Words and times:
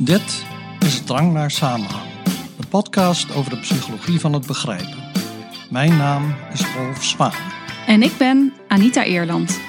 Dit 0.00 0.44
is 0.78 1.00
Drang 1.00 1.32
naar 1.32 1.50
Samenhang, 1.50 2.08
een 2.58 2.68
podcast 2.68 3.34
over 3.34 3.50
de 3.50 3.58
psychologie 3.58 4.20
van 4.20 4.32
het 4.32 4.46
begrijpen. 4.46 4.96
Mijn 5.70 5.96
naam 5.96 6.34
is 6.52 6.62
Rolf 6.76 7.04
Zwaan. 7.04 7.32
En 7.86 8.02
ik 8.02 8.16
ben 8.18 8.52
Anita 8.68 9.04
Eerland. 9.04 9.60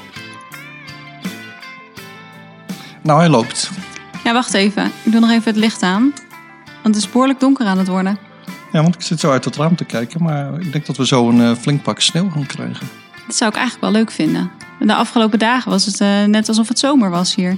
Nou, 3.04 3.19
hij 3.19 3.29
loopt. 3.29 3.69
Ja, 4.23 4.33
wacht 4.33 4.54
even. 4.54 4.86
Ik 4.86 5.11
doe 5.11 5.19
nog 5.19 5.29
even 5.29 5.51
het 5.51 5.55
licht 5.55 5.81
aan. 5.83 6.13
Want 6.83 6.96
het 6.96 7.04
is 7.04 7.09
behoorlijk 7.09 7.39
donker 7.39 7.65
aan 7.65 7.77
het 7.77 7.87
worden. 7.87 8.18
Ja, 8.71 8.82
want 8.82 8.96
ik 8.96 9.01
zit 9.01 9.19
zo 9.19 9.32
uit 9.32 9.46
het 9.46 9.55
raam 9.55 9.75
te 9.75 9.86
kijken, 9.86 10.23
maar 10.23 10.59
ik 10.59 10.71
denk 10.71 10.86
dat 10.86 10.97
we 10.97 11.05
zo 11.05 11.29
een 11.29 11.41
eh, 11.41 11.55
flink 11.55 11.83
pak 11.83 12.00
sneeuw 12.00 12.29
gaan 12.29 12.46
krijgen. 12.46 12.87
Dat 13.27 13.36
zou 13.36 13.51
ik 13.51 13.57
eigenlijk 13.57 13.91
wel 13.91 14.01
leuk 14.01 14.11
vinden. 14.11 14.51
De 14.79 14.96
afgelopen 14.96 15.39
dagen 15.39 15.71
was 15.71 15.86
het 15.86 16.01
eh, 16.01 16.23
net 16.23 16.47
alsof 16.47 16.68
het 16.68 16.79
zomer 16.79 17.09
was 17.09 17.36
hier. 17.36 17.57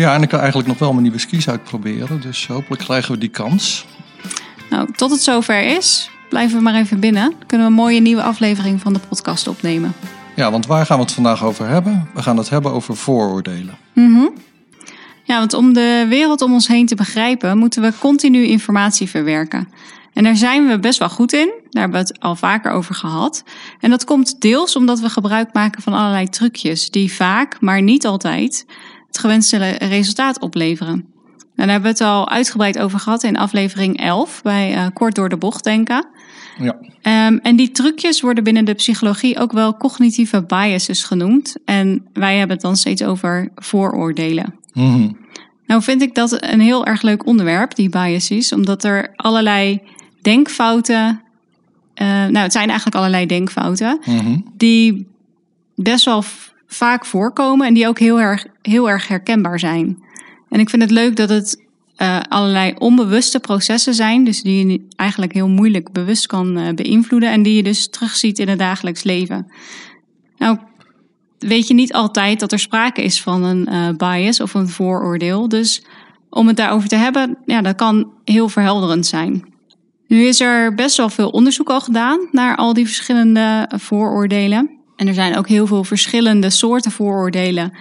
Ja, 0.00 0.14
en 0.14 0.22
ik 0.22 0.28
kan 0.28 0.38
eigenlijk 0.38 0.68
nog 0.68 0.78
wel 0.78 0.90
mijn 0.90 1.02
nieuwe 1.02 1.18
skis 1.18 1.48
uitproberen, 1.48 2.20
dus 2.20 2.46
hopelijk 2.46 2.82
krijgen 2.82 3.12
we 3.12 3.18
die 3.18 3.28
kans. 3.28 3.86
Nou, 4.70 4.92
tot 4.92 5.10
het 5.10 5.22
zover 5.22 5.62
is, 5.62 6.10
blijven 6.28 6.56
we 6.56 6.62
maar 6.62 6.74
even 6.74 7.00
binnen. 7.00 7.22
Dan 7.22 7.46
kunnen 7.46 7.66
we 7.66 7.72
een 7.72 7.78
mooie 7.78 8.00
nieuwe 8.00 8.22
aflevering 8.22 8.80
van 8.80 8.92
de 8.92 8.98
podcast 9.08 9.48
opnemen. 9.48 9.92
Ja, 10.36 10.50
want 10.50 10.66
waar 10.66 10.86
gaan 10.86 10.96
we 10.96 11.02
het 11.02 11.12
vandaag 11.12 11.44
over 11.44 11.68
hebben? 11.68 12.08
We 12.14 12.22
gaan 12.22 12.36
het 12.36 12.48
hebben 12.48 12.72
over 12.72 12.96
vooroordelen. 12.96 13.76
Mhm. 13.92 14.26
Ja, 15.24 15.38
want 15.38 15.54
om 15.54 15.72
de 15.72 16.06
wereld 16.08 16.42
om 16.42 16.52
ons 16.52 16.68
heen 16.68 16.86
te 16.86 16.94
begrijpen, 16.94 17.58
moeten 17.58 17.82
we 17.82 17.92
continu 17.98 18.44
informatie 18.44 19.08
verwerken. 19.08 19.68
En 20.12 20.24
daar 20.24 20.36
zijn 20.36 20.66
we 20.66 20.78
best 20.78 20.98
wel 20.98 21.08
goed 21.08 21.32
in. 21.32 21.52
Daar 21.70 21.82
hebben 21.82 22.00
we 22.00 22.06
het 22.06 22.20
al 22.20 22.36
vaker 22.36 22.72
over 22.72 22.94
gehad. 22.94 23.44
En 23.80 23.90
dat 23.90 24.04
komt 24.04 24.40
deels 24.40 24.76
omdat 24.76 25.00
we 25.00 25.08
gebruik 25.08 25.52
maken 25.52 25.82
van 25.82 25.92
allerlei 25.92 26.28
trucjes 26.28 26.90
die 26.90 27.12
vaak, 27.12 27.60
maar 27.60 27.82
niet 27.82 28.06
altijd, 28.06 28.66
het 29.10 29.18
gewenste 29.18 29.56
resultaat 29.78 30.40
opleveren. 30.40 30.92
En 30.92 31.66
daar 31.66 31.68
hebben 31.68 31.92
we 31.96 32.04
het 32.04 32.12
al 32.12 32.28
uitgebreid 32.28 32.78
over 32.78 32.98
gehad 32.98 33.22
in 33.22 33.36
aflevering 33.36 34.00
11 34.00 34.42
bij 34.42 34.74
uh, 34.76 34.86
Kort 34.92 35.14
door 35.14 35.28
de 35.28 35.36
bocht 35.36 35.64
denken. 35.64 36.06
Ja. 36.58 36.76
Um, 37.26 37.38
en 37.38 37.56
die 37.56 37.70
trucjes 37.70 38.20
worden 38.20 38.44
binnen 38.44 38.64
de 38.64 38.74
psychologie 38.74 39.38
ook 39.38 39.52
wel 39.52 39.76
cognitieve 39.76 40.42
biases 40.42 41.04
genoemd. 41.04 41.56
En 41.64 42.06
wij 42.12 42.36
hebben 42.36 42.56
het 42.56 42.64
dan 42.64 42.76
steeds 42.76 43.02
over 43.02 43.48
vooroordelen. 43.54 44.54
Mhm. 44.72 45.10
Nou 45.66 45.82
vind 45.82 46.02
ik 46.02 46.14
dat 46.14 46.42
een 46.42 46.60
heel 46.60 46.86
erg 46.86 47.02
leuk 47.02 47.26
onderwerp, 47.26 47.74
die 47.74 47.88
biases, 47.88 48.52
omdat 48.52 48.84
er 48.84 49.12
allerlei 49.16 49.80
denkfouten, 50.22 51.22
uh, 52.02 52.06
nou 52.06 52.38
het 52.38 52.52
zijn 52.52 52.68
eigenlijk 52.68 52.96
allerlei 52.96 53.26
denkfouten, 53.26 54.00
Mhm. 54.04 54.38
die 54.56 55.06
best 55.74 56.04
wel 56.04 56.24
vaak 56.66 57.06
voorkomen 57.06 57.66
en 57.66 57.74
die 57.74 57.88
ook 57.88 57.98
heel 57.98 58.20
erg, 58.20 58.46
heel 58.62 58.90
erg 58.90 59.08
herkenbaar 59.08 59.58
zijn. 59.58 60.02
En 60.48 60.60
ik 60.60 60.70
vind 60.70 60.82
het 60.82 60.90
leuk 60.90 61.16
dat 61.16 61.28
het 61.28 61.68
uh, 62.02 62.20
allerlei 62.28 62.74
onbewuste 62.78 63.40
processen 63.40 63.94
zijn, 63.94 64.24
dus 64.24 64.42
die 64.42 64.66
je 64.66 64.86
eigenlijk 64.96 65.32
heel 65.32 65.48
moeilijk 65.48 65.92
bewust 65.92 66.26
kan 66.26 66.58
uh, 66.58 66.68
beïnvloeden 66.74 67.30
en 67.30 67.42
die 67.42 67.54
je 67.54 67.62
dus 67.62 67.88
terugziet 67.88 68.38
in 68.38 68.48
het 68.48 68.58
dagelijks 68.58 69.02
leven. 69.02 69.50
Nou, 70.38 70.58
weet 71.38 71.68
je 71.68 71.74
niet 71.74 71.92
altijd 71.92 72.40
dat 72.40 72.52
er 72.52 72.58
sprake 72.58 73.02
is 73.02 73.22
van 73.22 73.42
een 73.44 73.68
uh, 73.70 73.88
bias 73.96 74.40
of 74.40 74.54
een 74.54 74.68
vooroordeel, 74.68 75.48
dus 75.48 75.84
om 76.30 76.46
het 76.46 76.56
daarover 76.56 76.88
te 76.88 76.96
hebben, 76.96 77.38
ja, 77.44 77.60
dat 77.60 77.74
kan 77.76 78.12
heel 78.24 78.48
verhelderend 78.48 79.06
zijn. 79.06 79.54
Nu 80.06 80.24
is 80.24 80.40
er 80.40 80.74
best 80.74 80.96
wel 80.96 81.08
veel 81.08 81.28
onderzoek 81.28 81.70
al 81.70 81.80
gedaan 81.80 82.28
naar 82.32 82.56
al 82.56 82.74
die 82.74 82.86
verschillende 82.86 83.70
vooroordelen. 83.76 84.70
En 84.96 85.08
er 85.08 85.14
zijn 85.14 85.36
ook 85.36 85.48
heel 85.48 85.66
veel 85.66 85.84
verschillende 85.84 86.50
soorten 86.50 86.90
vooroordelen 86.90 87.72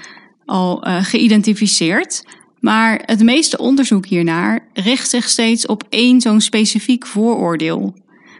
al 0.50 0.88
uh, 0.88 1.04
geïdentificeerd. 1.04 2.24
Maar 2.60 3.02
het 3.06 3.24
meeste 3.24 3.58
onderzoek 3.58 4.06
hiernaar 4.06 4.68
richt 4.74 5.10
zich 5.10 5.30
steeds 5.30 5.66
op 5.66 5.84
één 5.90 6.22
zo'n 6.22 6.42
specifiek 6.42 7.06
vooroordeel. 7.06 7.94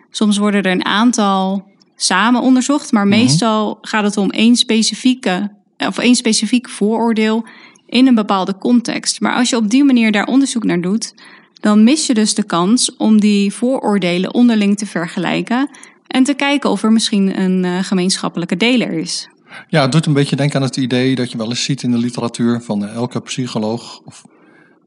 Soms 0.10 0.38
worden 0.38 0.64
er 0.64 0.72
een 0.72 0.86
aantal 0.86 1.68
samen 1.96 2.42
onderzocht, 2.42 2.92
maar 2.92 3.08
meestal 3.08 3.78
gaat 3.82 4.04
het 4.04 4.18
om 4.18 4.30
één 4.30 4.56
specifieke 4.56 5.52
of 5.78 5.98
één 5.98 6.16
specifiek 6.16 6.70
vooroordeel 6.70 7.46
in 7.86 8.08
een 8.08 8.16
bepaalde 8.16 8.58
context. 8.58 9.22
Maar 9.22 9.34
als 9.34 9.50
je 9.50 9.56
op 9.56 9.70
die 9.70 9.84
manier 9.84 10.12
daar 10.12 10.26
onderzoek 10.26 10.64
naar 10.64 10.82
doet, 10.82 11.14
dan 11.60 11.84
mis 11.84 12.06
je 12.06 12.14
dus 12.14 12.34
de 12.34 12.44
kans 12.44 12.96
om 12.96 13.20
die 13.20 13.54
vooroordelen 13.54 14.34
onderling 14.34 14.78
te 14.78 14.86
vergelijken 14.86 15.70
en 16.08 16.24
te 16.24 16.34
kijken 16.34 16.70
of 16.70 16.84
er 16.84 16.92
misschien 16.92 17.40
een 17.42 17.64
uh, 17.64 17.84
gemeenschappelijke 17.84 18.58
deler 18.58 18.92
is. 18.92 19.30
Ja, 19.68 19.82
het 19.82 19.92
doet 19.92 20.06
een 20.06 20.14
beetje 20.14 20.36
denken 20.36 20.60
aan 20.60 20.66
het 20.66 20.78
idee 20.78 21.16
dat 21.16 21.32
je 21.32 21.38
wel 21.38 21.50
eens 21.50 21.64
ziet 21.64 21.84
in 21.84 21.92
de 21.92 21.98
literatuur 21.98 22.62
van 22.62 22.84
uh, 22.84 22.94
elke 22.94 23.20
psycholoog 23.20 24.02
of, 24.06 24.24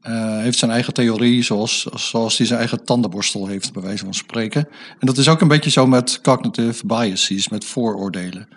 uh, 0.07 0.37
heeft 0.37 0.57
zijn 0.57 0.71
eigen 0.71 0.93
theorie, 0.93 1.41
zoals, 1.41 1.87
zoals 1.93 2.37
hij 2.37 2.47
zijn 2.47 2.59
eigen 2.59 2.85
tandenborstel 2.85 3.47
heeft, 3.47 3.73
bij 3.73 3.81
wijze 3.81 4.03
van 4.03 4.13
spreken. 4.13 4.67
En 4.99 5.07
dat 5.07 5.17
is 5.17 5.27
ook 5.27 5.41
een 5.41 5.47
beetje 5.47 5.69
zo 5.69 5.87
met 5.87 6.19
cognitive 6.21 6.85
biases, 6.85 7.49
met 7.49 7.65
vooroordelen. 7.65 8.47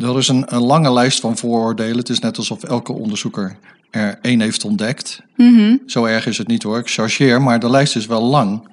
Er 0.00 0.18
is 0.18 0.28
een, 0.28 0.54
een 0.54 0.62
lange 0.62 0.92
lijst 0.92 1.20
van 1.20 1.36
vooroordelen. 1.36 1.96
Het 1.96 2.08
is 2.08 2.18
net 2.18 2.36
alsof 2.36 2.62
elke 2.62 2.92
onderzoeker 2.92 3.58
er 3.90 4.18
één 4.22 4.40
heeft 4.40 4.64
ontdekt. 4.64 5.22
Mm-hmm. 5.36 5.82
Zo 5.86 6.04
erg 6.04 6.26
is 6.26 6.38
het 6.38 6.46
niet 6.46 6.62
hoor, 6.62 6.78
ik 6.78 6.90
chargeer, 6.90 7.42
maar 7.42 7.60
de 7.60 7.70
lijst 7.70 7.96
is 7.96 8.06
wel 8.06 8.22
lang. 8.22 8.68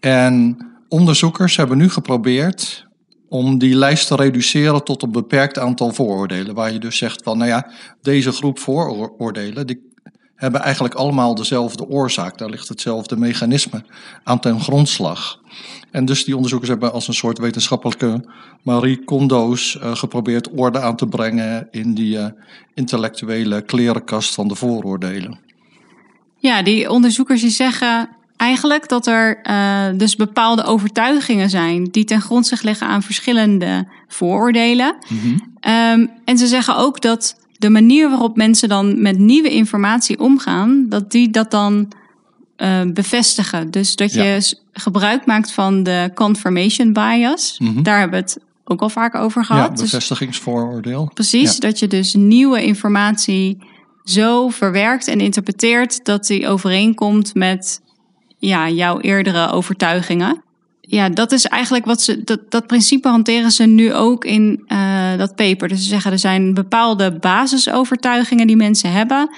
En 0.00 0.56
onderzoekers 0.88 1.56
hebben 1.56 1.78
nu 1.78 1.90
geprobeerd 1.90 2.86
om 3.30 3.58
die 3.58 3.74
lijst 3.74 4.06
te 4.06 4.14
reduceren 4.14 4.84
tot 4.84 5.02
een 5.02 5.12
beperkt 5.12 5.58
aantal 5.58 5.92
vooroordelen. 5.92 6.54
Waar 6.54 6.72
je 6.72 6.78
dus 6.78 6.96
zegt 6.96 7.22
van, 7.22 7.38
nou 7.38 7.50
ja, 7.50 7.70
deze 8.02 8.32
groep 8.32 8.58
vooroordelen, 8.58 9.66
die 9.66 9.88
hebben 10.34 10.60
eigenlijk 10.60 10.94
allemaal 10.94 11.34
dezelfde 11.34 11.88
oorzaak. 11.88 12.38
Daar 12.38 12.50
ligt 12.50 12.68
hetzelfde 12.68 13.16
mechanisme 13.16 13.84
aan 14.24 14.40
ten 14.40 14.60
grondslag. 14.60 15.40
En 15.90 16.04
dus 16.04 16.24
die 16.24 16.34
onderzoekers 16.34 16.70
hebben 16.70 16.92
als 16.92 17.08
een 17.08 17.14
soort 17.14 17.38
wetenschappelijke 17.38 18.24
Marie 18.62 19.04
Kondo's 19.04 19.74
uh, 19.74 19.96
geprobeerd 19.96 20.50
orde 20.50 20.80
aan 20.80 20.96
te 20.96 21.06
brengen 21.06 21.68
in 21.70 21.94
die 21.94 22.16
uh, 22.16 22.26
intellectuele 22.74 23.62
klerenkast 23.62 24.34
van 24.34 24.48
de 24.48 24.54
vooroordelen. 24.54 25.38
Ja, 26.36 26.62
die 26.62 26.90
onderzoekers 26.90 27.40
die 27.40 27.50
zeggen 27.50 28.08
eigenlijk 28.40 28.88
dat 28.88 29.06
er 29.06 29.40
uh, 29.50 29.98
dus 29.98 30.16
bepaalde 30.16 30.62
overtuigingen 30.64 31.50
zijn 31.50 31.84
die 31.84 32.04
ten 32.04 32.20
grondslag 32.20 32.62
liggen 32.62 32.86
aan 32.86 33.02
verschillende 33.02 33.86
vooroordelen. 34.08 34.94
Mm-hmm. 35.08 35.48
Um, 36.00 36.10
en 36.24 36.38
ze 36.38 36.46
zeggen 36.46 36.76
ook 36.76 37.00
dat 37.00 37.36
de 37.58 37.70
manier 37.70 38.08
waarop 38.08 38.36
mensen 38.36 38.68
dan 38.68 39.02
met 39.02 39.18
nieuwe 39.18 39.50
informatie 39.50 40.18
omgaan, 40.18 40.86
dat 40.88 41.10
die 41.10 41.30
dat 41.30 41.50
dan 41.50 41.92
uh, 42.56 42.80
bevestigen. 42.94 43.70
Dus 43.70 43.96
dat 43.96 44.12
je 44.12 44.22
Ja. 44.22 44.40
gebruik 44.72 45.26
maakt 45.26 45.52
van 45.52 45.82
de 45.82 46.10
confirmation 46.14 46.92
bias. 46.92 47.58
Mhm. 47.58 47.82
Daar 47.82 47.98
hebben 47.98 48.18
we 48.18 48.24
het 48.24 48.38
ook 48.64 48.80
al 48.80 48.88
vaak 48.88 49.14
over 49.14 49.40
Ja, 49.40 49.46
gehad. 49.46 49.76
Dus 49.78 49.90
bevestigingsvooroordeel. 49.90 51.10
precies, 51.14 51.52
Ja. 51.52 51.58
dat 51.58 51.78
je 51.78 51.86
dus 51.86 52.14
nieuwe 52.14 52.62
informatie 52.64 53.58
zo 54.04 54.48
verwerkt 54.48 55.08
en 55.08 55.20
interpreteert 55.20 56.04
dat 56.04 56.26
die 56.26 56.48
overeenkomt 56.48 57.34
met 57.34 57.80
ja, 58.40 58.68
jouw 58.68 59.00
eerdere 59.00 59.50
overtuigingen. 59.50 60.42
Ja, 60.80 61.08
dat 61.08 61.32
is 61.32 61.46
eigenlijk 61.46 61.84
wat 61.84 62.02
ze. 62.02 62.24
Dat, 62.24 62.50
dat 62.50 62.66
principe 62.66 63.08
hanteren 63.08 63.50
ze 63.50 63.64
nu 63.64 63.94
ook 63.94 64.24
in 64.24 64.64
uh, 64.68 65.16
dat 65.16 65.34
paper. 65.34 65.68
Dus 65.68 65.82
ze 65.82 65.88
zeggen 65.88 66.12
er 66.12 66.18
zijn 66.18 66.54
bepaalde 66.54 67.18
basisovertuigingen 67.18 68.46
die 68.46 68.56
mensen 68.56 68.92
hebben. 68.92 69.30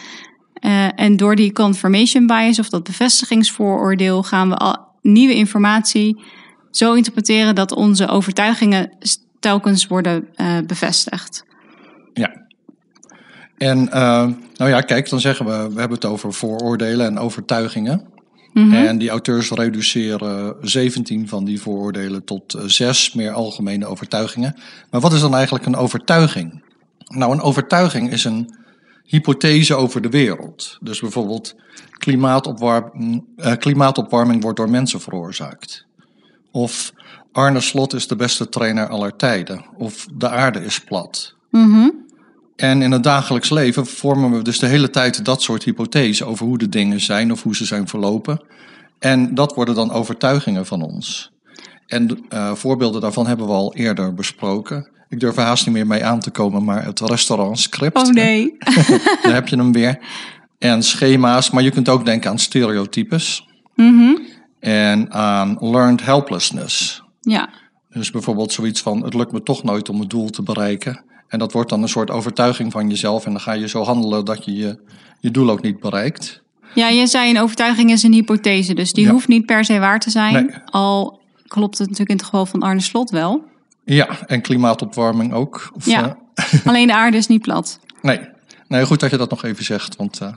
Uh, 0.61 1.01
en 1.01 1.17
door 1.17 1.37
die 1.37 1.53
confirmation 1.53 2.27
bias 2.27 2.59
of 2.59 2.69
dat 2.69 2.85
bevestigingsvooroordeel 2.85 4.23
gaan 4.23 4.49
we 4.49 4.57
al 4.57 4.77
nieuwe 5.03 5.35
informatie 5.35 6.23
zo 6.71 6.93
interpreteren 6.93 7.55
dat 7.55 7.73
onze 7.73 8.09
overtuigingen 8.09 8.93
telkens 9.41 9.87
worden 9.87 10.29
uh, 10.37 10.59
bevestigd. 10.67 11.45
Ja. 12.13 12.41
En 13.57 13.85
nou 14.57 14.71
ja, 14.71 14.81
kijk, 14.81 15.09
dan 15.09 15.21
zeggen 15.21 15.47
we, 15.47 15.53
we 15.53 15.81
hebben 15.81 15.99
het 15.99 16.05
over 16.05 16.33
vooroordelen 16.33 17.07
en 17.07 17.19
overtuigingen. 17.19 18.13
Mhm. 18.53 18.73
En 18.73 18.99
die 18.99 19.11
auteurs 19.11 19.51
reduceren 19.51 20.57
17 20.61 21.29
van 21.29 21.45
die 21.45 21.61
vooroordelen 21.61 22.25
tot 22.25 22.55
uh, 22.55 22.63
zes 22.63 23.13
meer 23.13 23.33
algemene 23.33 23.87
overtuigingen. 23.87 24.57
Maar 24.91 25.01
wat 25.01 25.13
is 25.13 25.21
dan 25.21 25.35
eigenlijk 25.35 25.67
een 25.67 25.77
overtuiging? 25.77 26.63
Nou, 27.09 27.33
een 27.33 27.41
overtuiging 27.41 28.11
is 28.11 28.25
een 28.25 28.55
hypothese 29.05 29.75
over 29.75 30.03
de 30.03 30.09
wereld. 30.09 30.79
Dus 30.81 31.01
bijvoorbeeld 31.01 31.55
klimaatopwarming, 31.91 33.25
uh, 33.37 33.53
klimaatopwarming 33.53 34.43
wordt 34.43 34.57
door 34.57 34.71
mensen 34.71 35.01
veroorzaakt. 35.01 35.87
Of 36.51 36.93
Arne 37.33 37.61
Slot 37.61 37.93
is 37.93 38.07
de 38.07 38.17
beste 38.17 38.49
trainer 38.49 38.89
aller 38.89 39.17
tijden. 39.17 39.65
Of 39.77 40.07
de 40.15 40.29
aarde 40.29 40.65
is 40.65 40.81
plat. 40.81 41.35
Mm-hmm. 41.51 42.07
En 42.57 42.83
in 42.83 42.91
het 42.91 43.03
dagelijks 43.03 43.51
leven 43.51 43.87
vormen 43.87 44.31
we 44.33 44.43
dus 44.43 44.59
de 44.59 44.67
hele 44.67 44.91
tijd 44.91 45.25
dat 45.25 45.43
soort 45.43 45.65
hypothesen 45.65 46.27
over 46.27 46.47
hoe 46.47 46.59
de 46.59 46.69
dingen 46.69 47.01
zijn 47.01 47.33
of 47.33 47.43
hoe 47.43 47.57
ze 47.57 47.65
zijn 47.65 47.89
verlopen. 47.89 48.43
En 48.99 49.35
dat 49.35 49.55
worden 49.55 49.75
dan 49.75 49.91
overtuigingen 49.93 50.67
van 50.67 50.83
ons. 50.83 51.31
En 51.87 52.25
uh, 52.31 52.55
voorbeelden 52.55 53.01
daarvan 53.01 53.27
hebben 53.27 53.47
we 53.47 53.53
al 53.53 53.75
eerder 53.75 54.15
besproken. 54.15 54.91
Ik 55.09 55.21
durf 55.21 55.37
er 55.37 55.43
haast 55.43 55.67
niet 55.67 55.75
meer 55.75 55.87
mee 55.87 56.05
aan 56.05 56.21
te 56.21 56.31
komen, 56.31 56.65
maar 56.65 56.85
het 56.85 57.01
restaurantscript. 57.01 57.97
Oh 57.99 58.09
nee. 58.09 58.57
Daar 59.23 59.35
heb 59.35 59.49
je 59.49 59.57
hem 59.57 59.73
weer. 59.73 59.99
en 60.59 60.83
schema's, 60.83 61.51
maar 61.51 61.63
je 61.63 61.71
kunt 61.71 61.89
ook 61.89 62.05
denken 62.05 62.31
aan 62.31 62.39
stereotypes 62.39 63.47
Mhm. 63.75 64.15
en 64.61 65.13
aan 65.13 65.57
learned 65.61 66.05
helplessness. 66.05 67.03
Ja. 67.21 67.49
Dus 67.89 68.11
bijvoorbeeld 68.11 68.53
zoiets 68.53 68.81
van: 68.83 69.05
het 69.05 69.15
lukt 69.15 69.33
me 69.33 69.43
toch 69.43 69.63
nooit 69.63 69.89
om 69.89 70.01
het 70.01 70.11
doel 70.11 70.31
te 70.31 70.43
bereiken. 70.43 71.05
En 71.33 71.39
dat 71.39 71.53
wordt 71.53 71.71
dan 71.71 71.83
een 71.83 71.89
soort 71.89 72.11
overtuiging 72.11 72.73
van 72.73 72.89
jezelf. 72.89 73.25
En 73.25 73.31
dan 73.33 73.41
ga 73.41 73.53
je 73.53 73.69
zo 73.69 73.83
handelen 73.83 74.25
dat 74.25 74.45
je 74.45 74.53
je, 74.55 74.79
je 75.21 75.31
doel 75.31 75.51
ook 75.51 75.63
niet 75.63 75.81
bereikt. 75.81 76.43
ja, 76.75 76.89
je 76.89 77.07
zei 77.07 77.31
een 77.31 77.41
overtuiging 77.41 77.91
is 77.91 78.03
een 78.03 78.13
hypothese, 78.13 78.75
dus 78.75 78.93
die 78.93 79.05
Ja. 79.05 79.11
hoeft 79.11 79.29
niet 79.29 79.47
per 79.47 79.65
se 79.65 79.79
waar 79.79 80.01
te 80.01 80.11
zijn. 80.11 80.33
Nee. 80.47 80.57
Al 80.65 81.21
klopt 81.47 81.79
het 81.79 81.89
natuurlijk 81.89 82.11
in 82.11 82.17
het 82.17 82.25
geval 82.25 82.47
van 82.47 82.61
Arne 82.63 82.81
Slot 82.81 83.11
wel. 83.11 83.45
Ja, 83.85 84.09
en 84.27 84.41
klimaatopwarming 84.41 85.33
ook. 85.33 85.71
Of, 85.75 85.87
Ja. 85.87 86.17
eh, 86.35 86.45
Alleen 86.69 86.87
de 86.87 86.95
aarde 86.95 87.17
is 87.17 87.27
niet 87.27 87.43
plat. 87.43 87.81
nee. 88.03 88.21
nee, 88.69 88.85
goed 88.85 89.01
dat 89.01 89.11
je 89.11 89.17
dat 89.17 89.31
nog 89.31 89.45
even 89.45 89.65
zegt. 89.65 89.97
Want 89.97 90.21
eh, 90.21 90.33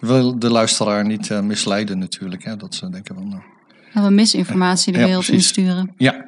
we 0.00 0.06
willen 0.06 0.38
de 0.38 0.50
luisteraar 0.50 1.04
niet 1.06 1.30
eh, 1.30 1.40
misleiden, 1.40 1.98
natuurlijk. 1.98 2.44
Hè, 2.44 2.56
dat 2.56 2.74
ze 2.74 2.90
denken 2.90 3.14
van. 3.14 3.28
nou, 3.92 4.06
we 4.08 4.12
misinformatie 4.14 4.92
de 4.92 4.98
Ja, 4.98 5.04
wereld 5.04 5.24
precies. 5.24 5.44
insturen. 5.46 5.92
Ja. 5.96 6.24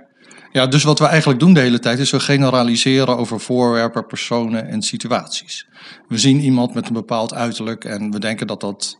Ja, 0.53 0.67
dus 0.67 0.83
wat 0.83 0.99
we 0.99 1.07
eigenlijk 1.07 1.41
doen 1.41 1.55
de 1.55 1.61
hele 1.61 1.79
tijd 1.79 1.99
is 1.99 2.11
we 2.11 2.21
generaliseren 2.21 3.17
over 3.17 3.41
voorwerpen, 3.41 4.07
personen 4.07 4.69
en 4.69 4.83
situaties. 4.83 5.67
We 6.09 6.19
zien 6.19 6.41
iemand 6.41 6.75
met 6.75 6.87
een 6.87 6.93
bepaald 6.93 7.35
uiterlijk 7.35 7.85
en 7.85 8.11
we 8.11 8.19
denken 8.19 8.47
dat 8.47 8.61
dat 8.61 8.97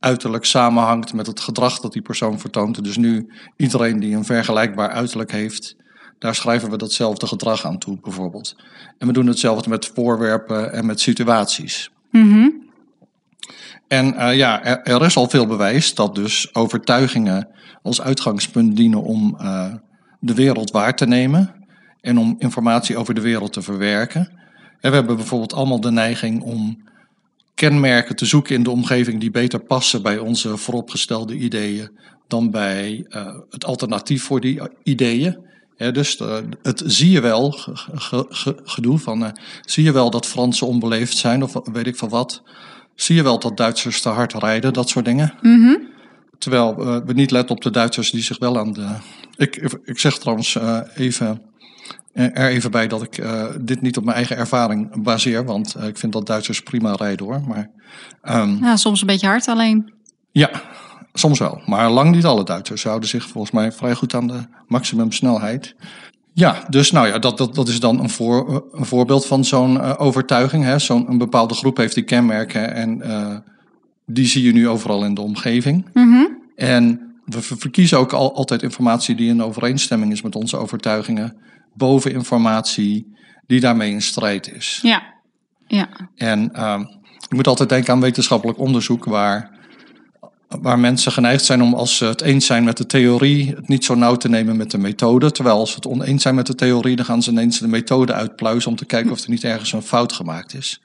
uiterlijk 0.00 0.44
samenhangt 0.44 1.12
met 1.12 1.26
het 1.26 1.40
gedrag 1.40 1.80
dat 1.80 1.92
die 1.92 2.02
persoon 2.02 2.38
vertoont. 2.38 2.84
Dus 2.84 2.96
nu 2.96 3.32
iedereen 3.56 4.00
die 4.00 4.16
een 4.16 4.24
vergelijkbaar 4.24 4.90
uiterlijk 4.90 5.32
heeft, 5.32 5.76
daar 6.18 6.34
schrijven 6.34 6.70
we 6.70 6.76
datzelfde 6.76 7.26
gedrag 7.26 7.64
aan 7.64 7.78
toe 7.78 7.98
bijvoorbeeld. 8.00 8.56
En 8.98 9.06
we 9.06 9.12
doen 9.12 9.26
hetzelfde 9.26 9.70
met 9.70 9.90
voorwerpen 9.94 10.72
en 10.72 10.86
met 10.86 11.00
situaties. 11.00 11.90
Mhm. 12.10 12.48
En 13.88 14.14
eh, 14.14 14.36
ja, 14.36 14.64
er, 14.64 14.82
er 14.82 15.04
is 15.04 15.16
al 15.16 15.28
veel 15.28 15.46
bewijs 15.46 15.94
dat 15.94 16.14
dus 16.14 16.54
overtuigingen 16.54 17.48
als 17.82 18.00
uitgangspunt 18.00 18.76
dienen 18.76 19.02
om 19.02 19.36
eh, 19.38 19.74
de 20.24 20.34
wereld 20.34 20.70
waar 20.70 20.96
te 20.96 21.06
nemen 21.06 21.54
en 22.00 22.18
om 22.18 22.34
informatie 22.38 22.96
over 22.96 23.14
de 23.14 23.20
wereld 23.20 23.52
te 23.52 23.62
verwerken. 23.62 24.20
En 24.80 24.90
we 24.90 24.96
hebben 24.96 25.16
bijvoorbeeld 25.16 25.52
allemaal 25.52 25.80
de 25.80 25.90
neiging 25.90 26.42
om 26.42 26.82
kenmerken 27.54 28.16
te 28.16 28.24
zoeken 28.26 28.54
in 28.54 28.62
de 28.62 28.70
omgeving 28.70 29.20
die 29.20 29.30
beter 29.30 29.60
passen 29.60 30.02
bij 30.02 30.18
onze 30.18 30.56
vooropgestelde 30.56 31.34
ideeën 31.36 31.98
dan 32.28 32.50
bij 32.50 33.04
eh, 33.08 33.26
het 33.50 33.64
alternatief 33.64 34.22
voor 34.24 34.40
die 34.40 34.60
ideeën. 34.82 35.50
Dus 35.92 36.16
de- 36.16 36.44
het 36.62 36.82
zie 36.86 37.10
je 37.10 37.20
wel, 37.20 37.50
ge- 37.50 37.72
ge- 37.94 38.26
ge- 38.28 38.60
gedoe 38.64 38.98
van, 38.98 39.24
eh, 39.24 39.30
zie 39.60 39.84
je 39.84 39.92
wel 39.92 40.10
dat 40.10 40.26
Fransen 40.26 40.66
onbeleefd 40.66 41.16
zijn 41.16 41.42
of 41.42 41.52
weet 41.72 41.86
ik 41.86 41.96
van 41.96 42.08
wat. 42.08 42.42
Zie 42.94 43.14
je 43.14 43.22
wel 43.22 43.38
dat 43.38 43.56
Duitsers 43.56 44.00
te 44.00 44.08
hard 44.08 44.32
rijden, 44.32 44.72
dat 44.72 44.88
soort 44.88 45.04
dingen. 45.04 45.34
Mhm. 45.40 45.76
Terwijl 46.42 46.76
eh, 46.78 46.96
we 47.04 47.12
niet 47.12 47.30
letten 47.30 47.56
op 47.56 47.62
de 47.62 47.70
Duitsers 47.70 48.10
die 48.10 48.22
zich 48.22 48.38
wel 48.38 48.58
aan 48.58 48.72
de. 48.72 48.86
Ik, 49.36 49.78
ik 49.84 49.98
zeg 49.98 50.18
trouwens 50.18 50.56
eh, 50.56 50.78
even, 50.94 51.42
eh, 52.12 52.24
er 52.24 52.48
even 52.48 52.70
bij 52.70 52.86
dat 52.86 53.02
ik 53.02 53.24
dit 53.60 53.80
niet 53.80 53.96
op 53.96 54.04
mijn 54.04 54.16
eigen 54.16 54.36
ervaring 54.36 55.02
baseer. 55.02 55.44
Want 55.44 55.76
ik 55.82 55.98
vind 55.98 56.12
dat 56.12 56.26
Duitsers 56.26 56.60
prima 56.60 56.94
rijden 56.94 57.26
hoor. 57.26 57.42
Maar 57.46 57.70
ehm, 58.22 58.64
Ja, 58.64 58.76
soms 58.76 59.00
een 59.00 59.06
beetje 59.06 59.26
hard 59.26 59.48
alleen. 59.48 59.92
ja, 60.32 60.50
soms 61.12 61.38
wel. 61.38 61.62
Maar 61.66 61.90
lang 61.90 62.14
niet 62.14 62.24
alle 62.24 62.44
Duitsers 62.44 62.84
houden 62.84 63.08
zich 63.08 63.28
volgens 63.28 63.52
mij 63.52 63.72
vrij 63.72 63.94
goed 63.94 64.14
aan 64.14 64.26
de 64.26 64.44
maximumsnelheid. 64.66 65.74
Ja, 66.32 66.64
dus 66.68 66.90
nou 66.90 67.06
ja, 67.06 67.18
dat, 67.18 67.38
dat, 67.38 67.54
dat 67.54 67.68
is 67.68 67.80
dan 67.80 68.00
een, 68.00 68.10
voor, 68.10 68.68
een 68.72 68.86
voorbeeld 68.86 69.26
van 69.26 69.44
zo'n 69.44 69.80
overtuiging. 69.96 70.64
Hè. 70.64 70.78
Zo'n 70.78 71.10
een 71.10 71.18
bepaalde 71.18 71.54
groep 71.54 71.76
heeft 71.76 71.94
die 71.94 72.04
kenmerken 72.04 72.74
en 72.74 73.02
die 74.06 74.26
zie 74.26 74.42
je 74.42 74.52
nu 74.52 74.68
overal 74.68 75.04
in 75.04 75.14
de 75.14 75.20
omgeving. 75.20 75.88
Mhm. 75.92 76.24
En 76.54 77.14
we 77.24 77.42
ver- 77.42 77.58
verkiezen 77.58 77.98
ook 77.98 78.12
al, 78.12 78.34
altijd 78.34 78.62
informatie 78.62 79.14
die 79.14 79.28
in 79.28 79.42
overeenstemming 79.42 80.12
is 80.12 80.22
met 80.22 80.34
onze 80.34 80.56
overtuigingen, 80.56 81.36
boven 81.74 82.12
informatie 82.12 83.06
die 83.46 83.60
daarmee 83.60 83.90
in 83.90 84.02
strijd 84.02 84.52
is. 84.54 84.78
Ja. 84.82 85.02
Ja. 85.66 85.88
En 86.16 86.52
ehm 86.52 86.84
je 87.28 87.38
moet 87.38 87.46
altijd 87.46 87.68
denken 87.68 87.92
aan 87.92 88.00
wetenschappelijk 88.00 88.58
onderzoek 88.58 89.04
waar, 89.04 89.50
waar 90.48 90.78
mensen 90.78 91.12
geneigd 91.12 91.44
zijn 91.44 91.62
om 91.62 91.74
als 91.74 91.96
ze 91.96 92.04
het 92.04 92.20
eens 92.20 92.46
zijn 92.46 92.64
met 92.64 92.76
de 92.76 92.86
theorie, 92.86 93.48
het 93.48 93.68
niet 93.68 93.84
zo 93.84 93.94
nauw 93.94 94.16
te 94.16 94.28
nemen 94.28 94.56
met 94.56 94.70
de 94.70 94.78
methode. 94.78 95.30
Terwijl 95.30 95.56
als 95.58 95.70
ze 95.70 95.76
het 95.76 95.86
oneens 95.86 96.22
zijn 96.22 96.34
met 96.34 96.46
de 96.46 96.54
theorie, 96.54 96.96
dan 96.96 97.04
gaan 97.04 97.22
ze 97.22 97.30
ineens 97.30 97.58
de 97.58 97.68
methode 97.68 98.12
uitpluizen 98.12 98.70
om 98.70 98.76
te 98.76 98.84
kijken 98.84 99.10
of 99.10 99.20
er 99.20 99.30
niet 99.30 99.44
ergens 99.44 99.72
een 99.72 99.82
fout 99.82 100.12
gemaakt 100.12 100.54
is. 100.54 100.82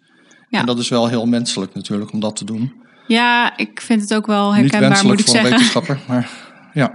Ja. 0.49 0.59
En 0.59 0.65
dat 0.65 0.79
is 0.79 0.89
wel 0.89 1.07
heel 1.07 1.25
menselijk 1.25 1.73
natuurlijk 1.73 2.11
om 2.13 2.19
dat 2.19 2.35
te 2.35 2.45
doen. 2.45 2.73
Ja, 3.07 3.57
ik 3.57 3.81
vind 3.81 4.01
het 4.01 4.13
ook 4.13 4.27
wel 4.27 4.55
herkenbaar, 4.55 4.81
moet 4.81 4.89
wenselijk 4.89 5.19
ik 5.19 5.25
voor 5.27 5.35
een 5.35 5.43
wetenschapper, 5.43 5.99
maar 6.07 6.29
ja. 6.73 6.93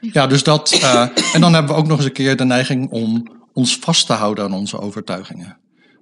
Ja, 0.00 0.26
dus 0.26 0.42
dat. 0.42 0.72
eh, 0.72 1.08
en 1.34 1.40
dan 1.40 1.52
hebben 1.54 1.74
we 1.74 1.80
ook 1.80 1.86
nog 1.86 1.96
eens 1.96 2.06
een 2.06 2.12
keer 2.12 2.36
de 2.36 2.44
neiging 2.44 2.90
om 2.90 3.28
ons 3.52 3.78
vast 3.78 4.06
te 4.06 4.12
houden 4.12 4.44
aan 4.44 4.52
onze 4.52 4.78
overtuigingen. 4.78 5.58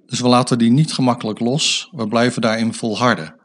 Dus 0.07 0.19
we 0.19 0.27
laten 0.27 0.57
die 0.57 0.71
niet 0.71 0.93
gemakkelijk 0.93 1.39
los, 1.39 1.89
we 1.91 2.07
blijven 2.07 2.41
daarin 2.41 2.73
volharden. 2.73 3.35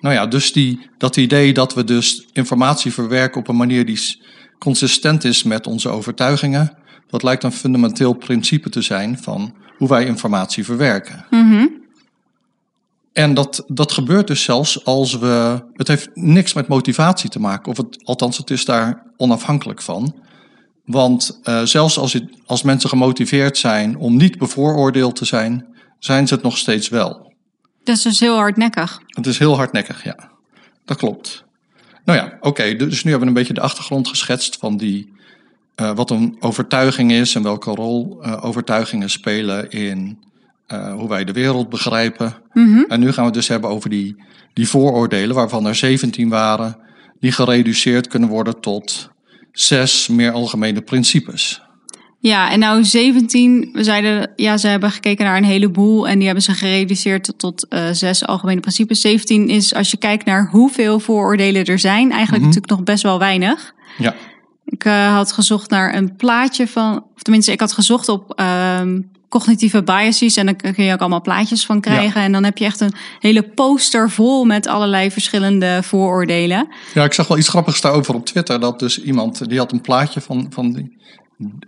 Nou 0.00 0.14
ja, 0.14 0.26
dus 0.26 0.52
die, 0.52 0.90
dat 0.98 1.16
idee 1.16 1.52
dat 1.52 1.74
we 1.74 1.84
dus 1.84 2.26
informatie 2.32 2.92
verwerken 2.92 3.40
op 3.40 3.48
een 3.48 3.56
manier 3.56 3.84
die 3.86 4.22
consistent 4.58 5.24
is 5.24 5.42
met 5.42 5.66
onze 5.66 5.88
overtuigingen, 5.88 6.78
dat 7.10 7.22
lijkt 7.22 7.42
een 7.42 7.52
fundamenteel 7.52 8.12
principe 8.12 8.70
te 8.70 8.82
zijn 8.82 9.18
van 9.18 9.54
hoe 9.76 9.88
wij 9.88 10.06
informatie 10.06 10.64
verwerken. 10.64 11.26
Mhm. 11.30 11.66
En 13.18 13.34
dat, 13.34 13.64
dat 13.66 13.92
gebeurt 13.92 14.26
dus 14.26 14.42
zelfs 14.42 14.84
als 14.84 15.18
we. 15.18 15.64
Het 15.72 15.88
heeft 15.88 16.08
niks 16.14 16.52
met 16.52 16.68
motivatie 16.68 17.30
te 17.30 17.40
maken, 17.40 17.70
of 17.70 17.76
het, 17.76 18.04
althans, 18.04 18.36
het 18.36 18.50
is 18.50 18.64
daar 18.64 19.02
onafhankelijk 19.16 19.82
van. 19.82 20.14
Want 20.84 21.40
eh, 21.42 21.62
zelfs 21.62 21.98
als, 21.98 22.12
het, 22.12 22.24
als 22.46 22.62
mensen 22.62 22.88
gemotiveerd 22.88 23.58
zijn 23.58 23.96
om 23.96 24.16
niet 24.16 24.38
bevooroordeeld 24.38 25.16
te 25.16 25.24
zijn, 25.24 25.66
zijn 25.98 26.26
ze 26.26 26.34
het 26.34 26.42
nog 26.42 26.58
steeds 26.58 26.88
wel. 26.88 27.32
Dat 27.84 27.96
is 27.96 28.02
dus 28.02 28.20
heel 28.20 28.36
hardnekkig. 28.36 29.00
Het 29.06 29.26
is 29.26 29.38
heel 29.38 29.56
hardnekkig, 29.56 30.04
ja. 30.04 30.30
Dat 30.84 30.96
klopt. 30.96 31.44
Nou 32.04 32.18
ja, 32.18 32.36
oké, 32.40 32.76
dus 32.76 33.04
nu 33.04 33.10
hebben 33.10 33.28
we 33.28 33.34
een 33.34 33.40
beetje 33.40 33.60
de 33.60 33.66
achtergrond 33.66 34.08
geschetst 34.08 34.56
van 34.56 34.76
die, 34.76 35.12
eh, 35.74 35.94
wat 35.94 36.10
een 36.10 36.36
overtuiging 36.40 37.12
is 37.12 37.34
en 37.34 37.42
welke 37.42 37.70
rol 37.70 38.22
eh, 38.22 38.44
overtuigingen 38.44 39.10
spelen 39.10 39.70
in 39.70 40.18
eh, 40.68 40.92
hoe 40.92 41.08
wij 41.08 41.24
de 41.24 41.32
wereld 41.32 41.68
begrijpen. 41.68 42.34
Mhm. 42.52 42.84
En 42.88 43.00
nu 43.00 43.06
gaan 43.06 43.24
we 43.24 43.30
het 43.30 43.34
dus 43.34 43.48
hebben 43.48 43.70
over 43.70 43.90
die, 43.90 44.22
die 44.52 44.68
vooroordelen, 44.68 45.36
waarvan 45.36 45.66
er 45.66 45.74
17 45.74 46.28
waren, 46.28 46.76
die 47.20 47.32
gereduceerd 47.32 48.08
kunnen 48.08 48.28
worden 48.28 48.60
tot 48.60 49.10
zes 49.52 50.08
meer 50.08 50.32
algemene 50.32 50.82
principes. 50.82 51.62
Ja, 52.20 52.50
en 52.50 52.58
nou 52.58 52.84
17, 52.84 53.70
we 53.72 53.84
zeiden, 53.84 54.32
ja, 54.36 54.56
ze 54.56 54.68
hebben 54.68 54.90
gekeken 54.90 55.24
naar 55.24 55.36
een 55.36 55.44
heleboel 55.44 56.08
en 56.08 56.16
die 56.16 56.26
hebben 56.26 56.44
ze 56.44 56.52
gereduceerd 56.52 57.32
tot, 57.36 57.68
eh, 57.68 57.88
zes 57.92 58.26
algemene 58.26 58.60
principes. 58.60 59.00
17 59.00 59.48
is, 59.48 59.74
als 59.74 59.90
je 59.90 59.96
kijkt 59.96 60.24
naar 60.24 60.48
hoeveel 60.50 61.00
vooroordelen 61.00 61.64
er 61.64 61.78
zijn, 61.78 62.10
eigenlijk 62.10 62.44
natuurlijk 62.44 62.70
nog 62.70 62.82
best 62.82 63.02
wel 63.02 63.18
weinig. 63.18 63.74
Ja, 63.98 64.14
Ik 64.64 64.84
eh, 64.84 65.14
had 65.14 65.32
gezocht 65.32 65.70
naar 65.70 65.94
een 65.94 66.16
plaatje 66.16 66.66
van, 66.66 67.04
of 67.14 67.22
tenminste, 67.22 67.52
ik 67.52 67.60
had 67.60 67.72
gezocht 67.72 68.08
op 68.08 68.32
ehm, 68.34 69.00
cognitieve 69.28 69.82
biases 69.82 70.36
en 70.36 70.46
dan 70.46 70.56
kun 70.56 70.84
je 70.84 70.92
ook 70.92 71.00
allemaal 71.00 71.20
plaatjes 71.20 71.66
van 71.66 71.80
krijgen. 71.80 72.22
En 72.22 72.32
dan 72.32 72.44
heb 72.44 72.58
je 72.58 72.64
echt 72.64 72.80
een 72.80 72.92
hele 73.18 73.42
poster 73.42 74.10
vol 74.10 74.44
met 74.44 74.66
allerlei 74.66 75.10
verschillende 75.10 75.80
vooroordelen. 75.82 76.68
ja 76.94 77.04
ik 77.04 77.12
zag 77.12 77.28
wel 77.28 77.38
iets 77.38 77.48
grappigs 77.48 77.80
daarover 77.80 78.14
op 78.14 78.26
Twitter. 78.26 78.60
Dat 78.60 78.78
dus 78.78 79.02
iemand, 79.02 79.48
die 79.48 79.58
had 79.58 79.72
een 79.72 79.80
plaatje 79.80 80.20
van, 80.20 80.46
van 80.50 80.72
die, 80.72 80.96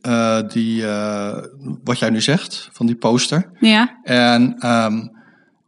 eh, 0.03 0.39
die 0.49 0.87
eh, 0.87 1.37
wat 1.85 1.99
jij 1.99 2.11
nu 2.11 2.21
zegt, 2.21 2.69
van 2.73 2.87
die 2.87 2.97
poster. 2.97 3.51
Ja, 3.61 3.99
En, 4.03 4.57
ehm, 4.59 5.07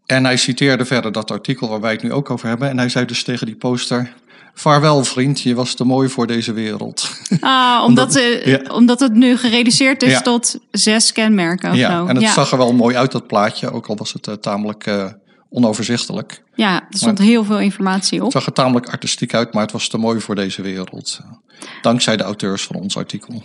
en 0.07 0.25
hij 0.25 0.37
citeerde 0.37 0.85
verder 0.85 1.13
dat 1.13 1.31
artikel 1.31 1.69
waar 1.69 1.81
wij 1.81 1.93
het 1.93 2.03
nu 2.03 2.13
ook 2.13 2.31
over 2.31 2.49
hebben. 2.49 2.69
En 2.69 2.79
hij 2.79 2.89
zei 2.89 3.05
dus 3.05 3.25
tegen 3.25 3.47
die 3.47 3.57
poster... 3.57 4.15
Vaarwel 4.55 5.05
vriend, 5.05 5.41
je 5.41 5.55
was 5.55 5.75
te 5.75 5.85
mooi 5.85 6.09
voor 6.09 6.27
deze 6.27 6.53
wereld. 6.53 7.11
ah, 7.41 7.83
omdat, 7.87 8.17
eh, 8.17 8.47
ja. 8.47 8.61
omdat 8.73 9.01
het 9.01 9.13
nu 9.15 9.37
gereduceerd 9.37 10.03
is 10.03 10.11
Ja. 10.13 10.21
tot 10.21 10.59
zes 10.71 11.13
kenmerken 11.13 11.75
ja, 11.77 11.91
zo. 11.91 12.07
en 12.07 12.15
het 12.15 12.25
ja. 12.25 12.33
zag 12.33 12.51
er 12.53 12.59
wel 12.59 12.73
mooi 12.73 12.97
uit, 12.97 13.13
dat 13.13 13.27
plaatje. 13.27 13.71
Ook 13.73 13.87
al 13.87 13.97
was 13.97 14.13
het 14.13 14.27
eh, 14.27 14.35
tamelijk 14.35 14.87
eh, 14.87 15.05
onoverzichtelijk. 15.51 16.43
ja, 16.55 16.75
er 16.75 16.99
stond 16.99 17.19
heel 17.19 17.45
veel 17.45 17.61
informatie 17.61 18.19
op. 18.19 18.25
Het 18.25 18.33
zag 18.33 18.47
er 18.47 18.53
tamelijk 18.53 18.89
artistiek 18.89 19.35
uit, 19.35 19.53
maar 19.53 19.63
het 19.63 19.73
was 19.73 19.89
te 19.89 19.99
mooi 19.99 20.21
voor 20.21 20.35
deze 20.35 20.63
wereld. 20.63 21.21
Dankzij 21.83 22.17
de 22.17 22.23
auteurs 22.23 22.65
van 22.65 22.77
ons 22.77 22.97
artikel. 22.97 23.43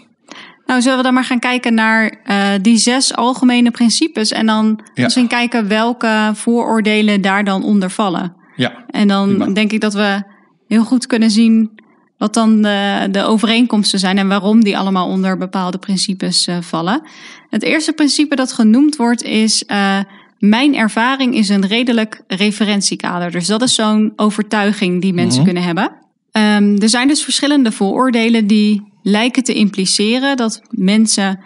Nou, 0.66 0.82
zullen 0.82 0.98
we 0.98 1.04
dan 1.04 1.14
maar 1.14 1.24
gaan 1.24 1.40
kijken 1.40 1.74
naar 1.74 2.20
eh, 2.24 2.50
die 2.62 2.78
zes 2.78 3.16
algemene 3.16 3.72
principes 3.72 4.32
en 4.32 4.46
dan 4.46 4.84
misschien 4.96 5.28
kijken 5.28 5.68
welke 5.68 6.32
vooroordelen 6.34 7.22
daar 7.22 7.44
dan 7.44 7.64
onder 7.64 7.90
vallen. 7.90 8.36
Ja, 8.56 8.84
En 8.88 9.08
dan 9.08 9.28
Prima. 9.28 9.46
denk 9.54 9.72
ik 9.72 9.82
dat 9.82 9.94
we 9.94 10.24
heel 10.68 10.84
goed 10.84 11.08
kunnen 11.08 11.32
zien 11.32 11.72
wat 12.18 12.34
dan 12.34 12.62
de, 12.62 13.08
de 13.12 13.24
overeenkomsten 13.24 14.00
zijn 14.00 14.18
en 14.18 14.28
waarom 14.28 14.64
die 14.64 14.78
allemaal 14.78 15.08
onder 15.08 15.38
bepaalde 15.38 15.78
principes 15.78 16.48
eh, 16.48 16.58
vallen. 16.62 17.02
Het 17.50 17.64
eerste 17.64 17.94
principe 17.94 18.36
dat 18.36 18.54
genoemd 18.54 18.96
wordt 18.96 19.24
is: 19.24 19.66
eh, 19.66 20.00
mijn 20.40 20.76
ervaring 20.76 21.36
is 21.36 21.50
een 21.50 21.68
redelijk 21.68 22.22
referentiekader. 22.28 23.32
Dus 23.32 23.48
dat 23.48 23.62
is 23.62 23.76
zo'n 23.76 24.14
overtuiging 24.16 25.02
die 25.02 25.14
mensen 25.14 25.36
Mhm. 25.42 25.46
kunnen 25.46 25.64
hebben. 25.64 25.92
Ehm, 26.32 26.76
er 26.82 26.90
zijn 26.90 27.08
dus 27.08 27.24
verschillende 27.24 27.72
vooroordelen 27.72 28.48
die 28.48 28.92
lijken 29.04 29.44
te 29.44 29.54
impliceren 29.54 30.38
dat 30.38 30.62
mensen 30.70 31.40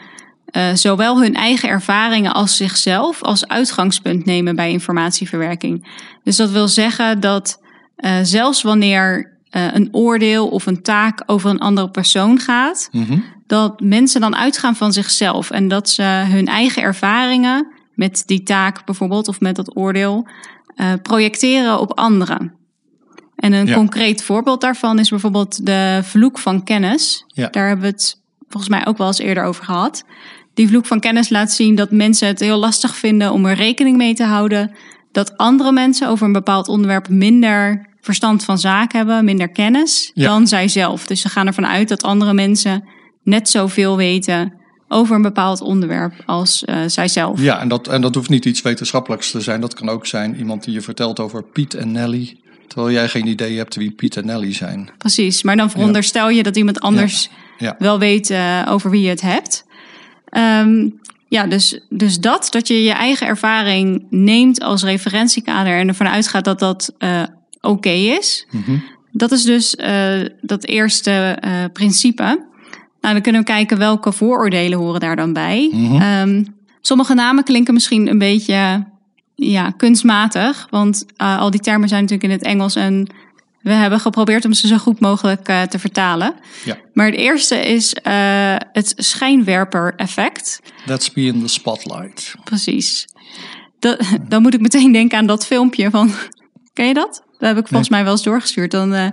eh, 0.46 0.74
zowel 0.74 1.22
hun 1.22 1.36
eigen 1.36 1.70
ervaringen 1.70 2.34
als 2.34 2.58
zichzelf 2.58 3.22
als 3.24 3.48
uitgangspunt 3.48 4.26
nemen 4.26 4.56
bij 4.56 4.72
informatieverwerking. 4.72 5.88
Dus 6.24 6.36
dat 6.36 6.52
wil 6.52 6.68
zeggen 6.68 7.20
dat 7.20 7.61
eh, 8.02 8.18
zelfs 8.24 8.62
wanneer 8.62 9.30
eh, 9.50 9.68
een 9.74 9.90
oordeel 9.92 10.48
of 10.48 10.66
een 10.66 10.82
taak 10.82 11.24
over 11.26 11.50
een 11.50 11.60
andere 11.60 11.90
persoon 11.90 12.40
gaat, 12.40 12.90
Mhm. 12.92 13.20
dat 13.48 13.80
mensen 13.80 14.22
dan 14.22 14.36
uitgaan 14.36 14.76
van 14.76 14.94
zichzelf 14.94 15.50
en 15.50 15.68
dat 15.68 15.90
ze 15.90 16.04
hun 16.04 16.46
eigen 16.46 16.82
ervaringen 16.82 17.68
met 17.96 18.24
die 18.26 18.44
taak 18.44 18.86
bijvoorbeeld 18.86 19.28
of 19.28 19.40
met 19.40 19.56
dat 19.56 19.76
oordeel 19.76 20.28
eh, 20.76 20.94
projecteren 21.02 21.80
op 21.80 21.98
anderen. 21.98 22.54
En 23.36 23.54
een 23.54 23.66
Ja. 23.66 23.74
concreet 23.74 24.24
voorbeeld 24.24 24.62
daarvan 24.62 25.00
is 25.00 25.10
bijvoorbeeld 25.10 25.66
de 25.66 26.00
vloek 26.04 26.40
van 26.40 26.64
kennis. 26.64 27.24
Ja. 27.28 27.48
Daar 27.48 27.68
hebben 27.68 27.86
we 27.86 27.92
het 27.92 28.22
volgens 28.50 28.72
mij 28.72 28.86
ook 28.88 28.98
wel 28.98 29.08
eens 29.08 29.20
eerder 29.20 29.44
over 29.44 29.64
gehad. 29.64 30.04
Die 30.54 30.68
vloek 30.68 30.86
van 30.86 31.00
kennis 31.00 31.30
laat 31.30 31.52
zien 31.52 31.76
dat 31.76 31.92
mensen 31.92 32.28
het 32.28 32.40
heel 32.40 32.58
lastig 32.58 32.96
vinden 32.96 33.32
om 33.32 33.46
er 33.46 33.56
rekening 33.56 33.98
mee 33.98 34.14
te 34.14 34.24
houden 34.24 34.76
dat 35.12 35.38
andere 35.38 35.72
mensen 35.72 36.08
over 36.08 36.26
een 36.26 36.32
bepaald 36.34 36.68
onderwerp 36.68 37.10
minder 37.10 37.90
verstand 38.02 38.44
van 38.44 38.58
zaak 38.58 38.92
hebben, 38.94 39.26
minder 39.26 39.50
kennis 39.50 40.12
Ja. 40.14 40.28
dan 40.28 40.48
zijzelf. 40.48 41.06
Dus 41.06 41.22
ze 41.22 41.30
gaan 41.30 41.48
ervan 41.48 41.68
uit 41.68 41.90
dat 41.90 42.04
andere 42.04 42.34
mensen 42.34 42.84
net 43.24 43.50
zoveel 43.50 43.98
weten 43.98 44.54
over 44.88 45.16
een 45.16 45.22
bepaald 45.22 45.62
onderwerp 45.62 46.14
als 46.26 46.66
eh, 46.66 46.78
zijzelf. 46.88 47.42
Ja, 47.42 47.60
en 47.60 47.68
dat, 47.68 47.88
en 47.88 48.02
dat 48.02 48.16
hoeft 48.16 48.30
niet 48.30 48.46
iets 48.46 48.62
wetenschappelijks 48.62 49.32
te 49.32 49.42
zijn. 49.42 49.62
Dat 49.62 49.74
kan 49.74 49.90
ook 49.90 50.06
zijn 50.06 50.36
iemand 50.38 50.64
die 50.64 50.74
je 50.74 50.82
vertelt 50.82 51.20
over 51.20 51.44
Piet 51.44 51.74
en 51.74 51.92
Nelly. 51.92 52.38
Terwijl 52.68 52.92
jij 52.94 53.08
geen 53.10 53.28
idee 53.28 53.58
hebt 53.58 53.76
wie 53.76 53.92
Piet 53.92 54.18
en 54.18 54.26
Nelly 54.26 54.54
zijn. 54.54 54.90
Precies, 54.98 55.44
maar 55.44 55.56
dan 55.56 55.70
veronderstel 55.72 56.30
je 56.30 56.44
dat 56.44 56.58
iemand 56.58 56.80
anders 56.80 57.30
Ja. 57.58 57.76
wel 57.80 58.00
weet 58.00 58.30
eh, 58.30 58.62
over 58.70 58.90
wie 58.90 59.02
je 59.02 59.10
het 59.10 59.22
hebt. 59.22 59.66
Ehm, 60.26 60.90
ja, 61.28 61.48
dus, 61.48 61.80
dus 61.90 62.18
dat, 62.20 62.48
dat 62.52 62.68
je 62.68 62.84
je 62.84 62.92
eigen 62.92 63.28
ervaring 63.28 64.06
neemt 64.10 64.62
als 64.62 64.84
referentiekader 64.84 65.78
en 65.78 65.88
ervan 65.88 66.08
uitgaat 66.08 66.44
dat 66.44 66.60
dat 66.60 66.94
eh, 66.98 67.24
oké 67.62 67.90
is. 67.90 68.48
Mhm. 68.52 68.78
Dat 69.12 69.32
is 69.32 69.44
dus 69.44 69.76
eh, 69.76 70.20
dat 70.42 70.66
eerste 70.66 71.12
eh, 71.40 71.64
principe. 71.74 72.50
Nou, 73.02 73.14
dan 73.14 73.22
kunnen 73.22 73.42
we 73.42 73.48
kijken 73.48 73.78
welke 73.78 74.12
vooroordelen 74.12 74.80
horen 74.80 75.00
daar 75.00 75.16
dan 75.16 75.34
bij. 75.34 75.70
Mhm. 75.74 76.02
Ehm, 76.02 76.44
sommige 76.82 77.14
namen 77.14 77.44
klinken 77.44 77.74
misschien 77.74 78.08
een 78.08 78.18
beetje 78.18 78.86
ja, 79.36 79.70
kunstmatig, 79.70 80.68
want 80.70 81.06
eh, 81.18 81.40
al 81.40 81.52
die 81.52 81.60
termen 81.60 81.90
zijn 81.90 82.02
natuurlijk 82.02 82.32
in 82.32 82.38
het 82.38 82.48
Engels 82.48 82.76
en 82.76 83.08
we 83.62 83.72
hebben 83.72 84.00
geprobeerd 84.00 84.46
om 84.46 84.54
ze 84.54 84.68
zo 84.68 84.78
goed 84.78 85.00
mogelijk 85.00 85.44
te 85.44 85.80
vertalen. 85.80 86.34
Ja. 86.66 86.78
Maar 86.94 87.06
het 87.06 87.16
eerste 87.16 87.56
is 87.56 87.96
het 88.72 88.94
schijnwerper-effect. 88.96 90.60
Let's 90.86 91.12
be 91.12 91.22
in 91.22 91.42
the 91.42 91.48
spotlight. 91.48 92.36
Precies. 92.44 93.08
Dat, 93.80 94.00
dan 94.28 94.42
moet 94.42 94.54
ik 94.54 94.62
meteen 94.62 94.92
denken 94.92 95.18
aan 95.18 95.26
dat 95.26 95.46
filmpje 95.46 95.90
van. 95.90 96.12
Ken 96.74 96.88
je 96.88 96.94
dat? 96.94 97.24
Dat 97.38 97.50
heb 97.50 97.58
ik 97.58 97.68
volgens 97.68 97.90
mij 97.90 98.04
wel 98.04 98.12
eens 98.12 98.24
doorgestuurd. 98.24 98.72
Dan 98.72 98.94
eh, 98.94 99.08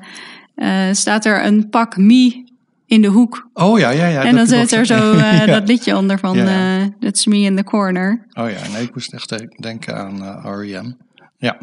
eh, 0.89 0.95
staat 0.95 1.25
er 1.25 1.45
een 1.45 1.69
pak 1.69 1.97
Mie 1.97 2.53
in 2.87 3.03
de 3.03 3.09
hoek. 3.09 3.49
Oh 3.53 3.79
ja, 3.79 3.91
ja, 3.91 4.07
ja. 4.07 4.25
en 4.25 4.37
dan 4.37 4.47
zit 4.47 4.73
er 4.73 4.87
zo 4.87 5.13
eh, 5.13 5.39
Ja. 5.39 5.47
dat 5.47 5.69
liedje 5.69 5.97
onder 5.97 6.19
van 6.19 6.37
Ja, 6.37 6.77
ja. 6.77 6.89
That's 7.01 7.27
Me 7.27 7.39
in 7.39 7.57
the 7.57 7.65
Corner. 7.65 8.27
Oh 8.33 8.51
ja, 8.51 8.69
nee, 8.73 8.83
ik 8.83 8.95
moest 8.95 9.13
echt 9.13 9.63
denken 9.63 9.97
aan 9.97 10.47
R.E.M. 10.59 10.93
Ja. 11.39 11.57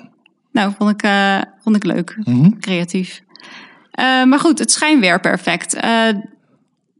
Nou, 0.52 0.74
vond 0.78 0.90
ik, 1.04 1.10
vond 1.64 1.75
ik 1.75 1.84
leuk. 1.84 2.18
Mhm. 2.24 2.60
creatief. 2.60 3.22
Maar 4.25 4.40
goed, 4.40 4.60
het 4.60 4.72
schijnwerper-effect. 4.72 5.78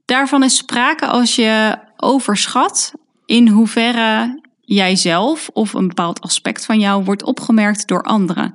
Daarvan 0.06 0.44
is 0.44 0.58
sprake 0.58 1.06
als 1.06 1.36
je 1.36 1.78
overschat 1.98 2.94
in 3.26 3.48
hoeverre 3.48 4.42
jijzelf 4.66 5.50
of 5.54 5.74
een 5.74 5.88
bepaald 5.88 6.22
aspect 6.22 6.66
van 6.66 6.80
jou 6.80 7.04
wordt 7.04 7.24
opgemerkt 7.24 7.88
door 7.88 8.04
anderen. 8.04 8.54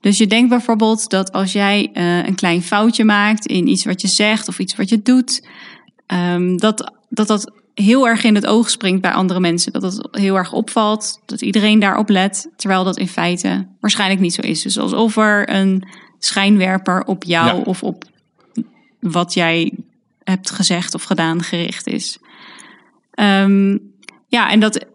Dus 0.00 0.18
je 0.18 0.26
denkt 0.26 0.48
bijvoorbeeld 0.48 1.10
dat 1.10 1.32
als 1.32 1.52
jij 1.52 1.90
eh, 1.92 2.26
een 2.26 2.34
klein 2.34 2.62
foutje 2.62 3.04
maakt 3.04 3.46
in 3.46 3.68
iets 3.68 3.84
wat 3.84 4.00
je 4.00 4.08
zegt 4.08 4.48
of 4.48 4.58
iets 4.58 4.76
wat 4.76 4.88
je 4.88 5.02
doet, 5.02 5.46
ehm, 6.06 6.56
dat, 6.56 6.92
dat 7.08 7.26
dat 7.26 7.52
heel 7.74 8.08
erg 8.08 8.24
in 8.24 8.34
het 8.34 8.46
oog 8.46 8.70
springt 8.70 9.00
bij 9.00 9.12
andere 9.12 9.40
mensen. 9.40 9.72
Dat 9.72 9.82
het 9.82 10.08
heel 10.10 10.36
erg 10.36 10.52
opvalt, 10.52 11.20
dat 11.26 11.42
iedereen 11.42 11.78
daarop 11.78 12.08
let, 12.08 12.50
terwijl 12.56 12.84
dat 12.84 12.98
in 12.98 13.08
feite 13.08 13.66
waarschijnlijk 13.80 14.20
niet 14.20 14.34
zo 14.34 14.40
is. 14.40 14.62
Dus 14.62 14.78
alsof 14.78 15.16
er 15.16 15.50
een 15.54 15.88
schijnwerper 16.18 17.04
op 17.04 17.24
jou 17.24 17.56
Ja. 17.56 17.62
of 17.62 17.82
op 17.82 18.04
wat 19.00 19.34
jij 19.34 19.72
hebt 20.24 20.50
gezegd 20.50 20.94
of 20.94 21.02
gedaan 21.02 21.42
gericht 21.42 21.86
is. 21.86 22.18
Ehm, 23.10 23.78
ja, 24.28 24.50
en 24.50 24.60
dat, 24.60 24.86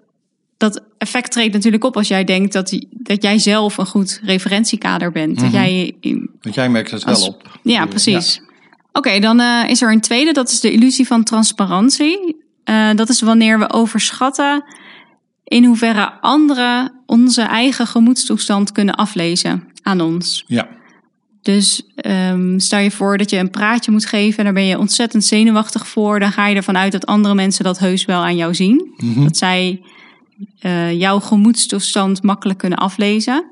dat 0.59 0.83
effect 0.97 1.31
treedt 1.31 1.53
natuurlijk 1.53 1.83
op 1.83 1.97
als 1.97 2.07
jij 2.07 2.23
denkt 2.23 2.53
dat, 2.53 2.79
dat 2.89 3.21
jij 3.23 3.37
zelf 3.37 3.77
een 3.77 3.85
goed 3.85 4.19
referentiekader 4.23 5.11
bent. 5.11 5.35
Dat 5.35 5.45
Mhm. 5.45 5.55
jij 5.55 5.95
Want 6.41 6.55
jij 6.55 6.69
merkt 6.69 6.91
het 6.91 7.05
Als- 7.05 7.19
wel 7.19 7.27
op. 7.27 7.59
ja, 7.63 7.85
precies. 7.85 8.41
Oké, 8.93 9.19
dan 9.19 9.39
eh, 9.39 9.63
is 9.69 9.81
er 9.81 9.91
een 9.91 10.01
tweede, 10.01 10.31
dat 10.31 10.49
is 10.49 10.59
de 10.59 10.71
illusie 10.71 11.07
van 11.07 11.23
transparantie. 11.23 12.35
Eh, 12.63 12.89
dat 12.95 13.09
is 13.09 13.21
wanneer 13.21 13.59
we 13.59 13.71
overschatten 13.73 14.63
in 15.43 15.65
hoeverre 15.65 16.11
anderen 16.21 16.91
onze 17.05 17.41
eigen 17.41 17.87
gemoedstoestand 17.87 18.71
kunnen 18.71 18.95
aflezen 18.95 19.63
aan 19.81 20.01
ons. 20.01 20.43
Ja. 20.47 20.67
Dus 21.41 21.83
ehm, 21.95 22.59
stel 22.59 22.79
je 22.79 22.91
voor 22.91 23.17
dat 23.17 23.29
je 23.29 23.37
een 23.37 23.49
praatje 23.49 23.91
moet 23.91 24.05
geven 24.05 24.37
en 24.37 24.43
daar 24.43 24.53
ben 24.53 24.65
je 24.65 24.77
ontzettend 24.79 25.23
zenuwachtig 25.25 25.87
voor. 25.87 26.19
Dan 26.19 26.31
ga 26.31 26.47
je 26.47 26.55
ervan 26.55 26.77
uit 26.77 26.91
dat 26.91 27.05
andere 27.05 27.35
mensen 27.35 27.63
dat 27.63 27.79
heus 27.79 28.05
wel 28.05 28.21
aan 28.21 28.35
jou 28.35 28.55
zien. 28.55 28.91
Mhm. 28.97 29.23
Dat 29.23 29.37
zij 29.37 29.81
eh, 30.59 30.99
jouw 30.99 31.19
gemoedstoestand 31.19 32.23
makkelijk 32.23 32.59
kunnen 32.59 32.77
aflezen. 32.77 33.45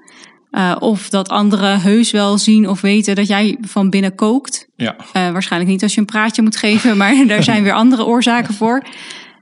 Eh, 0.51 0.75
of 0.79 1.09
dat 1.09 1.29
anderen 1.29 1.81
heus 1.81 2.11
wel 2.11 2.37
zien 2.37 2.69
of 2.69 2.81
weten 2.81 3.15
dat 3.15 3.27
jij 3.27 3.57
van 3.61 3.89
binnen 3.89 4.15
kookt. 4.15 4.67
Ja. 4.75 4.95
Eh, 5.13 5.31
waarschijnlijk 5.31 5.71
niet 5.71 5.83
als 5.83 5.93
je 5.93 5.99
een 5.99 6.05
praatje 6.05 6.41
moet 6.41 6.55
geven, 6.55 6.97
maar 6.97 7.23
daar 7.27 7.43
zijn 7.43 7.63
weer 7.63 7.73
andere 7.73 8.05
oorzaken 8.05 8.53
voor. 8.53 8.83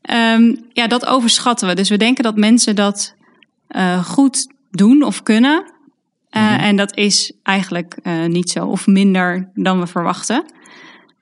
Ehm, 0.02 0.56
ja, 0.74 0.88
dat 0.88 1.06
overschatten 1.06 1.68
we. 1.68 1.76
Dus 1.76 1.90
we 1.90 1.98
denken 1.98 2.24
dat 2.24 2.36
mensen 2.36 2.76
dat 2.76 3.14
goed 4.04 4.48
doen 4.72 5.04
of 5.04 5.24
kunnen. 5.24 5.64
Mhm. 6.32 6.44
En 6.44 6.76
dat 6.76 6.98
is 6.98 7.32
eigenlijk 7.44 7.98
niet 8.28 8.50
zo, 8.50 8.66
of 8.66 8.88
minder 8.88 9.50
dan 9.54 9.80
we 9.80 9.88
verwachten. 9.88 10.46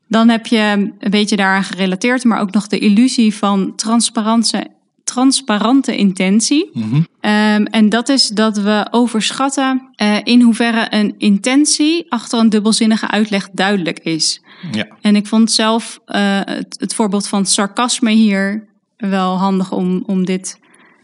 Dan 0.08 0.30
heb 0.30 0.46
je 0.46 0.92
een 1.00 1.12
beetje 1.12 1.36
daaraan 1.36 1.63
gerelateerd, 1.63 2.24
maar 2.24 2.39
ook 2.39 2.51
nog 2.51 2.68
de 2.68 2.80
illusie 2.80 3.36
van 3.36 3.75
transparante, 3.75 4.68
transparante 5.13 5.96
intentie. 5.96 6.70
Mhm. 6.74 7.01
Ehm, 7.20 7.63
en 7.63 7.89
dat 7.89 8.10
is 8.10 8.27
dat 8.27 8.58
we 8.58 8.88
overschatten 8.91 9.89
eh, 9.96 10.17
in 10.24 10.41
hoeverre 10.41 10.88
een 10.89 11.15
intentie 11.17 12.05
achter 12.10 12.39
een 12.39 12.50
dubbelzinnige 12.50 13.08
uitleg 13.08 13.50
duidelijk 13.51 14.00
is. 14.00 14.41
Ja. 14.72 14.88
En 15.01 15.15
ik 15.15 15.27
vond 15.27 15.51
zelf 15.51 16.00
eh, 16.05 16.39
het, 16.43 16.75
het 16.79 16.93
voorbeeld 16.96 17.27
van 17.27 17.46
sarcasme 17.46 18.12
hier 18.12 18.67
wel 18.98 19.38
handig 19.38 19.72
om, 19.72 20.03
om 20.05 20.25
dit 20.25 20.60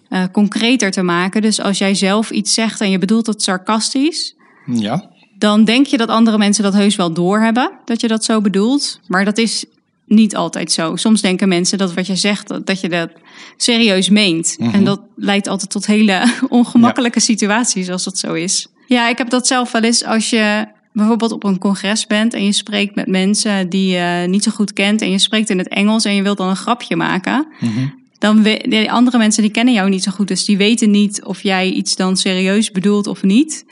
eh, 0.10 0.24
concreter 0.32 0.92
te 0.92 1.02
maken. 1.02 1.42
Dus 1.42 1.62
als 1.62 1.78
jij 1.78 1.96
zelf 1.96 2.32
iets 2.32 2.54
zegt 2.54 2.82
en 2.82 2.90
je 2.90 2.98
bedoelt 2.98 3.28
het 3.28 3.42
sarcastisch, 3.44 4.36
Ja. 4.66 5.10
dan 5.38 5.64
denk 5.64 5.86
je 5.86 5.98
dat 5.98 6.10
andere 6.10 6.38
mensen 6.38 6.64
dat 6.64 6.74
heus 6.74 6.96
wel 6.96 7.14
doorhebben, 7.14 7.72
dat 7.86 8.02
je 8.02 8.08
dat 8.08 8.24
zo 8.24 8.42
bedoelt. 8.42 9.00
Maar 9.08 9.26
dat 9.26 9.38
is 9.38 9.66
niet 10.10 10.36
altijd 10.36 10.72
zo. 10.72 10.96
Soms 10.96 11.22
denken 11.22 11.48
mensen 11.48 11.78
dat 11.78 11.94
wat 11.94 12.08
je 12.08 12.16
zegt, 12.16 12.48
dat, 12.48 12.66
dat 12.66 12.82
je 12.82 12.90
dat 12.90 13.10
serieus 13.58 14.10
meent. 14.10 14.56
Mhm. 14.58 14.76
En 14.76 14.84
dat 14.84 15.02
leidt 15.16 15.48
altijd 15.48 15.70
tot 15.70 15.86
hele 15.86 16.24
ongemakkelijke 16.50 17.20
situaties 17.20 17.90
als 17.90 18.04
dat 18.04 18.18
zo 18.18 18.34
is. 18.34 18.68
Ja, 18.88 19.10
ik 19.10 19.18
heb 19.18 19.30
dat 19.30 19.48
zelf 19.48 19.72
wel 19.72 19.82
eens 19.82 20.06
als 20.06 20.30
je 20.30 20.68
bijvoorbeeld 20.94 21.32
op 21.32 21.44
een 21.44 21.58
congres 21.58 22.08
bent 22.08 22.34
en 22.34 22.46
je 22.46 22.52
spreekt 22.52 22.96
met 22.96 23.08
mensen 23.08 23.70
die 23.70 23.90
je 23.96 24.26
niet 24.28 24.44
zo 24.44 24.52
goed 24.52 24.74
kent 24.74 25.02
en 25.02 25.12
je 25.12 25.20
spreekt 25.20 25.50
in 25.50 25.58
het 25.58 25.68
Engels 25.68 26.06
en 26.06 26.16
je 26.16 26.24
wilt 26.24 26.38
dan 26.38 26.50
een 26.50 26.56
grapje 26.56 26.96
maken. 26.96 27.48
Mhm. 27.60 27.88
Dan 28.18 28.44
de 28.44 28.88
andere 28.90 29.18
mensen 29.18 29.42
die 29.42 29.52
kennen 29.52 29.74
jou 29.74 29.90
niet 29.90 30.04
zo 30.04 30.12
goed, 30.12 30.28
dus 30.28 30.46
die 30.46 30.58
weten 30.58 30.92
niet 30.92 31.24
of 31.24 31.44
jij 31.44 31.70
iets 31.70 31.96
dan 31.96 32.18
serieus 32.18 32.72
bedoelt 32.72 33.08
of 33.08 33.24
niet. 33.24 33.66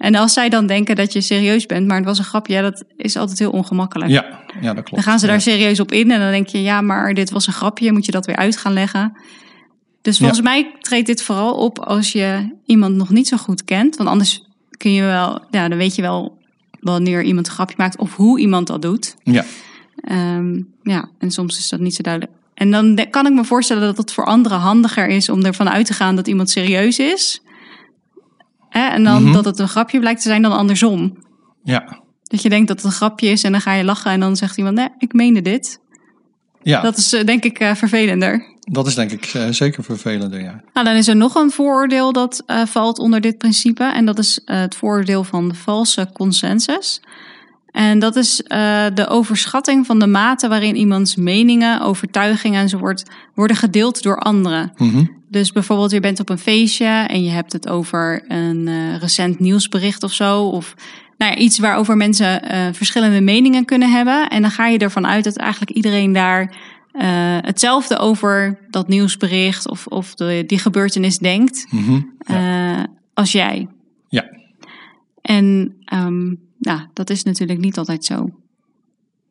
En 0.00 0.14
als 0.14 0.32
zij 0.32 0.48
dan 0.48 0.66
denken 0.66 0.96
dat 0.96 1.12
je 1.12 1.20
serieus 1.20 1.66
bent, 1.66 1.86
maar 1.86 1.96
het 1.96 2.04
was 2.04 2.18
een 2.18 2.24
grapje, 2.24 2.52
ja, 2.52 2.60
dat 2.62 2.84
is 2.96 3.16
altijd 3.16 3.38
heel 3.38 3.50
ongemakkelijk. 3.50 4.10
Ja. 4.10 4.40
ja, 4.60 4.74
dat 4.74 4.84
klopt. 4.84 4.90
Dan 4.90 5.02
gaan 5.02 5.18
ze 5.18 5.26
daar 5.26 5.34
Ja. 5.34 5.40
serieus 5.40 5.80
op 5.80 5.92
in 5.92 6.10
en 6.10 6.20
dan 6.20 6.30
denk 6.30 6.46
je, 6.46 6.62
ja, 6.62 6.80
maar 6.80 7.14
dit 7.14 7.30
was 7.30 7.46
een 7.46 7.52
grapje, 7.52 7.92
moet 7.92 8.04
je 8.06 8.12
dat 8.12 8.26
weer 8.26 8.36
uit 8.36 8.56
gaan 8.56 8.72
leggen. 8.72 9.12
Dus 10.02 10.18
volgens 10.18 10.40
mij 10.40 10.74
treedt 10.80 11.06
dit 11.06 11.22
vooral 11.22 11.54
op 11.54 11.78
als 11.78 12.12
je 12.12 12.56
iemand 12.66 12.96
nog 12.96 13.10
niet 13.10 13.28
zo 13.28 13.36
goed 13.36 13.64
kent. 13.64 13.96
Want 13.96 14.08
anders 14.08 14.42
kun 14.76 14.92
je 14.92 15.02
wel, 15.02 15.44
ja, 15.50 15.68
dan 15.68 15.78
weet 15.78 15.94
je 15.94 16.02
wel 16.02 16.38
wanneer 16.80 17.22
iemand 17.22 17.46
een 17.46 17.52
grapje 17.52 17.74
maakt 17.78 17.98
of 17.98 18.16
hoe 18.16 18.40
iemand 18.40 18.66
dat 18.66 18.82
doet. 18.82 19.16
Ja. 19.22 19.44
Ehm, 20.00 20.62
ja, 20.82 21.08
en 21.18 21.30
soms 21.30 21.58
is 21.58 21.68
dat 21.68 21.80
niet 21.80 21.94
zo 21.94 22.02
duidelijk. 22.02 22.32
En 22.54 22.70
dan 22.70 23.06
kan 23.10 23.26
ik 23.26 23.32
me 23.32 23.44
voorstellen 23.44 23.82
dat 23.82 23.96
het 23.96 24.12
voor 24.12 24.24
anderen 24.24 24.58
handiger 24.58 25.08
is 25.08 25.28
om 25.28 25.44
ervan 25.44 25.70
uit 25.70 25.86
te 25.86 25.92
gaan 25.92 26.16
dat 26.16 26.28
iemand 26.28 26.50
serieus 26.50 26.98
is. 26.98 27.42
Hè, 28.70 28.88
en 28.88 29.04
dan 29.04 29.22
Mhm. 29.22 29.32
dat 29.32 29.44
het 29.44 29.58
een 29.58 29.68
grapje 29.68 29.98
blijkt 30.00 30.22
te 30.22 30.28
zijn 30.28 30.42
dan 30.42 30.52
andersom. 30.52 31.16
Ja, 31.64 31.98
Dat 32.22 32.42
je 32.42 32.48
denkt 32.48 32.68
dat 32.68 32.76
het 32.76 32.86
een 32.86 32.92
grapje 32.92 33.28
is 33.28 33.42
en 33.44 33.52
dan 33.52 33.60
ga 33.60 33.72
je 33.72 33.84
lachen 33.84 34.10
en 34.10 34.20
dan 34.20 34.36
zegt 34.36 34.56
iemand, 34.56 34.76
nee, 34.76 34.88
ik 34.98 35.12
meende 35.12 35.42
dit. 35.42 35.80
ja 36.62 36.80
Dat 36.80 36.96
is 36.96 37.12
eh, 37.12 37.24
denk 37.24 37.44
ik 37.44 37.58
eh, 37.58 37.74
vervelender. 37.74 38.42
dat 38.60 38.86
is 38.86 38.94
denk 38.94 39.10
ik 39.10 39.24
eh, 39.24 39.48
zeker 39.50 39.84
vervelender, 39.84 40.40
ja. 40.40 40.60
Nou, 40.72 40.86
dan 40.86 40.94
is 40.96 41.08
er 41.08 41.16
nog 41.16 41.34
een 41.34 41.50
vooroordeel 41.50 42.12
dat 42.12 42.42
valt 42.64 42.98
onder 42.98 43.20
dit 43.20 43.38
principe. 43.38 43.84
En 43.84 44.04
dat 44.04 44.18
is 44.18 44.40
het 44.44 44.74
vooroordeel 44.74 45.24
van 45.24 45.48
de 45.48 45.54
valse 45.54 46.10
consensus. 46.12 47.00
En 47.70 47.98
dat 47.98 48.16
is 48.16 48.36
de 48.94 49.06
overschatting 49.08 49.86
van 49.86 49.98
de 49.98 50.06
mate 50.06 50.48
waarin 50.48 50.76
iemands 50.76 51.16
meningen, 51.16 51.80
overtuigingen 51.80 52.60
enzovoort 52.60 53.10
worden 53.34 53.56
gedeeld 53.56 54.02
door 54.02 54.18
anderen. 54.18 54.72
Mhm. 54.76 55.04
Dus 55.30 55.52
bijvoorbeeld, 55.52 55.90
je 55.90 56.00
bent 56.00 56.20
op 56.20 56.28
een 56.28 56.38
feestje 56.38 56.86
en 56.86 57.22
je 57.24 57.30
hebt 57.30 57.52
het 57.52 57.68
over 57.68 58.24
een 58.28 58.68
eh, 58.68 58.96
recent 58.96 59.38
nieuwsbericht 59.38 60.02
of 60.02 60.12
zo. 60.12 60.42
Of 60.48 60.74
nou 61.18 61.32
ja, 61.32 61.38
iets 61.38 61.58
waarover 61.58 61.96
mensen 61.96 62.42
eh, 62.42 62.68
verschillende 62.72 63.20
meningen 63.20 63.64
kunnen 63.64 63.90
hebben. 63.90 64.28
En 64.28 64.42
dan 64.42 64.50
ga 64.50 64.66
je 64.66 64.78
ervan 64.78 65.06
uit 65.06 65.24
dat 65.24 65.36
eigenlijk 65.36 65.70
iedereen 65.70 66.12
daar 66.12 66.56
eh, 66.92 67.06
hetzelfde 67.40 67.98
over 67.98 68.58
dat 68.70 68.88
nieuwsbericht 68.88 69.68
of, 69.68 69.86
of 69.86 70.14
de, 70.14 70.44
die 70.46 70.58
gebeurtenis 70.58 71.18
denkt 71.18 71.66
Mhm. 71.70 72.00
als 73.14 73.32
jij. 73.32 73.68
Ja. 74.08 74.24
En 75.22 75.76
ehm, 75.84 76.26
nou, 76.58 76.80
dat 76.92 77.10
is 77.10 77.22
natuurlijk 77.22 77.60
niet 77.60 77.78
altijd 77.78 78.04
zo. 78.04 78.14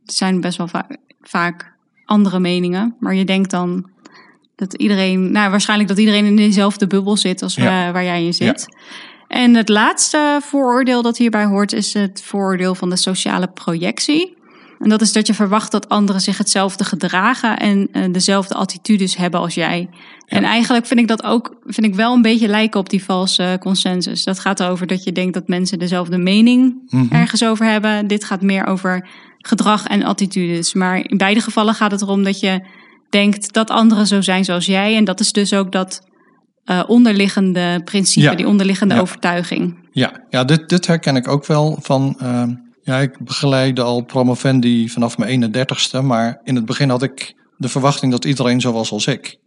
Er 0.05 0.13
zijn 0.13 0.41
best 0.41 0.57
wel 0.57 0.67
va- 0.67 0.87
vaak 1.21 1.73
andere 2.05 2.39
meningen, 2.39 2.95
maar 2.99 3.15
je 3.15 3.25
denkt 3.25 3.51
dan 3.51 3.89
dat 4.59 4.73
iedereen, 4.73 5.31
nou 5.31 5.49
waarschijnlijk 5.49 5.89
dat 5.89 5.97
iedereen 5.97 6.25
in 6.25 6.35
dezelfde 6.35 6.87
bubbel 6.87 7.17
zit 7.17 7.41
als 7.41 7.55
Ja. 7.55 7.91
waar, 7.91 8.03
jij 8.03 8.25
in 8.25 8.33
zit. 8.33 8.65
En 9.27 9.55
het 9.55 9.69
laatste 9.69 10.39
vooroordeel 10.41 11.01
dat 11.01 11.17
hierbij 11.17 11.45
hoort 11.45 11.73
is 11.73 11.93
het 11.93 12.21
vooroordeel 12.25 12.75
van 12.75 12.89
de 12.89 12.95
sociale 12.95 13.47
projectie. 13.47 14.37
En 14.79 14.89
dat 14.89 15.01
is 15.01 15.13
dat 15.13 15.27
je 15.27 15.33
verwacht 15.33 15.71
dat 15.71 15.89
anderen 15.89 16.21
zich 16.21 16.37
hetzelfde 16.37 16.83
gedragen 16.83 17.57
en 17.57 17.87
eh, 17.91 18.03
dezelfde 18.11 18.53
attitudes 18.53 19.15
hebben 19.15 19.39
als 19.39 19.53
jij. 19.53 19.89
En 20.25 20.43
eigenlijk 20.43 20.85
vind 20.85 20.99
ik 20.99 21.07
dat 21.07 21.23
ook 21.23 21.55
vind 21.65 21.87
ik 21.87 21.95
wel 21.95 22.13
een 22.13 22.21
beetje 22.21 22.47
lijken 22.47 22.79
op 22.79 22.89
die 22.89 23.03
valse 23.03 23.57
consensus. 23.59 24.23
Dat 24.23 24.39
gaat 24.39 24.59
erover 24.59 24.87
dat 24.87 25.03
je 25.03 25.11
denkt 25.11 25.33
dat 25.33 25.47
mensen 25.47 25.79
dezelfde 25.79 26.17
mening 26.17 26.75
Mhm. 26.89 27.13
ergens 27.13 27.43
over 27.43 27.65
hebben. 27.65 28.07
Dit 28.07 28.23
gaat 28.23 28.41
meer 28.41 28.65
over 28.65 29.07
gedrag 29.37 29.87
en 29.87 30.03
attitudes. 30.03 30.73
Maar 30.73 30.97
in 31.09 31.17
beide 31.17 31.41
gevallen 31.41 31.73
gaat 31.73 31.91
het 31.91 32.01
erom 32.01 32.23
dat 32.23 32.39
je 32.39 32.61
denkt 33.09 33.53
dat 33.53 33.69
anderen 33.69 34.07
zo 34.07 34.21
zijn 34.21 34.45
zoals 34.45 34.65
jij. 34.65 34.95
En 34.95 35.03
dat 35.03 35.19
is 35.19 35.31
dus 35.31 35.53
ook 35.53 35.71
dat 35.71 36.07
eh, 36.63 36.83
onderliggende 36.87 37.81
principe, 37.85 38.25
Ja. 38.25 38.35
die 38.35 38.47
onderliggende 38.47 38.95
Ja. 38.95 39.01
overtuiging. 39.01 39.87
Ja, 39.91 40.23
ja 40.29 40.43
dit, 40.43 40.69
dit 40.69 40.87
herken 40.87 41.15
ik 41.15 41.27
ook 41.27 41.45
wel 41.45 41.77
van. 41.81 42.15
ehm, 42.19 42.53
ja, 42.83 42.97
ik 42.97 43.17
begeleide 43.19 43.81
al 43.81 44.01
promovendi 44.03 44.89
vanaf 44.89 45.17
mijn 45.17 45.29
31ste, 45.29 46.01
maar 46.01 46.39
in 46.43 46.55
het 46.55 46.65
begin 46.65 46.89
had 46.89 47.03
ik 47.03 47.33
de 47.57 47.69
verwachting 47.69 48.11
dat 48.11 48.25
iedereen 48.25 48.61
zo 48.61 48.71
was 48.71 48.91
als 48.91 49.07
ik. 49.07 49.37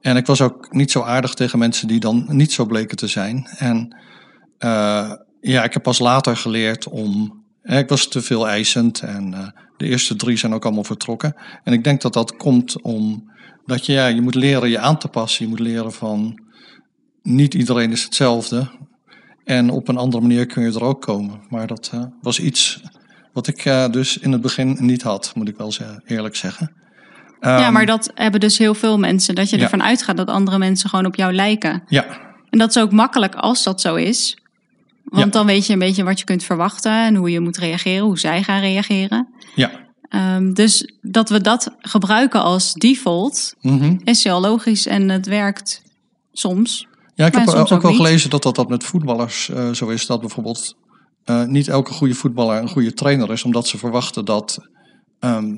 En 0.00 0.16
ik 0.16 0.26
was 0.26 0.40
ook 0.40 0.72
niet 0.72 0.90
zo 0.90 1.02
aardig 1.02 1.34
tegen 1.34 1.58
mensen 1.58 1.88
die 1.88 2.00
dan 2.00 2.24
niet 2.28 2.52
zo 2.52 2.66
bleken 2.66 2.96
te 2.96 3.06
zijn. 3.06 3.46
En 3.58 3.96
eh, 4.58 5.12
ja, 5.40 5.64
ik 5.64 5.72
heb 5.72 5.82
pas 5.82 5.98
later 5.98 6.36
geleerd 6.36 6.88
om. 6.88 7.42
hè, 7.62 7.78
ik 7.78 7.88
was 7.88 8.08
te 8.08 8.20
veel 8.22 8.48
eisend 8.48 9.00
en 9.00 9.34
eh, 9.34 9.46
de 9.78 9.86
eerste 9.86 10.16
drie 10.16 10.36
zijn 10.36 10.54
ook 10.54 10.64
allemaal 10.64 10.84
vertrokken. 10.84 11.34
En 11.64 11.72
ik 11.72 11.84
denk 11.84 12.00
dat 12.00 12.12
dat 12.12 12.36
komt 12.36 12.82
om 12.82 13.30
dat 13.64 13.86
je, 13.86 13.92
ja, 13.92 14.06
je 14.06 14.20
moet 14.20 14.34
leren 14.34 14.70
je 14.70 14.78
aan 14.78 14.98
te 14.98 15.08
passen. 15.08 15.44
Je 15.44 15.50
moet 15.50 15.60
leren 15.60 15.92
van 15.92 16.42
niet 17.22 17.54
iedereen 17.54 17.92
is 17.92 18.02
hetzelfde. 18.02 18.70
En 19.44 19.70
op 19.70 19.88
een 19.88 19.96
andere 19.96 20.22
manier 20.22 20.46
kun 20.46 20.62
je 20.62 20.72
er 20.72 20.84
ook 20.84 21.02
komen. 21.02 21.40
Maar 21.48 21.66
dat 21.66 21.90
eh, 21.92 22.04
was 22.20 22.40
iets 22.40 22.80
wat 23.32 23.46
ik 23.46 23.64
eh, 23.64 23.90
dus 23.90 24.18
in 24.18 24.32
het 24.32 24.40
begin 24.40 24.76
niet 24.80 25.02
had, 25.02 25.32
moet 25.34 25.48
ik 25.48 25.56
wel 25.56 25.72
eerlijk 26.06 26.36
zeggen. 26.36 26.72
ja, 27.40 27.64
Ehm, 27.64 27.72
maar 27.72 27.86
dat 27.86 28.10
hebben 28.14 28.40
dus 28.40 28.58
heel 28.58 28.74
veel 28.74 28.98
mensen. 28.98 29.34
Dat 29.34 29.50
je 29.50 29.56
ja. 29.56 29.62
ervan 29.62 29.82
uitgaat 29.82 30.16
dat 30.16 30.28
andere 30.28 30.58
mensen 30.58 30.90
gewoon 30.90 31.06
op 31.06 31.14
jou 31.14 31.32
lijken. 31.32 31.82
Ja, 31.86 32.06
En 32.50 32.58
dat 32.58 32.68
is 32.68 32.82
ook 32.82 32.92
makkelijk 32.92 33.34
als 33.34 33.62
dat 33.64 33.80
zo 33.80 33.94
is. 33.94 34.38
Want 35.08 35.24
Ja. 35.24 35.30
dan 35.30 35.46
weet 35.46 35.66
je 35.66 35.72
een 35.72 35.78
beetje 35.78 36.04
wat 36.04 36.18
je 36.18 36.24
kunt 36.24 36.44
verwachten 36.44 36.92
en 36.92 37.14
hoe 37.14 37.30
je 37.30 37.40
moet 37.40 37.56
reageren, 37.56 38.04
hoe 38.04 38.18
zij 38.18 38.42
gaan 38.42 38.60
reageren. 38.60 39.28
ja. 39.54 39.86
Ehm, 40.08 40.52
dus 40.52 40.92
dat 41.00 41.28
we 41.28 41.40
dat 41.40 41.74
gebruiken 41.78 42.42
als 42.42 42.72
default 42.72 43.54
mhm. 43.60 43.96
is 44.04 44.24
heel 44.24 44.40
logisch 44.40 44.86
en 44.86 45.08
het 45.08 45.26
werkt 45.26 45.82
soms. 46.32 46.86
Ja, 47.14 47.26
ik 47.26 47.34
heb 47.34 47.48
ook, 47.48 47.72
ook 47.72 47.82
wel 47.82 47.94
gelezen 47.94 48.30
dat 48.30 48.42
dat, 48.42 48.54
dat 48.54 48.68
met 48.68 48.84
voetballers 48.84 49.48
eh, 49.48 49.72
zo 49.72 49.88
is. 49.88 50.06
Dat 50.06 50.20
bijvoorbeeld 50.20 50.76
eh, 51.24 51.44
niet 51.44 51.68
elke 51.68 51.92
goede 51.92 52.14
voetballer 52.14 52.60
een 52.60 52.68
goede 52.68 52.92
trainer 52.92 53.32
is. 53.32 53.44
Omdat 53.44 53.66
ze 53.66 53.78
verwachten 53.78 54.24
dat 54.24 54.58
ehm, 55.20 55.54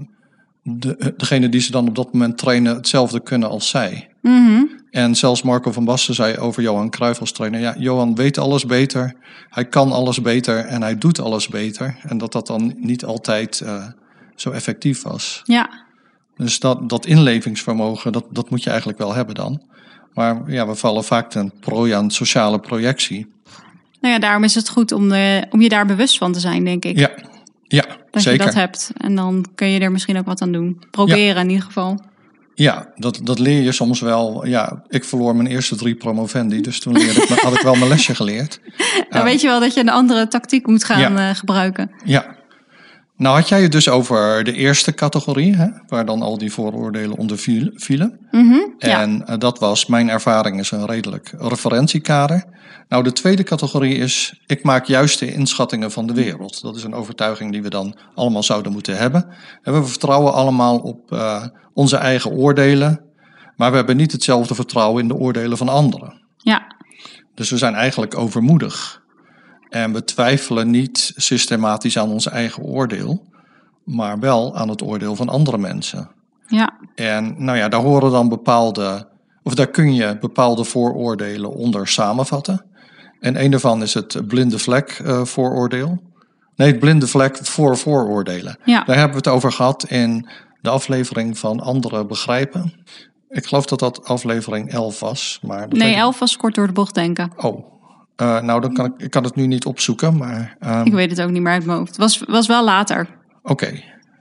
de, 0.63 0.97
eh, 0.97 1.09
degene 1.17 1.49
die 1.49 1.61
ze 1.61 1.71
dan 1.71 1.89
op 1.89 1.95
dat 1.95 2.13
moment 2.13 2.39
trainen 2.39 2.75
hetzelfde 2.75 3.23
kunnen 3.23 3.49
als 3.49 3.69
zij. 3.69 4.09
Mhm. 4.23 4.63
En 4.91 5.15
zelfs 5.15 5.43
Marco 5.43 5.73
van 5.73 5.85
Basten 5.85 6.15
zei 6.15 6.37
over 6.37 6.63
Johan 6.63 6.91
Cruijff 6.91 7.21
als 7.21 7.33
trainer. 7.33 7.61
Ja, 7.61 7.75
Johan 7.79 8.15
weet 8.15 8.39
alles 8.39 8.67
beter. 8.67 9.15
Hij 9.49 9.65
kan 9.65 9.93
alles 9.93 10.23
beter 10.23 10.59
en 10.59 10.83
hij 10.83 10.99
doet 10.99 11.21
alles 11.21 11.49
beter. 11.49 11.97
En 12.03 12.19
dat 12.19 12.33
dat 12.33 12.47
dan 12.47 12.75
niet 12.77 13.05
altijd 13.05 13.61
eh, 13.61 13.87
zo 14.35 14.51
effectief 14.51 15.03
was. 15.03 15.41
Ja, 15.45 15.71
Dus 16.37 16.59
dat, 16.59 16.89
dat 16.89 17.07
inlevingsvermogen, 17.07 18.13
dat, 18.13 18.25
dat 18.31 18.51
moet 18.51 18.63
je 18.63 18.69
eigenlijk 18.69 18.99
wel 18.99 19.15
hebben 19.15 19.35
dan. 19.35 19.63
Maar 20.15 20.43
ja, 20.47 20.67
we 20.67 20.75
vallen 20.75 21.05
vaak 21.05 21.31
ten 21.31 21.53
prooi 21.61 21.93
aan 21.93 22.11
sociale 22.11 22.59
projectie. 22.59 23.33
nou 24.01 24.15
ja, 24.15 24.21
daarom 24.21 24.45
is 24.45 24.55
het 24.55 24.69
goed 24.69 24.93
om, 24.93 25.09
de, 25.09 25.47
om 25.51 25.61
je 25.61 25.69
daar 25.69 25.87
bewust 25.87 26.19
van 26.19 26.33
te 26.33 26.41
zijn, 26.41 26.65
denk 26.65 26.85
ik. 26.85 26.99
Ja, 26.99 27.11
ja 27.63 27.85
dat 28.11 28.23
zeker. 28.23 28.41
je 28.41 28.47
dat 28.47 28.55
hebt. 28.55 28.91
En 28.97 29.15
dan 29.15 29.47
kun 29.55 29.69
je 29.69 29.81
er 29.81 29.93
misschien 29.93 30.19
ook 30.19 30.27
wat 30.27 30.43
aan 30.43 30.53
doen. 30.53 30.83
Proberen 30.91 31.43
in 31.43 31.51
ieder 31.51 31.65
geval. 31.65 32.01
Ja, 32.63 32.87
dat, 32.97 33.21
dat 33.23 33.39
leer 33.39 33.63
je 33.63 33.73
soms 33.73 34.01
wel. 34.01 34.47
Ja, 34.47 34.83
ik 34.89 35.05
verloor 35.05 35.37
mijn 35.37 35.49
eerste 35.49 35.77
drie 35.77 35.95
promovendi, 35.95 36.61
dus 36.61 36.81
toen 36.81 36.93
leerde 36.93 37.23
ik, 37.23 37.29
had 37.29 37.55
ik 37.55 37.61
wel 37.61 37.75
mijn 37.75 37.89
lesje 37.89 38.15
geleerd. 38.15 38.61
Dan 39.11 39.25
weet 39.25 39.41
je 39.41 39.47
wel 39.47 39.61
dat 39.61 39.75
je 39.75 39.81
een 39.81 39.89
andere 39.89 40.29
tactiek 40.29 40.67
moet 40.67 40.85
gaan 40.85 41.01
Ja. 41.15 41.29
eh, 41.31 41.35
gebruiken. 41.37 41.91
Ja. 42.05 42.39
Nou 43.17 43.37
had 43.37 43.49
jij 43.49 43.63
het 43.63 43.73
dus 43.73 43.89
over 43.89 44.45
de 44.45 44.53
eerste 44.53 44.95
categorie, 44.95 45.57
hè, 45.57 45.67
waar 45.87 46.05
dan 46.05 46.23
al 46.23 46.39
die 46.39 46.53
vooroordelen 46.53 47.17
onder 47.17 47.39
viel- 47.39 47.71
vielen. 47.75 48.19
Mhm, 48.31 48.59
ja. 48.79 49.01
En 49.01 49.27
eh, 49.27 49.39
dat 49.39 49.59
was, 49.59 49.87
mijn 49.87 50.11
ervaring 50.11 50.59
is 50.59 50.71
een 50.71 50.87
redelijk 50.87 51.33
referentiekader. 51.39 52.45
Nou, 52.89 53.03
de 53.03 53.13
tweede 53.13 53.43
categorie 53.43 53.95
is, 53.97 54.41
ik 54.47 54.63
maak 54.63 54.85
juiste 54.87 55.33
inschattingen 55.33 55.91
van 55.91 56.07
de 56.07 56.13
wereld. 56.13 56.63
Dat 56.63 56.77
is 56.77 56.85
een 56.85 56.95
overtuiging 56.95 57.53
die 57.53 57.63
we 57.63 57.71
dan 57.71 57.97
allemaal 58.15 58.43
zouden 58.43 58.73
moeten 58.73 58.97
hebben. 58.97 59.27
En 59.63 59.73
we 59.81 59.85
vertrouwen 59.87 60.33
allemaal 60.33 60.79
op 60.79 61.13
eh, 61.13 61.45
onze 61.81 61.97
eigen 61.97 62.31
oordelen, 62.31 63.01
maar 63.57 63.71
we 63.71 63.77
hebben 63.77 63.97
niet 63.97 64.13
hetzelfde 64.13 64.55
vertrouwen 64.55 65.03
in 65.03 65.09
de 65.09 65.15
oordelen 65.15 65.59
van 65.59 65.69
anderen. 65.69 66.21
ja, 66.37 66.77
Dus 67.35 67.51
we 67.51 67.57
zijn 67.57 67.75
eigenlijk 67.75 68.19
overmoedig. 68.19 69.03
En 69.69 69.93
we 69.93 70.05
twijfelen 70.05 70.71
niet 70.71 71.13
systematisch 71.17 71.99
aan 71.99 72.11
ons 72.11 72.27
eigen 72.29 72.63
oordeel, 72.63 73.27
maar 73.85 74.19
wel 74.19 74.57
aan 74.57 74.69
het 74.69 74.83
oordeel 74.83 75.17
van 75.17 75.29
andere 75.29 75.59
mensen. 75.59 76.11
ja, 76.47 76.73
En 76.95 77.45
nou 77.45 77.59
ja, 77.59 77.69
daar 77.69 77.81
horen 77.81 78.11
dan 78.11 78.29
bepaalde, 78.29 79.09
of 79.43 79.55
daar 79.55 79.71
kun 79.71 79.95
je 79.95 80.19
bepaalde 80.21 80.65
vooroordelen 80.65 81.51
onder 81.51 81.89
samenvatten. 81.89 82.65
En 83.21 83.45
een 83.45 83.51
daarvan 83.51 83.83
is 83.83 83.95
het 83.95 84.27
blinde 84.27 84.59
vlek 84.59 85.01
eh, 85.05 85.25
vooroordeel. 85.25 86.03
Nee, 86.57 86.71
het 86.71 86.81
blinde 86.81 87.07
vlek 87.07 87.37
voor 87.43 87.77
vooroordelen. 87.77 88.59
ja. 88.65 88.85
Daar 88.85 88.97
hebben 88.97 89.23
we 89.23 89.29
het 89.29 89.35
over 89.37 89.53
gehad 89.53 89.85
in 89.89 90.29
de 90.63 90.69
aflevering 90.71 91.39
van 91.39 91.61
Anderen 91.61 92.07
Begrijpen. 92.07 92.73
Ik 93.29 93.47
geloof 93.47 93.67
dat 93.67 93.79
dat 93.79 94.05
aflevering 94.05 94.73
11 94.73 95.01
was. 95.01 95.39
Maar 95.43 95.69
Nee, 95.69 95.91
ik- 95.91 95.97
elf 95.97 96.19
was 96.19 96.37
kort 96.37 96.55
door 96.55 96.67
de 96.67 96.73
bocht 96.73 96.95
denken. 96.95 97.33
Oh, 97.37 97.65
eh, 98.17 98.41
nou 98.41 98.61
dan 98.61 98.73
kan 98.75 98.85
ik, 98.87 98.93
ik 98.97 99.11
kan 99.11 99.25
het 99.25 99.35
nu 99.35 99.47
niet 99.47 99.65
opzoeken, 99.65 100.17
maar 100.17 100.57
ehm, 100.61 100.87
Ik 100.87 100.93
weet 100.93 101.11
het 101.11 101.23
ook 101.23 101.31
niet 101.31 101.43
meer 101.43 101.53
uit 101.53 101.65
mijn 101.67 101.79
hoofd. 101.79 101.91
Het 101.91 101.99
was, 102.01 102.19
was 102.27 102.47
wel 102.47 102.65
later. 102.65 103.09
Oké, 103.43 103.81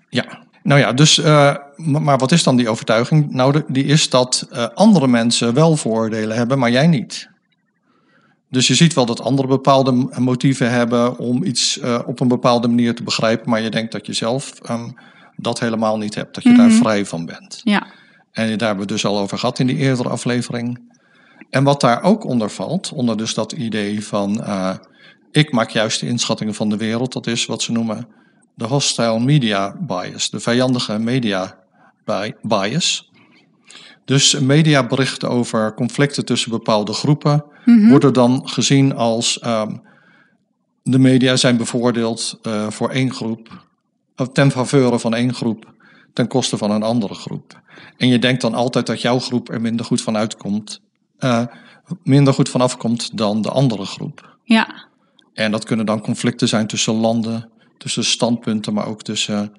ja. 0.10 0.47
Nou 0.63 0.80
ja, 0.80 0.93
dus, 0.93 1.17
eh, 1.17 1.56
maar 1.75 2.17
wat 2.17 2.32
is 2.32 2.43
dan 2.43 2.56
die 2.56 2.69
overtuiging? 2.69 3.32
Nou, 3.32 3.52
de- 3.52 3.65
die 3.67 3.84
is 3.86 4.10
dat 4.10 4.47
eh, 4.52 4.65
andere 4.73 5.08
mensen 5.08 5.54
wel 5.54 5.75
vooroordelen 5.75 6.38
hebben, 6.38 6.60
maar 6.60 6.71
jij 6.71 6.88
niet. 6.88 7.30
Dus 8.49 8.67
je 8.67 8.75
ziet 8.75 8.93
wel 8.93 9.06
dat 9.06 9.21
anderen 9.21 9.49
bepaalde 9.49 9.91
motieven 10.19 10.71
hebben 10.71 11.17
om 11.17 11.43
iets 11.43 11.80
op 12.06 12.19
een 12.19 12.28
bepaalde 12.28 12.67
manier 12.67 12.95
te 12.95 13.04
begrijpen, 13.04 13.49
maar 13.49 13.62
je 13.62 13.69
denkt 13.69 13.91
dat 13.91 14.06
je 14.06 14.13
zelf 14.13 14.54
ehm, 14.62 14.89
dat 15.41 15.60
helemaal 15.60 15.97
niet 15.97 16.15
hebt, 16.15 16.36
dat 16.36 16.43
je 16.43 16.54
daar 16.54 16.67
Mhm. 16.67 16.78
vrij 16.78 17.06
van 17.06 17.25
bent. 17.25 17.62
Ja, 17.63 17.88
En 18.32 18.58
daar 18.58 18.67
hebben 18.67 18.88
we 18.88 18.93
dus 18.93 19.06
al 19.06 19.19
over 19.19 19.38
gehad 19.38 19.60
in 19.60 19.67
die 19.67 19.78
eerdere 19.78 20.10
aflevering. 20.10 20.80
En 21.49 21.63
wat 21.63 21.82
daar 21.82 22.04
ook 22.04 22.23
onder 22.25 22.49
valt, 22.49 22.91
onder 22.93 23.17
dus 23.17 23.34
dat 23.34 23.52
idee 23.52 24.06
van 24.06 24.43
eh, 24.43 24.75
ik 25.32 25.52
maak 25.52 25.69
juist 25.69 25.99
de 25.99 26.08
inschattingen 26.08 26.54
van 26.54 26.69
de 26.69 26.78
wereld, 26.78 27.13
dat 27.13 27.28
is 27.28 27.45
wat 27.45 27.62
ze 27.62 27.71
noemen 27.71 28.08
de 28.56 28.65
hostile 28.65 29.19
media 29.19 29.75
bias, 29.80 30.30
de 30.30 30.39
vijandige 30.39 30.99
media 30.99 31.58
bi- 32.06 32.34
bias. 32.41 33.10
Dus 34.06 34.39
mediaberichten 34.39 35.30
over 35.30 35.73
conflicten 35.73 36.25
tussen 36.25 36.52
bepaalde 36.52 36.93
groepen 36.93 37.45
Mhm. 37.65 37.89
worden 37.89 38.13
dan 38.13 38.41
gezien 38.49 38.95
als 38.95 39.39
ehm, 39.39 39.75
de 40.84 40.99
media 40.99 41.36
zijn 41.36 41.58
bevoordeeld 41.58 42.39
eh, 42.41 42.69
voor 42.69 42.89
één 42.89 43.13
groep, 43.13 43.67
ten 44.27 44.51
faveur 44.51 44.99
van 44.99 45.13
één 45.13 45.34
groep, 45.34 45.73
ten 46.13 46.27
koste 46.27 46.58
van 46.58 46.71
een 46.71 46.84
andere 46.84 47.13
groep. 47.13 47.62
En 47.97 48.08
je 48.08 48.19
denkt 48.19 48.41
dan 48.41 48.53
altijd 48.53 48.86
dat 48.86 49.01
jouw 49.01 49.19
groep 49.19 49.49
er 49.49 49.62
minder 49.62 49.86
goed 49.86 50.01
van 50.01 50.17
uitkomt, 50.17 50.82
eh, 51.17 51.45
minder 52.03 52.34
goed 52.34 52.49
van 52.49 52.62
afkomt 52.62 53.17
dan 53.17 53.41
de 53.41 53.49
andere 53.49 53.86
groep. 53.86 54.38
Ja, 54.43 54.88
En 55.34 55.51
dat 55.51 55.65
kunnen 55.65 55.86
dan 55.86 56.01
conflicten 56.01 56.47
zijn 56.47 56.67
tussen 56.67 56.93
landen, 56.93 57.49
tussen 57.77 58.03
standpunten, 58.03 58.73
maar 58.73 58.88
ook 58.88 59.01
tussen 59.01 59.51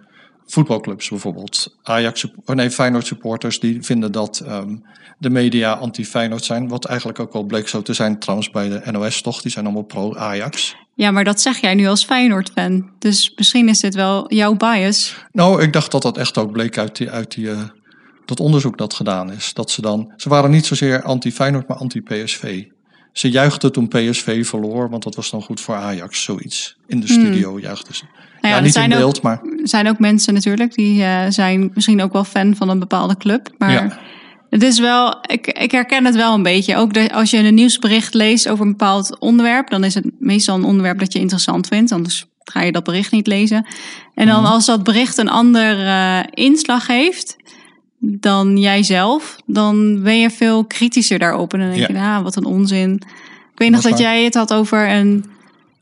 voetbalclubs 0.51 1.09
bijvoorbeeld. 1.09 1.77
Ajax, 1.83 2.25
oh 2.45 2.57
nee, 2.57 2.71
Feyenoord 2.71 3.07
supporters 3.07 3.61
die 3.61 3.83
vinden 3.83 4.13
dat 4.13 4.39
ehm, 4.39 4.77
de 5.19 5.31
media 5.31 5.73
anti-Feyenoord 5.73 6.45
zijn. 6.45 6.69
Wat 6.69 6.85
eigenlijk 6.85 7.19
ook 7.19 7.33
wel 7.33 7.45
bleek 7.45 7.69
zo 7.69 7.83
te 7.83 7.93
zijn 7.93 8.19
trouwens 8.19 8.51
bij 8.51 8.69
de 8.69 8.91
NOS 8.91 9.23
toch. 9.23 9.43
Die 9.43 9.51
zijn 9.51 9.65
allemaal 9.65 9.83
pro-Ajax. 9.83 10.77
ja, 10.95 11.11
maar 11.11 11.25
dat 11.25 11.41
zeg 11.41 11.61
jij 11.61 11.75
nu 11.75 11.87
als 11.87 12.05
Feyenoord-fan. 12.05 12.91
Dus 12.99 13.33
misschien 13.37 13.69
is 13.69 13.81
dit 13.81 13.95
wel 13.95 14.35
jouw 14.35 14.55
bias. 14.55 15.15
Nou, 15.33 15.63
ik 15.63 15.73
dacht 15.73 15.91
dat 15.91 16.03
dat 16.03 16.19
echt 16.19 16.39
ook 16.39 16.53
bleek 16.53 16.79
uit, 16.79 16.97
die, 16.97 17.11
uit 17.11 17.35
die, 17.35 17.51
eh, 17.51 17.63
dat 18.25 18.41
onderzoek 18.41 18.79
dat 18.79 18.95
gedaan 18.95 19.33
is. 19.33 19.55
Dat 19.55 19.71
ze 19.71 19.81
dan, 19.81 20.13
ze 20.17 20.29
waren 20.29 20.51
niet 20.51 20.67
zozeer 20.67 21.03
anti-Feyenoord, 21.03 21.69
maar 21.69 21.77
anti-PSV. 21.77 22.65
Ze 23.13 23.31
juichten 23.31 23.73
toen 23.73 23.89
PSV 23.89 24.47
verloor, 24.47 24.91
want 24.91 25.03
dat 25.03 25.15
was 25.15 25.31
dan 25.31 25.43
goed 25.43 25.61
voor 25.61 25.75
Ajax, 25.75 26.23
zoiets. 26.23 26.77
In 26.87 27.01
de 27.01 27.09
studio 27.09 27.59
juichten 27.61 27.95
ze. 27.95 28.05
Nou 28.41 28.53
ja, 28.55 28.59
ja, 28.59 28.61
niet 28.65 28.73
zijn 28.73 28.91
in 28.91 28.97
ook- 28.97 29.03
beeld, 29.03 29.23
maar 29.23 29.41
Er 29.43 29.69
zijn 29.69 29.89
ook 29.89 29.99
mensen 29.99 30.35
natuurlijk 30.35 30.75
die 30.75 31.03
eh, 31.05 31.19
zijn 31.29 31.71
misschien 31.75 32.03
ook 32.03 32.13
wel 32.13 32.25
fan 32.25 32.57
van 32.57 32.69
een 32.69 32.79
bepaalde 32.79 33.17
club. 33.17 33.49
Maar 33.59 33.71
Ja. 33.73 33.99
het 34.51 34.63
is 34.63 34.79
wel, 34.79 35.19
ik, 35.27 35.47
ik 35.47 35.71
herken 35.71 36.05
het 36.05 36.15
wel 36.15 36.35
een 36.35 36.43
beetje. 36.43 36.77
Ook 36.77 36.95
de, 36.95 37.13
als 37.13 37.31
je 37.31 37.39
een 37.39 37.55
nieuwsbericht 37.55 38.15
leest 38.15 38.49
over 38.49 38.65
een 38.65 38.71
bepaald 38.71 39.19
onderwerp, 39.19 39.71
dan 39.71 39.85
is 39.85 39.95
het 39.95 40.05
meestal 40.19 40.57
een 40.57 40.65
onderwerp 40.65 40.99
dat 40.99 41.13
je 41.13 41.19
interessant 41.19 41.67
vindt. 41.67 41.93
Anders 41.93 42.27
ga 42.45 42.61
je 42.63 42.73
dat 42.73 42.85
bericht 42.85 43.13
niet 43.13 43.27
lezen. 43.27 43.67
En 44.15 44.27
dan 44.27 44.43
Mhm. 44.43 44.53
als 44.53 44.67
dat 44.67 44.83
bericht 44.85 45.19
een 45.19 45.31
ander 45.31 45.87
eh, 45.87 46.19
inslag 46.31 46.87
heeft 46.87 47.37
dan 48.01 48.57
jijzelf, 48.57 49.37
dan 49.47 50.03
ben 50.03 50.19
je 50.19 50.31
veel 50.31 50.65
kritischer 50.65 51.19
daarop. 51.19 51.53
En 51.53 51.59
dan 51.61 51.69
denk 51.71 51.89
Ja. 51.89 51.95
je, 51.95 52.01
ah, 52.17 52.23
wat 52.23 52.37
een 52.37 52.45
onzin. 52.45 52.93
Ik 53.53 53.59
weet 53.67 53.71
nog 53.71 53.81
Dat 53.83 53.99
jij 53.99 54.25
het 54.25 54.35
had 54.35 54.53
over 54.53 54.91
een 54.91 55.25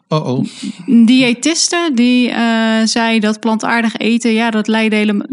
oh 0.09 0.27
oh. 0.27 0.47
een 0.87 1.07
diëtiste 1.07 1.91
die 1.95 2.31
eh, 2.31 2.81
zei 2.85 3.21
dat 3.21 3.41
plantaardig 3.41 3.97
eten, 3.97 4.33
ja, 4.33 4.51
dat 4.51 4.67
leidde 4.67 4.97
helemaal. 4.97 5.27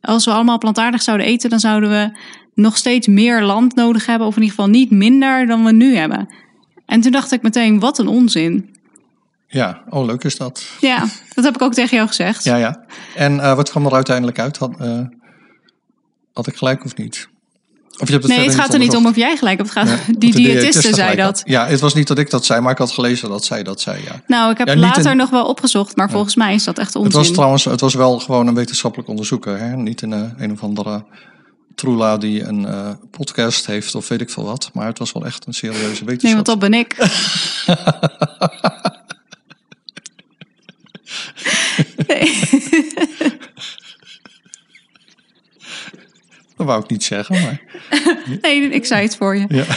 Als 0.00 0.24
we 0.24 0.30
allemaal 0.30 0.58
plantaardig 0.58 1.02
zouden 1.02 1.26
eten, 1.26 1.50
dan 1.50 1.60
zouden 1.60 1.90
we 1.90 2.18
nog 2.54 2.76
steeds 2.76 3.06
meer 3.06 3.42
land 3.42 3.74
nodig 3.74 4.06
hebben, 4.06 4.26
of 4.26 4.36
in 4.36 4.42
ieder 4.42 4.56
geval 4.56 4.70
niet 4.70 4.90
minder 4.90 5.46
dan 5.46 5.64
we 5.64 5.72
nu 5.72 5.96
hebben. 5.96 6.34
En 6.86 7.00
toen 7.00 7.12
dacht 7.12 7.32
ik 7.32 7.42
meteen, 7.42 7.80
wat 7.80 7.98
een 7.98 8.08
onzin. 8.08 8.76
Ja, 9.46 9.82
oh 9.88 10.06
leuk 10.06 10.24
is 10.24 10.36
dat. 10.36 10.66
Ja, 10.80 11.06
dat 11.34 11.44
heb 11.44 11.54
ik 11.54 11.62
ook 11.62 11.74
tegen 11.74 11.96
jou 11.96 12.08
gezegd. 12.08 12.44
Ja, 12.44 12.56
ja. 12.56 12.84
En 13.14 13.40
eh, 13.40 13.54
wat 13.54 13.70
kwam 13.70 13.86
er 13.86 13.92
uiteindelijk 13.92 14.38
uit? 14.38 14.56
Had, 14.56 14.80
eh, 14.80 15.00
had 16.32 16.46
ik 16.46 16.56
gelijk 16.56 16.84
of 16.84 16.96
niet? 16.96 17.28
Of 17.98 18.06
je 18.08 18.14
hebt 18.14 18.26
nee, 18.26 18.44
het 18.44 18.54
gaat 18.54 18.72
er 18.72 18.78
niet 18.78 18.96
om 18.96 19.06
of 19.06 19.16
jij 19.16 19.36
gelijk 19.36 19.58
hebt. 19.58 19.74
Het 19.74 19.88
gaat, 19.88 20.20
die 20.20 20.34
diëtiste 20.34 20.94
zei 20.94 21.16
dat. 21.16 21.24
had. 21.24 21.42
Ja, 21.44 21.66
het 21.66 21.80
was 21.80 21.94
niet 21.94 22.06
dat 22.08 22.18
ik 22.18 22.30
dat 22.30 22.44
zei, 22.44 22.60
maar 22.60 22.72
ik 22.72 22.78
had 22.78 22.90
gelezen 22.92 23.28
dat 23.28 23.44
zij 23.44 23.62
dat 23.62 23.80
zei, 23.80 24.02
ja. 24.04 24.22
Nou, 24.26 24.50
ik 24.50 24.58
heb 24.58 24.68
Ja, 24.68 24.76
later 24.76 25.10
in- 25.10 25.16
nog 25.16 25.30
wel 25.30 25.44
opgezocht, 25.46 25.96
maar 25.96 26.10
volgens 26.10 26.34
mij 26.34 26.54
is 26.54 26.64
dat 26.64 26.78
echt 26.78 26.94
onzin. 26.96 27.10
Het 27.10 27.26
was 27.26 27.30
trouwens, 27.30 27.64
het 27.64 27.80
was 27.80 27.94
wel 27.94 28.18
gewoon 28.18 28.46
een 28.46 28.54
wetenschappelijk 28.54 29.08
onderzoeker, 29.08 29.58
hè? 29.58 29.76
Niet 29.76 30.02
een, 30.02 30.12
eh, 30.12 30.22
een 30.36 30.52
of 30.52 30.62
andere 30.62 31.04
troela 31.74 32.16
die 32.16 32.42
een 32.44 32.66
eh, 32.66 32.90
podcast 33.10 33.66
heeft 33.66 33.94
of 33.94 34.08
weet 34.08 34.20
ik 34.20 34.30
veel 34.30 34.44
wat. 34.44 34.70
Maar 34.72 34.86
het 34.86 34.98
was 34.98 35.12
wel 35.12 35.24
echt 35.26 35.46
een 35.46 35.54
serieuze 35.54 36.04
wetenschap. 36.04 36.22
Nee, 36.22 36.34
want 36.34 36.46
dat 36.46 36.58
ben 36.58 36.74
ik. 36.74 36.96
Nee. 42.06 42.40
Dat 46.56 46.66
wou 46.66 46.82
ik 46.82 46.90
niet 46.90 47.04
zeggen, 47.04 47.42
maar 47.42 47.60
nee, 48.42 48.68
ik 48.68 48.84
zei 48.84 49.02
het 49.02 49.16
voor 49.16 49.36
je. 49.36 49.44
ja. 49.48 49.64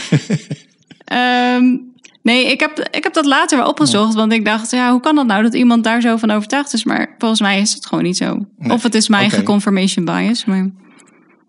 Ehm, 1.04 1.76
nee, 2.22 2.50
ik 2.50 2.60
heb, 2.60 2.88
ik 2.90 3.02
heb 3.02 3.12
dat 3.14 3.24
later 3.24 3.58
wel 3.58 3.68
opgezocht. 3.68 4.14
Want 4.14 4.32
ik 4.32 4.44
dacht, 4.44 4.70
ja, 4.70 4.90
hoe 4.90 5.00
kan 5.00 5.14
dat 5.14 5.26
nou 5.26 5.42
dat 5.42 5.54
iemand 5.54 5.84
daar 5.84 6.00
zo 6.00 6.16
van 6.16 6.30
overtuigd 6.30 6.72
is? 6.72 6.84
Maar 6.84 7.14
volgens 7.18 7.40
mij 7.40 7.60
is 7.60 7.72
het 7.72 7.86
gewoon 7.86 8.04
niet 8.04 8.16
zo. 8.16 8.38
Nee, 8.58 8.72
Of 8.72 8.82
het 8.82 8.94
is 8.94 9.08
mijn 9.08 9.22
eigen 9.22 9.42
confirmation 9.44 10.04
bias. 10.04 10.44
Maar 10.44 10.70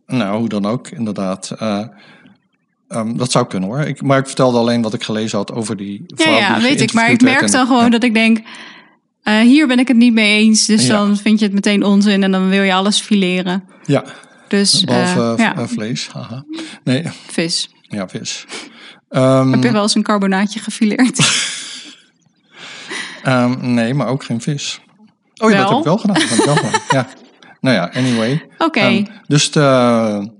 Nou, 0.08 0.38
hoe 0.40 0.50
dan 0.50 0.66
ook, 0.66 0.88
inderdaad. 0.88 1.52
Eh, 1.60 1.84
ehm, 2.88 3.16
dat 3.18 3.32
zou 3.32 3.48
kunnen 3.48 3.70
hoor. 3.70 3.80
Ik, 3.80 4.02
maar 4.02 4.18
ik 4.18 4.26
vertelde 4.26 4.58
alleen 4.58 4.82
wat 4.82 4.94
ik 4.94 5.04
gelezen 5.04 5.38
had 5.38 5.52
over 5.54 5.78
die 5.78 6.04
ja, 6.06 6.30
ja 6.38 6.54
die 6.54 6.64
weet 6.64 6.82
ik. 6.82 6.94
Maar 6.94 7.12
ik 7.12 7.22
merk 7.22 7.52
dan 7.52 7.68
gewoon 7.68 7.84
ja. 7.84 7.90
dat 7.90 8.04
ik 8.04 8.14
denk... 8.14 8.40
eh, 9.24 9.40
hier 9.40 9.68
ben 9.68 9.80
ik 9.80 9.88
het 9.88 9.98
niet 9.98 10.14
mee 10.14 10.38
eens. 10.40 10.66
Dus 10.66 10.88
Ja. 10.88 10.94
dan 10.98 11.18
vind 11.18 11.40
je 11.40 11.46
het 11.46 11.54
meteen 11.54 11.84
onzin. 11.84 12.24
En 12.24 12.32
dan 12.32 12.50
wil 12.50 12.62
je 12.64 12.74
alles 12.74 13.00
fileren. 13.02 13.64
Ja, 13.86 14.04
Dus 14.60 14.84
behalve 14.84 15.20
eh, 15.20 15.50
eh, 15.50 15.56
ja, 15.56 15.68
vlees. 15.68 16.08
Haha. 16.08 16.46
Nee, 16.84 17.04
vis. 17.28 17.70
ja, 17.82 18.10
vis. 18.10 18.46
Ehm, 19.10 19.52
Heb 19.52 19.64
je 19.64 19.72
wel 19.72 19.82
eens 19.82 19.96
een 19.96 20.04
carbonaatje 20.04 20.60
gefileerd? 20.60 21.20
ehm, 23.24 23.74
nee, 23.74 23.94
maar 23.94 24.08
ook 24.08 24.24
geen 24.24 24.42
vis. 24.42 24.80
Oh 25.38 25.52
ja, 25.52 25.58
dat 25.58 25.68
Wel? 25.68 25.70
heb 25.70 25.80
ik 25.80 25.84
wel 25.84 25.98
gedaan. 25.98 26.20
Dat 26.20 26.30
heb 26.30 26.40
ik 26.40 26.46
wel 26.46 26.56
gedaan. 26.56 26.82
Ja. 26.90 27.08
Nou 27.60 27.76
ja, 27.76 27.92
anyway. 27.94 28.48
Oké. 28.58 28.80
Ehm, 28.80 29.06
dus 29.28 29.52
de 29.52 30.32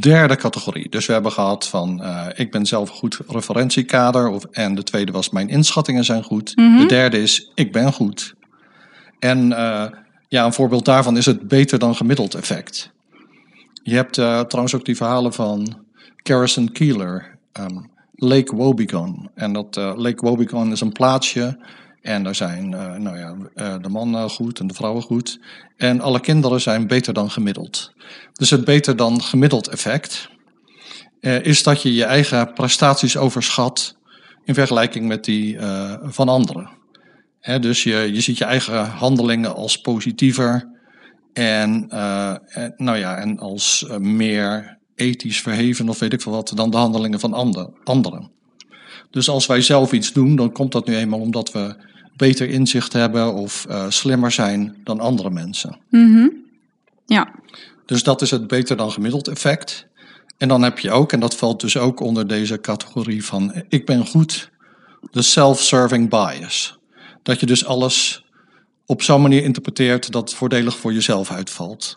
derde 0.00 0.36
categorie. 0.36 0.88
Dus 0.88 1.06
we 1.06 1.12
hebben 1.12 1.32
gehad 1.32 1.68
van 1.68 2.02
eh, 2.02 2.26
ik 2.34 2.50
ben 2.50 2.66
zelf 2.66 2.88
een 2.88 2.94
goed 2.94 3.18
referentiekader. 3.28 4.28
Of, 4.28 4.44
en 4.44 4.74
de 4.74 4.82
tweede 4.82 5.12
was 5.12 5.30
mijn 5.30 5.48
inschattingen 5.48 6.04
zijn 6.04 6.22
goed. 6.22 6.56
Mhm. 6.56 6.78
De 6.78 6.86
derde 6.86 7.22
is 7.22 7.50
ik 7.54 7.72
ben 7.72 7.92
goed. 7.92 8.34
En 9.18 9.52
ja, 10.34 10.44
een 10.44 10.52
voorbeeld 10.52 10.84
daarvan 10.84 11.16
is 11.16 11.26
het 11.26 11.48
beter 11.48 11.78
dan 11.78 11.94
gemiddeld 11.94 12.34
effect. 12.34 12.92
Je 13.82 13.94
hebt 13.94 14.18
eh, 14.18 14.40
trouwens 14.40 14.74
ook 14.74 14.84
die 14.84 14.96
verhalen 14.96 15.32
van 15.32 15.84
Garrison 16.16 16.72
Keeler, 16.72 17.38
ehm, 17.52 17.78
Lake 18.14 18.56
Wobegon. 18.56 19.30
En 19.34 19.52
dat 19.52 19.76
eh, 19.76 19.92
Lake 19.96 20.26
Wobegon 20.26 20.72
is 20.72 20.80
een 20.80 20.92
plaatsje. 20.92 21.58
En 22.00 22.22
daar 22.22 22.34
zijn 22.34 22.74
eh, 22.74 22.94
nou 22.94 23.18
ja, 23.18 23.78
de 23.78 23.88
mannen 23.88 24.30
goed 24.30 24.60
en 24.60 24.66
de 24.66 24.74
vrouwen 24.74 25.02
goed. 25.02 25.40
En 25.76 26.00
alle 26.00 26.20
kinderen 26.20 26.60
zijn 26.60 26.86
beter 26.86 27.14
dan 27.14 27.30
gemiddeld. 27.30 27.92
Dus 28.32 28.50
het 28.50 28.64
beter 28.64 28.96
dan 28.96 29.22
gemiddeld 29.22 29.68
effect 29.68 30.32
is 31.20 31.62
dat 31.62 31.82
je 31.82 31.94
je 31.94 32.04
eigen 32.04 32.52
prestaties 32.52 33.16
overschat 33.16 33.96
in 34.44 34.54
vergelijking 34.54 35.06
met 35.06 35.24
die 35.24 35.58
van 36.02 36.28
anderen. 36.28 36.70
Dus 37.60 37.82
je, 37.82 38.12
je 38.12 38.20
ziet 38.20 38.38
je 38.38 38.44
eigen 38.44 38.86
handelingen 38.86 39.54
als 39.54 39.80
positiever 39.80 40.68
en, 41.32 41.86
eh, 41.88 42.34
en, 42.48 42.74
nou 42.76 42.98
ja, 42.98 43.16
en 43.16 43.38
als 43.38 43.86
eh, 43.88 43.96
meer 43.96 44.78
ethisch 44.94 45.40
verheven 45.40 45.88
of 45.88 45.98
weet 45.98 46.12
ik 46.12 46.22
veel 46.22 46.32
wat 46.32 46.52
dan 46.54 46.70
de 46.70 46.76
handelingen 46.76 47.20
van 47.20 47.32
ander, 47.32 47.68
anderen. 47.84 48.30
Dus 49.10 49.28
als 49.28 49.46
wij 49.46 49.60
zelf 49.60 49.92
iets 49.92 50.12
doen, 50.12 50.36
dan 50.36 50.52
komt 50.52 50.72
dat 50.72 50.86
nu 50.86 50.96
eenmaal 50.96 51.20
omdat 51.20 51.52
we 51.52 51.76
beter 52.16 52.48
inzicht 52.48 52.92
hebben 52.92 53.34
of 53.34 53.66
eh, 53.68 53.84
slimmer 53.88 54.30
zijn 54.30 54.76
dan 54.84 55.00
andere 55.00 55.30
mensen. 55.30 55.78
Mhm. 55.90 56.28
Ja. 57.06 57.34
Dus 57.86 58.02
dat 58.02 58.22
is 58.22 58.30
het 58.30 58.46
beter 58.46 58.76
dan 58.76 58.90
gemiddeld 58.90 59.28
effect. 59.28 59.86
En 60.38 60.48
dan 60.48 60.62
heb 60.62 60.78
je 60.78 60.90
ook, 60.90 61.12
en 61.12 61.20
dat 61.20 61.36
valt 61.36 61.60
dus 61.60 61.76
ook 61.76 62.00
onder 62.00 62.26
deze 62.26 62.60
categorie 62.60 63.24
van 63.24 63.64
ik 63.68 63.86
ben 63.86 64.06
goed, 64.06 64.50
de 65.10 65.22
self-serving 65.22 66.08
bias. 66.08 66.78
Dat 67.24 67.40
je 67.40 67.46
dus 67.46 67.64
alles 67.64 68.24
op 68.86 69.02
zo'n 69.02 69.22
manier 69.22 69.42
interpreteert 69.42 70.12
dat 70.12 70.28
het 70.28 70.38
voordelig 70.38 70.76
voor 70.76 70.92
jezelf 70.92 71.30
uitvalt. 71.30 71.96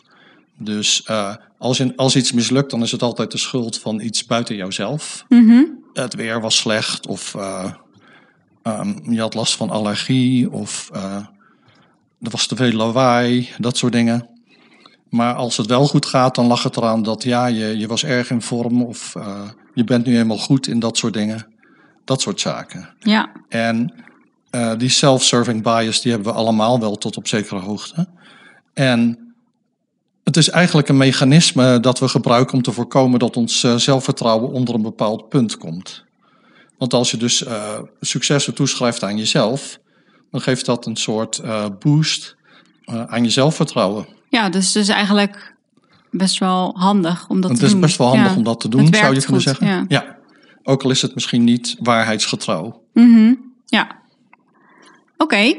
Dus 0.57 1.03
eh, 1.03 1.35
als, 1.57 1.77
je, 1.77 1.93
als 1.95 2.15
iets 2.15 2.31
mislukt, 2.31 2.71
dan 2.71 2.81
is 2.81 2.91
het 2.91 3.01
altijd 3.01 3.31
de 3.31 3.37
schuld 3.37 3.79
van 3.79 3.99
iets 3.99 4.25
buiten 4.25 4.55
jouzelf. 4.55 5.25
Mhm. 5.29 5.63
Het 5.93 6.15
weer 6.15 6.41
was 6.41 6.57
slecht 6.57 7.07
of 7.07 7.35
eh, 7.35 7.73
ehm, 8.63 9.11
je 9.11 9.19
had 9.19 9.33
last 9.33 9.55
van 9.55 9.69
allergie 9.69 10.51
of 10.51 10.89
eh, 10.93 11.25
er 12.21 12.31
was 12.31 12.47
te 12.47 12.55
veel 12.55 12.71
lawaai, 12.71 13.49
dat 13.57 13.77
soort 13.77 13.93
dingen. 13.93 14.29
Maar 15.09 15.33
als 15.33 15.57
het 15.57 15.67
wel 15.67 15.87
goed 15.87 16.05
gaat, 16.05 16.35
dan 16.35 16.47
lag 16.47 16.63
het 16.63 16.77
eraan 16.77 17.03
dat 17.03 17.23
ja, 17.23 17.45
je, 17.45 17.77
je 17.77 17.87
was 17.87 18.03
erg 18.03 18.29
in 18.29 18.41
vorm 18.41 18.81
of 18.81 19.13
je 19.73 19.83
bent 19.83 20.05
nu 20.05 20.11
helemaal 20.11 20.37
goed 20.37 20.67
in 20.67 20.79
dat 20.79 20.97
soort 20.97 21.13
dingen. 21.13 21.47
Dat 22.05 22.21
soort 22.21 22.39
zaken. 22.39 22.89
Ja. 22.99 23.31
En 23.49 23.93
eh, 24.49 24.71
die 24.77 24.89
self-serving 24.89 25.63
bias, 25.63 26.01
die 26.01 26.11
hebben 26.11 26.31
we 26.33 26.37
allemaal 26.39 26.79
wel 26.79 26.95
tot 26.97 27.17
op 27.17 27.27
zekere 27.27 27.59
hoogte. 27.59 28.07
En 28.73 29.19
het 30.23 30.37
is 30.37 30.49
eigenlijk 30.49 30.89
een 30.89 30.97
mechanisme 30.97 31.79
dat 31.79 31.99
we 31.99 32.07
gebruiken 32.07 32.53
om 32.53 32.61
te 32.61 32.71
voorkomen 32.71 33.19
dat 33.19 33.37
ons 33.37 33.63
eh, 33.63 33.75
zelfvertrouwen 33.75 34.51
onder 34.51 34.75
een 34.75 34.81
bepaald 34.81 35.29
punt 35.29 35.57
komt. 35.57 36.03
Want 36.77 36.93
als 36.93 37.11
je 37.11 37.17
dus 37.17 37.43
eh, 37.43 37.79
successen 38.01 38.53
toeschrijft 38.53 39.03
aan 39.03 39.17
jezelf, 39.17 39.79
dan 40.31 40.41
geeft 40.41 40.65
dat 40.65 40.85
een 40.85 40.95
soort 40.95 41.41
boost 41.79 42.35
aan 42.85 43.23
je 43.23 43.29
zelfvertrouwen. 43.29 44.07
Ja, 44.29 44.49
dus, 44.49 44.71
dus 44.71 44.87
eigenlijk 44.87 45.55
best 46.11 46.37
wel 46.37 46.75
handig 46.77 47.29
om 47.29 47.41
dat 47.41 47.49
Het 47.49 47.59
te 47.59 47.65
is 47.65 47.71
doen. 47.71 47.81
best 47.81 47.97
wel 47.97 48.07
handig 48.07 48.31
Ja. 48.31 48.37
om 48.37 48.43
dat 48.43 48.59
te 48.59 48.67
Het 48.67 48.77
doen, 48.77 48.93
zou 48.93 49.13
je 49.13 49.21
kunnen 49.21 49.41
goed, 49.41 49.57
zeggen. 49.57 49.85
ja. 49.87 50.15
Ook 50.63 50.83
al 50.83 50.89
is 50.89 51.01
het 51.01 51.13
misschien 51.13 51.43
niet 51.43 51.75
waarheidsgetrouw. 51.79 52.81
Mhm, 52.93 53.33
Ja. 53.65 53.87
Oké. 55.17 55.53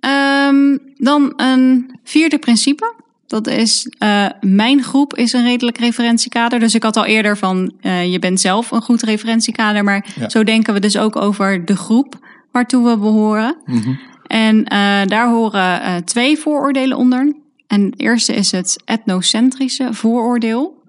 Ehm, 0.00 0.76
dan 0.96 1.32
een 1.36 1.90
vierde 2.04 2.38
principe. 2.38 2.94
Dat 3.26 3.46
is, 3.46 3.86
eh, 3.98 4.26
mijn 4.40 4.82
groep 4.82 5.16
is 5.16 5.32
een 5.32 5.44
redelijk 5.44 5.78
referentiekader. 5.78 6.58
Dus 6.58 6.74
ik 6.74 6.82
had 6.82 6.96
al 6.96 7.04
eerder 7.04 7.36
van, 7.38 7.72
eh, 7.80 8.12
je 8.12 8.18
bent 8.18 8.40
zelf 8.40 8.70
een 8.70 8.82
goed 8.82 9.02
referentiekader. 9.02 9.84
Maar 9.84 10.06
Ja. 10.20 10.28
zo 10.28 10.44
denken 10.44 10.74
we 10.74 10.80
dus 10.80 10.98
ook 10.98 11.16
over 11.16 11.64
de 11.64 11.76
groep 11.76 12.14
waartoe 12.52 12.90
we 12.90 12.98
behoren. 12.98 13.56
Mhm. 13.64 13.94
En 14.26 14.64
eh, 14.64 15.06
daar 15.06 15.28
horen 15.28 16.04
twee 16.04 16.38
vooroordelen 16.38 16.96
onder. 16.96 17.34
En 17.66 17.84
het 17.84 18.00
eerste 18.00 18.34
is 18.34 18.50
het 18.50 18.82
etnocentrische 18.84 19.88
vooroordeel. 19.94 20.80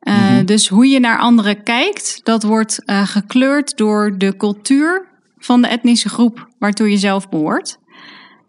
Mhm. 0.00 0.44
Dus 0.44 0.68
hoe 0.68 0.88
je 0.88 1.00
naar 1.00 1.18
anderen 1.18 1.62
kijkt, 1.62 2.20
dat 2.22 2.42
wordt 2.42 2.82
gekleurd 2.86 3.76
door 3.76 4.18
de 4.18 4.36
cultuur 4.36 5.06
van 5.44 5.62
de 5.62 5.68
etnische 5.68 6.08
groep 6.08 6.48
waartoe 6.58 6.90
je 6.90 6.96
zelf 6.96 7.28
behoort. 7.28 7.78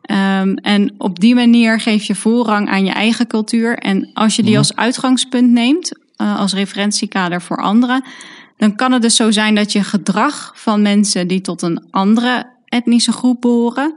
Ehm, 0.01 0.53
en 0.53 0.93
op 0.97 1.19
die 1.19 1.35
manier 1.35 1.79
geef 1.79 2.03
je 2.03 2.15
voorrang 2.15 2.69
aan 2.69 2.85
je 2.85 2.91
eigen 2.91 3.27
cultuur. 3.27 3.77
En 3.77 4.09
als 4.13 4.35
je 4.35 4.41
die 4.41 4.51
Mhm. 4.51 4.59
als 4.59 4.75
uitgangspunt 4.75 5.51
neemt, 5.51 5.91
eh, 6.15 6.39
als 6.39 6.53
referentiekader 6.53 7.41
voor 7.41 7.57
anderen, 7.57 8.03
dan 8.57 8.75
kan 8.75 8.91
het 8.91 9.01
dus 9.01 9.15
zo 9.15 9.31
zijn 9.31 9.55
dat 9.55 9.71
je 9.71 9.83
gedrag 9.83 10.51
van 10.55 10.81
mensen 10.81 11.27
die 11.27 11.41
tot 11.41 11.61
een 11.61 11.85
andere 11.91 12.49
etnische 12.65 13.11
groep 13.11 13.41
behoren, 13.41 13.95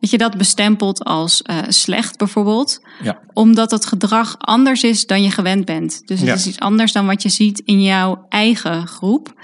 dat 0.00 0.10
je 0.10 0.18
dat 0.18 0.36
bestempelt 0.36 1.04
als 1.04 1.42
eh, 1.42 1.56
slecht 1.68 2.18
bijvoorbeeld 2.18 2.80
Ja. 3.02 3.18
omdat 3.32 3.70
het 3.70 3.86
gedrag 3.86 4.34
anders 4.38 4.82
is 4.84 5.06
dan 5.06 5.22
je 5.22 5.30
gewend 5.30 5.64
bent. 5.64 6.02
Dus 6.06 6.18
het 6.18 6.28
Ja. 6.28 6.34
is 6.34 6.46
iets 6.46 6.58
anders 6.60 6.92
dan 6.92 7.06
wat 7.06 7.22
je 7.22 7.28
ziet 7.28 7.62
in 7.64 7.82
jouw 7.82 8.26
eigen 8.28 8.86
groep. 8.86 9.34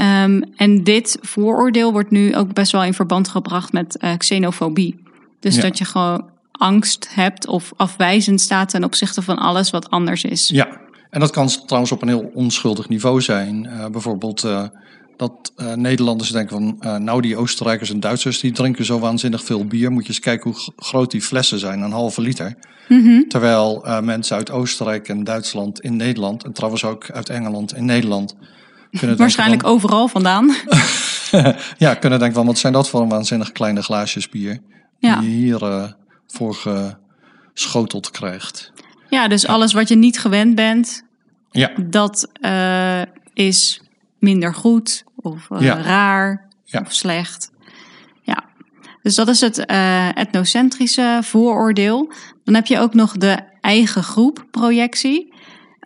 Ehm, 0.00 0.42
en 0.56 0.84
dit 0.84 1.18
vooroordeel 1.20 1.92
wordt 1.92 2.10
nu 2.10 2.36
ook 2.36 2.52
best 2.54 2.72
wel 2.72 2.84
in 2.84 2.94
verband 2.94 3.28
gebracht 3.28 3.72
met 3.72 3.96
eh, 3.96 4.16
xenofobie. 4.16 5.02
Dus 5.40 5.54
Ja. 5.54 5.62
dat 5.62 5.78
je 5.78 5.84
gewoon 5.84 6.28
angst 6.52 7.08
hebt 7.14 7.46
of 7.46 7.72
afwijzend 7.76 8.40
staat 8.40 8.68
ten 8.68 8.84
opzichte 8.84 9.22
van 9.22 9.36
alles 9.36 9.70
wat 9.70 9.90
anders 9.90 10.24
is. 10.24 10.48
Ja, 10.48 10.68
en 11.10 11.20
dat 11.20 11.30
kan 11.30 11.48
trouwens 11.66 11.92
op 11.92 12.02
een 12.02 12.08
heel 12.08 12.30
onschuldig 12.34 12.88
niveau 12.88 13.20
zijn. 13.20 13.66
Eh, 13.66 13.86
bijvoorbeeld 13.86 14.44
eh, 14.44 14.64
dat 15.16 15.52
Nederlanders 15.74 16.30
denken 16.30 16.76
van, 16.80 17.04
nou 17.04 17.20
die 17.20 17.36
Oostenrijkers 17.36 17.90
en 17.90 18.00
Duitsers 18.00 18.40
die 18.40 18.52
drinken 18.52 18.84
zo 18.84 18.98
waanzinnig 18.98 19.44
veel 19.44 19.66
bier. 19.66 19.92
Moet 19.92 20.02
je 20.02 20.08
eens 20.08 20.20
kijken 20.20 20.50
hoe 20.50 20.72
groot 20.76 21.10
die 21.10 21.22
flessen 21.22 21.58
zijn, 21.58 21.80
een 21.80 21.92
halve 21.92 22.20
liter. 22.20 22.54
Mhm. 22.88 23.22
Terwijl 23.28 23.84
mensen 24.02 24.36
uit 24.36 24.50
Oostenrijk 24.50 25.08
en 25.08 25.24
Duitsland 25.24 25.80
in 25.80 25.96
Nederland, 25.96 26.44
en 26.44 26.52
trouwens 26.52 26.84
ook 26.84 27.10
uit 27.10 27.28
Engeland 27.28 27.74
in 27.74 27.84
Nederland, 27.84 28.36
Waarschijnlijk 29.16 29.66
overal 29.66 30.08
vandaan. 30.08 30.50
van, 30.50 31.54
ja, 31.78 31.94
kunnen 31.94 32.18
denken 32.18 32.36
van, 32.36 32.46
wat 32.46 32.58
zijn 32.58 32.72
dat 32.72 32.88
voor 32.88 33.00
een 33.00 33.08
waanzinnig 33.08 33.52
kleine 33.52 33.82
glaasjes 33.82 34.28
bier 34.28 34.58
Ja. 34.98 35.20
die 35.20 35.30
je 35.30 35.36
hier 35.36 35.62
eh 35.62 35.90
voor 36.26 36.56
geschoteld 37.54 38.10
krijgt. 38.10 38.72
ja, 39.08 39.28
dus 39.28 39.46
alles 39.46 39.72
wat 39.72 39.88
je 39.88 39.96
niet 39.96 40.18
gewend 40.18 40.54
bent, 40.54 41.02
Ja, 41.50 41.70
dat 41.86 42.28
eh, 42.40 43.02
is 43.34 43.82
minder 44.18 44.54
goed 44.54 45.04
of 45.16 45.50
eh, 45.50 45.60
Ja. 45.60 45.82
raar 45.82 46.48
of 46.72 46.92
slecht. 46.92 47.50
Ja, 48.22 48.44
dus 49.02 49.14
dat 49.14 49.28
is 49.28 49.40
het 49.40 49.66
eh, 49.66 50.16
etnocentrische 50.16 51.18
vooroordeel. 51.22 52.12
Dan 52.44 52.54
heb 52.54 52.66
je 52.66 52.78
ook 52.78 52.94
nog 52.94 53.12
de 53.16 53.38
eigen 53.60 54.02
groep 54.02 54.46
projectie. 54.50 55.34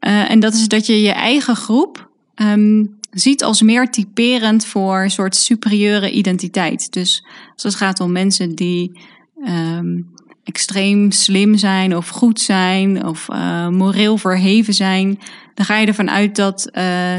En 0.00 0.40
dat 0.40 0.54
is 0.54 0.68
dat 0.68 0.86
je 0.86 1.02
je 1.02 1.12
eigen 1.12 1.56
groep 1.56 2.10
ehm, 2.34 2.84
ziet 3.10 3.44
als 3.44 3.62
meer 3.62 3.90
typerend 3.90 4.66
voor 4.66 5.02
een 5.02 5.10
soort 5.10 5.36
superieure 5.36 6.10
identiteit. 6.10 6.92
Dus 6.92 7.26
als 7.52 7.62
het 7.62 7.74
gaat 7.74 8.00
om 8.00 8.12
mensen 8.12 8.54
die 8.54 9.00
ehm, 9.44 10.00
extreem 10.44 11.10
slim 11.10 11.56
zijn 11.56 11.96
of 11.96 12.08
goed 12.08 12.40
zijn 12.40 13.06
of 13.06 13.28
eh, 13.28 13.68
moreel 13.68 14.18
verheven 14.18 14.74
zijn, 14.74 15.18
dan 15.54 15.64
ga 15.64 15.76
je 15.76 15.86
ervan 15.86 16.10
uit 16.10 16.36
dat, 16.36 16.70
eh 16.70 17.18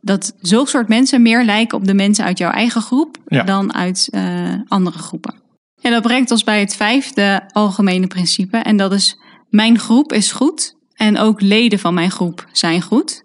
dat 0.00 0.34
zulke 0.40 0.70
soort 0.70 0.88
mensen 0.88 1.22
meer 1.22 1.44
lijken 1.44 1.78
op 1.78 1.84
de 1.84 1.94
mensen 1.94 2.24
uit 2.24 2.38
jouw 2.38 2.50
eigen 2.50 2.82
groep 2.82 3.16
Ja. 3.26 3.42
dan 3.42 3.74
uit 3.74 4.08
eh, 4.10 4.54
andere 4.68 4.98
groepen. 4.98 5.34
En 5.80 5.90
dat 5.90 6.02
brengt 6.02 6.30
ons 6.30 6.44
bij 6.44 6.60
het 6.60 6.76
vijfde 6.76 7.48
algemene 7.52 8.06
principe 8.06 8.56
en 8.56 8.76
dat 8.76 8.92
is 8.92 9.18
mijn 9.50 9.78
groep 9.78 10.12
is 10.12 10.32
goed 10.32 10.76
en 10.94 11.18
ook 11.18 11.40
leden 11.40 11.78
van 11.78 11.94
mijn 11.94 12.10
groep 12.10 12.46
zijn 12.52 12.82
goed. 12.82 13.24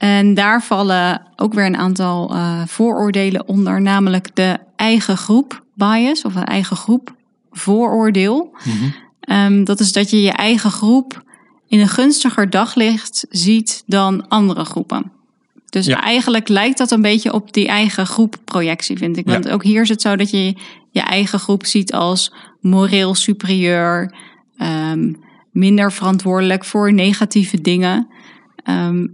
En 0.00 0.34
daar 0.34 0.62
vallen 0.62 1.22
ook 1.36 1.54
weer 1.54 1.66
een 1.66 1.76
aantal 1.76 2.30
eh, 2.30 2.62
vooroordelen 2.66 3.48
onder, 3.48 3.82
namelijk 3.82 4.36
de 4.36 4.58
eigen 4.76 5.16
groep 5.16 5.62
bias 5.74 6.24
of 6.24 6.34
een 6.34 6.44
eigen 6.44 6.76
groep 6.76 7.14
vooroordeel. 7.50 8.50
Mhm. 8.64 8.90
Ehm, 9.20 9.64
dat 9.64 9.80
is 9.80 9.92
dat 9.92 10.10
je 10.10 10.22
je 10.22 10.32
eigen 10.32 10.70
groep 10.70 11.22
in 11.68 11.80
een 11.80 11.88
gunstiger 11.88 12.50
daglicht 12.50 13.26
ziet 13.30 13.82
dan 13.86 14.28
andere 14.28 14.64
groepen. 14.64 15.12
Dus 15.68 15.86
Ja. 15.86 16.02
eigenlijk 16.02 16.48
lijkt 16.48 16.78
dat 16.78 16.90
een 16.90 17.02
beetje 17.02 17.32
op 17.32 17.52
die 17.52 17.68
eigen 17.68 18.06
groep 18.06 18.36
projectie, 18.44 18.98
vind 18.98 19.16
ik. 19.16 19.26
Ja. 19.26 19.32
Want 19.32 19.48
ook 19.48 19.62
hier 19.64 19.82
is 19.82 19.88
het 19.88 20.02
zo 20.02 20.16
dat 20.16 20.30
je 20.30 20.54
je 20.90 21.00
eigen 21.00 21.38
groep 21.38 21.66
ziet 21.66 21.92
als 21.92 22.32
moreel 22.60 23.14
superieur, 23.14 24.14
ehm, 24.58 25.12
minder 25.50 25.92
verantwoordelijk 25.92 26.64
voor 26.64 26.92
negatieve 26.92 27.60
dingen. 27.60 28.08
Ehm, 28.70 29.06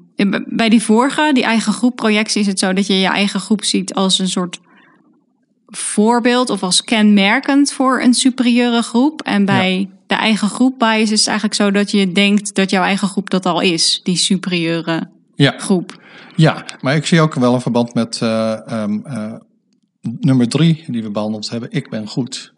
bij 0.47 0.69
die 0.69 0.83
vorige, 0.83 1.31
die 1.33 1.45
eigen 1.45 1.73
groep 1.73 1.97
projectie, 1.97 2.41
is 2.41 2.47
het 2.47 2.59
zo 2.59 2.73
dat 2.73 2.87
je 2.87 2.99
je 3.01 3.07
eigen 3.07 3.41
groep 3.41 3.65
ziet 3.65 3.95
als 3.95 4.19
een 4.19 4.29
soort 4.29 4.61
voorbeeld 5.67 6.51
of 6.51 6.63
als 6.63 6.85
kenmerkend 6.85 7.73
voor 7.73 8.01
een 8.01 8.15
superieure 8.15 8.83
groep. 8.83 9.23
En 9.23 9.45
bij 9.45 9.89
de 10.07 10.15
eigen 10.15 10.49
groep 10.49 10.79
bias 10.79 11.11
is 11.11 11.19
het 11.19 11.29
eigenlijk 11.29 11.57
zo 11.57 11.71
dat 11.71 11.91
je 11.91 12.13
denkt 12.13 12.55
dat 12.55 12.71
jouw 12.71 12.83
eigen 12.83 13.09
groep 13.09 13.31
dat 13.31 13.47
al 13.47 13.61
is, 13.61 14.01
die 14.03 14.17
superieure 14.17 15.11
ja. 15.35 15.55
groep. 15.59 16.03
Ja, 16.37 16.65
maar 16.81 16.97
ik 16.97 17.07
zie 17.07 17.21
ook 17.21 17.35
wel 17.35 17.55
een 17.55 17.61
verband 17.61 17.95
met 17.95 18.23
eh, 18.23 18.71
ehm, 18.73 18.99
eh, 19.05 19.35
nummer 20.01 20.49
drie 20.49 20.85
die 20.87 21.03
we 21.03 21.11
behandeld 21.11 21.51
hebben. 21.51 21.71
Ik 21.73 21.91
ben 21.91 22.09
goed. 22.09 22.53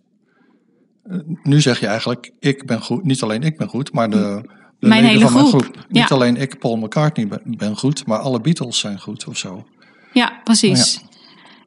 Eh, 1.03 1.19
nu 1.43 1.61
zeg 1.61 1.81
je 1.81 1.87
eigenlijk, 1.87 2.33
ik 2.39 2.67
ben 2.67 2.81
goed. 2.81 3.05
Niet 3.05 3.23
alleen 3.23 3.43
ik 3.43 3.57
ben 3.57 3.69
goed, 3.69 3.93
maar 3.93 4.11
de, 4.11 4.43
de 4.79 4.89
Mijn 4.89 5.05
hele 5.05 5.21
van 5.21 5.33
mijn 5.33 5.47
groep. 5.47 5.71
Niet 5.89 6.11
alleen 6.11 6.37
ik, 6.37 6.59
Paul 6.59 6.77
McCartney, 6.77 7.27
ben, 7.29 7.41
ben 7.45 7.77
goed, 7.77 8.07
maar 8.07 8.19
alle 8.19 8.41
Beatles 8.41 8.79
zijn 8.79 9.01
goed 9.01 9.27
of 9.27 9.37
zo. 9.37 9.67
Ja, 10.13 10.41
precies. 10.45 11.01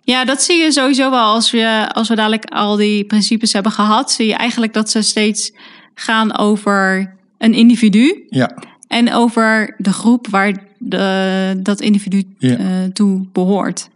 Ja. 0.04 0.26
dat 0.26 0.42
zie 0.42 0.58
je 0.58 0.72
sowieso 0.72 1.10
wel 1.10 1.34
als 1.34 1.52
we, 1.52 1.90
als 1.94 2.08
we 2.10 2.16
dadelijk 2.16 2.46
al 2.46 2.76
die 2.76 3.06
principes 3.06 3.54
hebben 3.54 3.72
gehad. 3.72 4.12
Zie 4.12 4.28
je 4.28 4.34
eigenlijk 4.34 4.74
dat 4.74 4.90
ze 4.90 5.02
steeds 5.02 5.52
gaan 5.94 6.38
over 6.38 7.14
een 7.38 7.54
individu 7.54 8.26
Ja, 8.30 8.58
en 8.88 9.14
over 9.14 9.76
de 9.78 9.94
groep 9.94 10.28
waar 10.28 10.64
de, 10.78 11.60
dat 11.64 11.82
individu 11.82 12.24
Ja. 12.38 12.58
eh, 12.58 12.66
toe 12.94 13.26
behoort. 13.32 13.90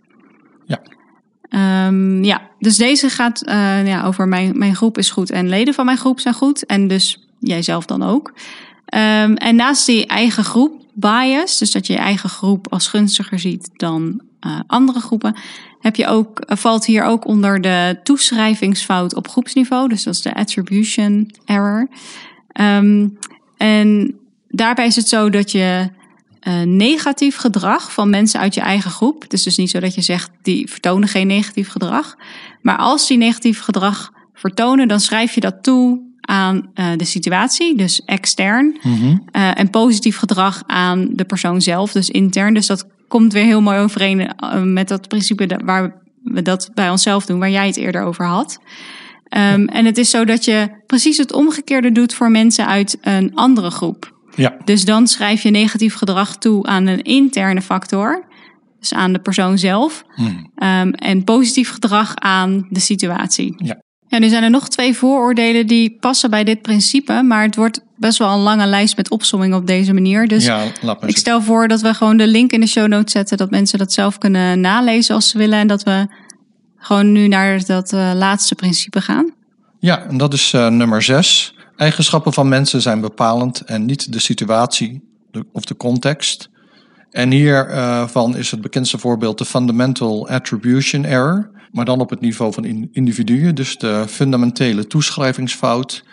Ja. 0.66 0.82
Ehm, 1.50 2.24
ja, 2.24 2.42
dus 2.60 2.78
deze 2.78 3.10
gaat 3.10 3.42
eh, 3.42 3.88
ja, 3.88 4.04
over 4.04 4.28
mijn, 4.28 4.58
mijn 4.58 4.76
groep 4.76 4.98
is 4.98 5.10
goed 5.10 5.32
en 5.32 5.50
leden 5.50 5.74
van 5.74 5.86
mijn 5.86 5.98
groep 5.98 6.20
zijn 6.20 6.34
goed. 6.34 6.66
En 6.66 6.88
dus 6.88 7.28
jijzelf 7.40 7.86
dan 7.86 8.04
ook. 8.04 8.34
Ehm, 8.96 9.34
en 9.34 9.56
naast 9.56 9.86
die 9.86 10.06
eigen 10.06 10.44
groep 10.44 10.82
bias, 10.94 11.58
dus 11.58 11.72
dat 11.72 11.88
je 11.88 11.94
je 11.94 12.00
eigen 12.00 12.30
groep 12.30 12.68
als 12.72 12.88
gunstiger 12.88 13.40
ziet 13.40 13.70
dan 13.74 14.22
eh, 14.40 14.60
andere 14.68 15.00
groepen, 15.00 15.36
heb 15.80 15.96
je 15.96 16.08
ook, 16.08 16.40
eh, 16.40 16.58
valt 16.58 16.86
hier 16.86 17.04
ook 17.04 17.26
onder 17.26 17.62
de 17.62 18.00
toeschrijvingsfout 18.04 19.16
op 19.16 19.28
groepsniveau. 19.28 19.88
Dus 19.88 20.04
dat 20.04 20.14
is 20.14 20.22
de 20.22 20.36
attribution 20.36 21.32
error. 21.46 21.88
Ehm, 22.48 23.08
en 23.58 24.16
daarbij 24.48 24.86
is 24.86 24.96
het 24.96 25.08
zo 25.08 25.30
dat 25.30 25.52
je 25.52 25.90
eh, 26.40 26.62
negatief 26.62 27.36
gedrag 27.36 27.94
van 27.94 28.10
mensen 28.10 28.40
uit 28.40 28.54
je 28.54 28.62
eigen 28.62 28.92
groep. 28.92 29.26
Is 29.28 29.44
dus 29.44 29.58
niet 29.58 29.70
zo 29.70 29.80
dat 29.80 29.96
je 29.96 30.02
zegt 30.02 30.32
die 30.42 30.70
vertonen 30.70 31.08
geen 31.08 31.28
negatief 31.28 31.70
gedrag. 31.70 32.16
Maar 32.62 32.78
als 32.78 33.08
die 33.08 33.18
negatief 33.18 33.60
gedrag 33.60 34.12
vertonen, 34.34 34.88
dan 34.88 35.00
schrijf 35.00 35.34
je 35.34 35.42
dat 35.42 35.64
toe 35.64 36.14
aan 36.26 36.70
eh, 36.74 36.88
de 36.98 37.06
situatie, 37.06 37.78
dus 37.78 38.02
extern. 38.06 38.78
Mhm. 38.82 39.18
Eh, 39.32 39.60
en 39.60 39.70
positief 39.70 40.18
gedrag 40.18 40.64
aan 40.68 41.08
de 41.12 41.26
persoon 41.26 41.62
zelf, 41.62 41.92
dus 41.92 42.10
intern. 42.10 42.54
Dus 42.54 42.68
dat 42.68 42.88
komt 43.08 43.34
weer 43.34 43.44
heel 43.44 43.62
mooi 43.62 43.80
overeen 43.80 44.34
eh, 44.36 44.62
met 44.62 44.88
dat 44.88 45.08
principe 45.08 45.60
waar 45.66 46.02
we 46.24 46.42
dat 46.42 46.70
bij 46.74 46.90
onszelf 46.90 47.26
doen, 47.26 47.40
waar 47.40 47.50
jij 47.50 47.68
het 47.68 47.78
eerder 47.78 48.04
over 48.04 48.26
had. 48.26 48.60
Ehm, 49.26 49.66
En 49.66 49.86
het 49.86 49.98
is 49.98 50.10
zo 50.10 50.26
dat 50.26 50.46
je 50.46 50.70
precies 50.86 51.18
het 51.18 51.34
omgekeerde 51.34 51.92
doet 51.92 52.14
voor 52.14 52.32
mensen 52.32 52.68
uit 52.68 52.98
een 53.02 53.32
andere 53.36 53.70
groep. 53.72 54.14
ja, 54.36 54.58
Dus 54.64 54.86
dan 54.86 55.08
schrijf 55.08 55.42
je 55.44 55.50
negatief 55.50 55.96
gedrag 55.96 56.38
toe 56.38 56.66
aan 56.66 56.88
een 56.88 57.02
interne 57.02 57.62
factor, 57.62 58.26
dus 58.80 58.94
aan 58.94 59.14
de 59.14 59.20
persoon 59.20 59.58
zelf. 59.58 60.04
Mhm. 60.16 60.34
Ehm, 60.56 60.90
en 60.90 61.24
positief 61.24 61.70
gedrag 61.70 62.16
aan 62.16 62.68
de 62.70 62.80
situatie. 62.80 63.54
Ja. 63.58 63.84
Ja, 64.16 64.22
nu 64.22 64.30
zijn 64.30 64.44
er 64.44 64.50
nog 64.50 64.70
twee 64.70 64.94
vooroordelen 64.94 65.68
die 65.68 65.98
passen 66.00 66.30
bij 66.30 66.44
dit 66.44 66.62
principe, 66.62 67.22
maar 67.24 67.44
het 67.44 67.56
wordt 67.56 67.82
best 67.98 68.18
wel 68.18 68.34
een 68.34 68.40
lange 68.40 68.66
lijst 68.66 68.98
met 68.98 69.10
opsommingen 69.10 69.58
op 69.58 69.68
deze 69.68 69.94
manier. 69.94 70.28
Dus 70.28 70.46
ja, 70.46 70.64
ik 71.06 71.18
stel 71.18 71.42
voor 71.42 71.68
dat 71.68 71.82
we 71.82 71.94
gewoon 71.94 72.18
de 72.18 72.28
link 72.28 72.52
in 72.52 72.60
de 72.60 72.68
show 72.68 72.88
notes 72.88 73.12
zetten, 73.12 73.38
dat 73.38 73.50
mensen 73.50 73.80
dat 73.80 73.94
zelf 73.94 74.18
kunnen 74.18 74.60
nalezen 74.60 75.16
als 75.16 75.30
ze 75.30 75.38
willen 75.38 75.60
en 75.60 75.68
dat 75.68 75.84
we 75.84 76.08
gewoon 76.78 77.12
nu 77.12 77.28
naar 77.28 77.66
dat 77.66 77.94
uh, 77.94 78.12
laatste 78.16 78.56
principe 78.56 79.02
gaan. 79.02 79.34
Ja, 79.80 80.06
en 80.08 80.18
dat 80.18 80.34
is 80.34 80.54
uh, 80.54 80.68
nummer 80.68 81.02
zes. 81.02 81.56
Eigenschappen 81.76 82.34
van 82.34 82.48
mensen 82.48 82.82
zijn 82.82 83.02
bepalend 83.02 83.62
en 83.62 83.86
niet 83.86 84.12
de 84.12 84.20
situatie 84.20 85.02
of 85.52 85.66
de 85.66 85.76
context. 85.76 86.50
En 87.12 87.32
hiervan 87.32 88.32
uh, 88.34 88.40
is 88.40 88.52
het 88.52 88.62
bekendste 88.62 88.98
voorbeeld 88.98 89.38
de 89.38 89.46
fundamental 89.46 90.30
attribution 90.30 91.06
error, 91.06 91.50
maar 91.76 91.86
dan 91.86 92.00
op 92.00 92.10
het 92.10 92.22
niveau 92.22 92.54
van 92.54 92.90
individuen, 92.92 93.56
dus 93.56 93.78
de 93.78 94.06
fundamentele 94.08 94.88
toeschrijvingsfout, 94.88 96.04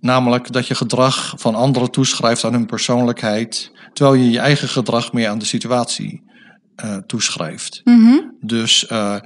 namelijk 0.00 0.52
dat 0.52 0.66
je 0.66 0.74
gedrag 0.74 1.34
van 1.36 1.54
anderen 1.54 1.90
toeschrijft 1.90 2.44
aan 2.44 2.52
hun 2.52 2.66
persoonlijkheid, 2.66 3.72
terwijl 3.92 4.16
je 4.22 4.30
je 4.30 4.38
eigen 4.38 4.68
gedrag 4.68 5.12
meer 5.12 5.28
aan 5.28 5.38
de 5.38 5.44
situatie 5.44 6.22
uh, 6.84 6.96
toeschrijft. 6.96 7.80
Mm 7.84 8.04
-hmm. 8.04 8.34
Dus 8.40 8.88
uh, 8.92 9.16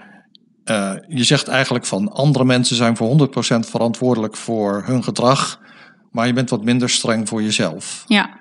uh, 0.65 0.93
je 1.09 1.25
zegt 1.25 1.49
eigenlijk 1.49 1.87
van 1.87 2.13
andere 2.13 2.45
mensen 2.45 2.77
zijn 2.77 2.97
voor 2.97 3.29
100% 3.29 3.59
verantwoordelijk 3.59 4.37
voor 4.37 4.83
hun 4.87 5.05
gedrag, 5.05 5.61
maar 6.11 6.27
je 6.27 6.33
bent 6.33 6.51
wat 6.51 6.65
minder 6.65 6.91
streng 6.91 7.29
voor 7.29 7.43
jezelf. 7.43 8.05
Ja. 8.07 8.39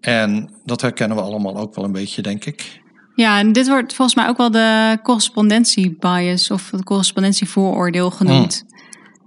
En 0.00 0.50
dat 0.64 0.80
herkennen 0.80 1.16
we 1.16 1.22
allemaal 1.22 1.56
ook 1.56 1.74
wel 1.74 1.84
een 1.84 1.92
beetje, 1.92 2.22
denk 2.22 2.44
ik. 2.44 2.79
Ja, 3.20 3.38
en 3.38 3.52
dit 3.52 3.68
wordt 3.68 3.94
volgens 3.94 4.16
mij 4.16 4.28
ook 4.28 4.36
wel 4.36 4.50
de 4.50 4.98
correspondentiebias 5.02 6.50
of 6.50 6.70
het 6.70 6.84
correspondentievooroordeel 6.84 8.10
genoemd. 8.10 8.64
Mm. 8.64 8.78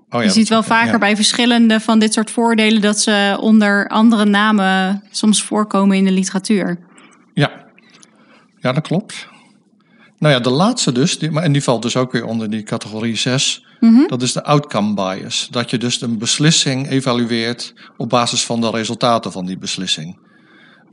Oh 0.10 0.19
ja, 0.19 0.21
je 0.21 0.29
ziet 0.29 0.49
wel 0.49 0.63
vaker 0.63 0.91
ja. 0.91 0.97
bij 0.97 1.15
verschillende 1.15 1.79
van 1.79 1.99
dit 1.99 2.13
soort 2.13 2.32
voordelen 2.32 2.82
dat 2.82 2.99
ze 2.99 3.38
onder 3.39 3.88
andere 3.88 4.25
namen 4.25 5.03
soms 5.12 5.43
voorkomen 5.43 5.97
in 5.97 6.06
de 6.06 6.12
literatuur. 6.12 6.79
Ja. 7.34 7.51
ja, 8.60 8.71
dat 8.71 8.88
klopt. 8.88 9.27
Nou 10.17 10.34
ja, 10.34 10.39
de 10.39 10.49
laatste 10.49 10.91
dus, 10.91 11.19
die, 11.19 11.32
maar, 11.32 11.43
en 11.43 11.51
die 11.51 11.63
valt 11.63 11.82
dus 11.82 11.95
ook 11.95 12.12
weer 12.12 12.25
onder 12.25 12.49
die 12.49 12.63
categorie 12.63 13.15
6. 13.15 13.65
Mhm. 13.79 14.08
Dat 14.08 14.21
is 14.21 14.34
de 14.34 14.43
outcome 14.43 14.93
bias. 14.93 15.47
Dat 15.51 15.69
je 15.69 15.77
dus 15.77 16.01
een 16.01 16.17
beslissing 16.17 16.89
evalueert 16.89 17.73
op 17.97 18.10
basis 18.10 18.45
van 18.45 18.62
de 18.62 18.69
resultaten 18.69 19.32
van 19.32 19.45
die 19.45 19.58
beslissing. 19.58 20.17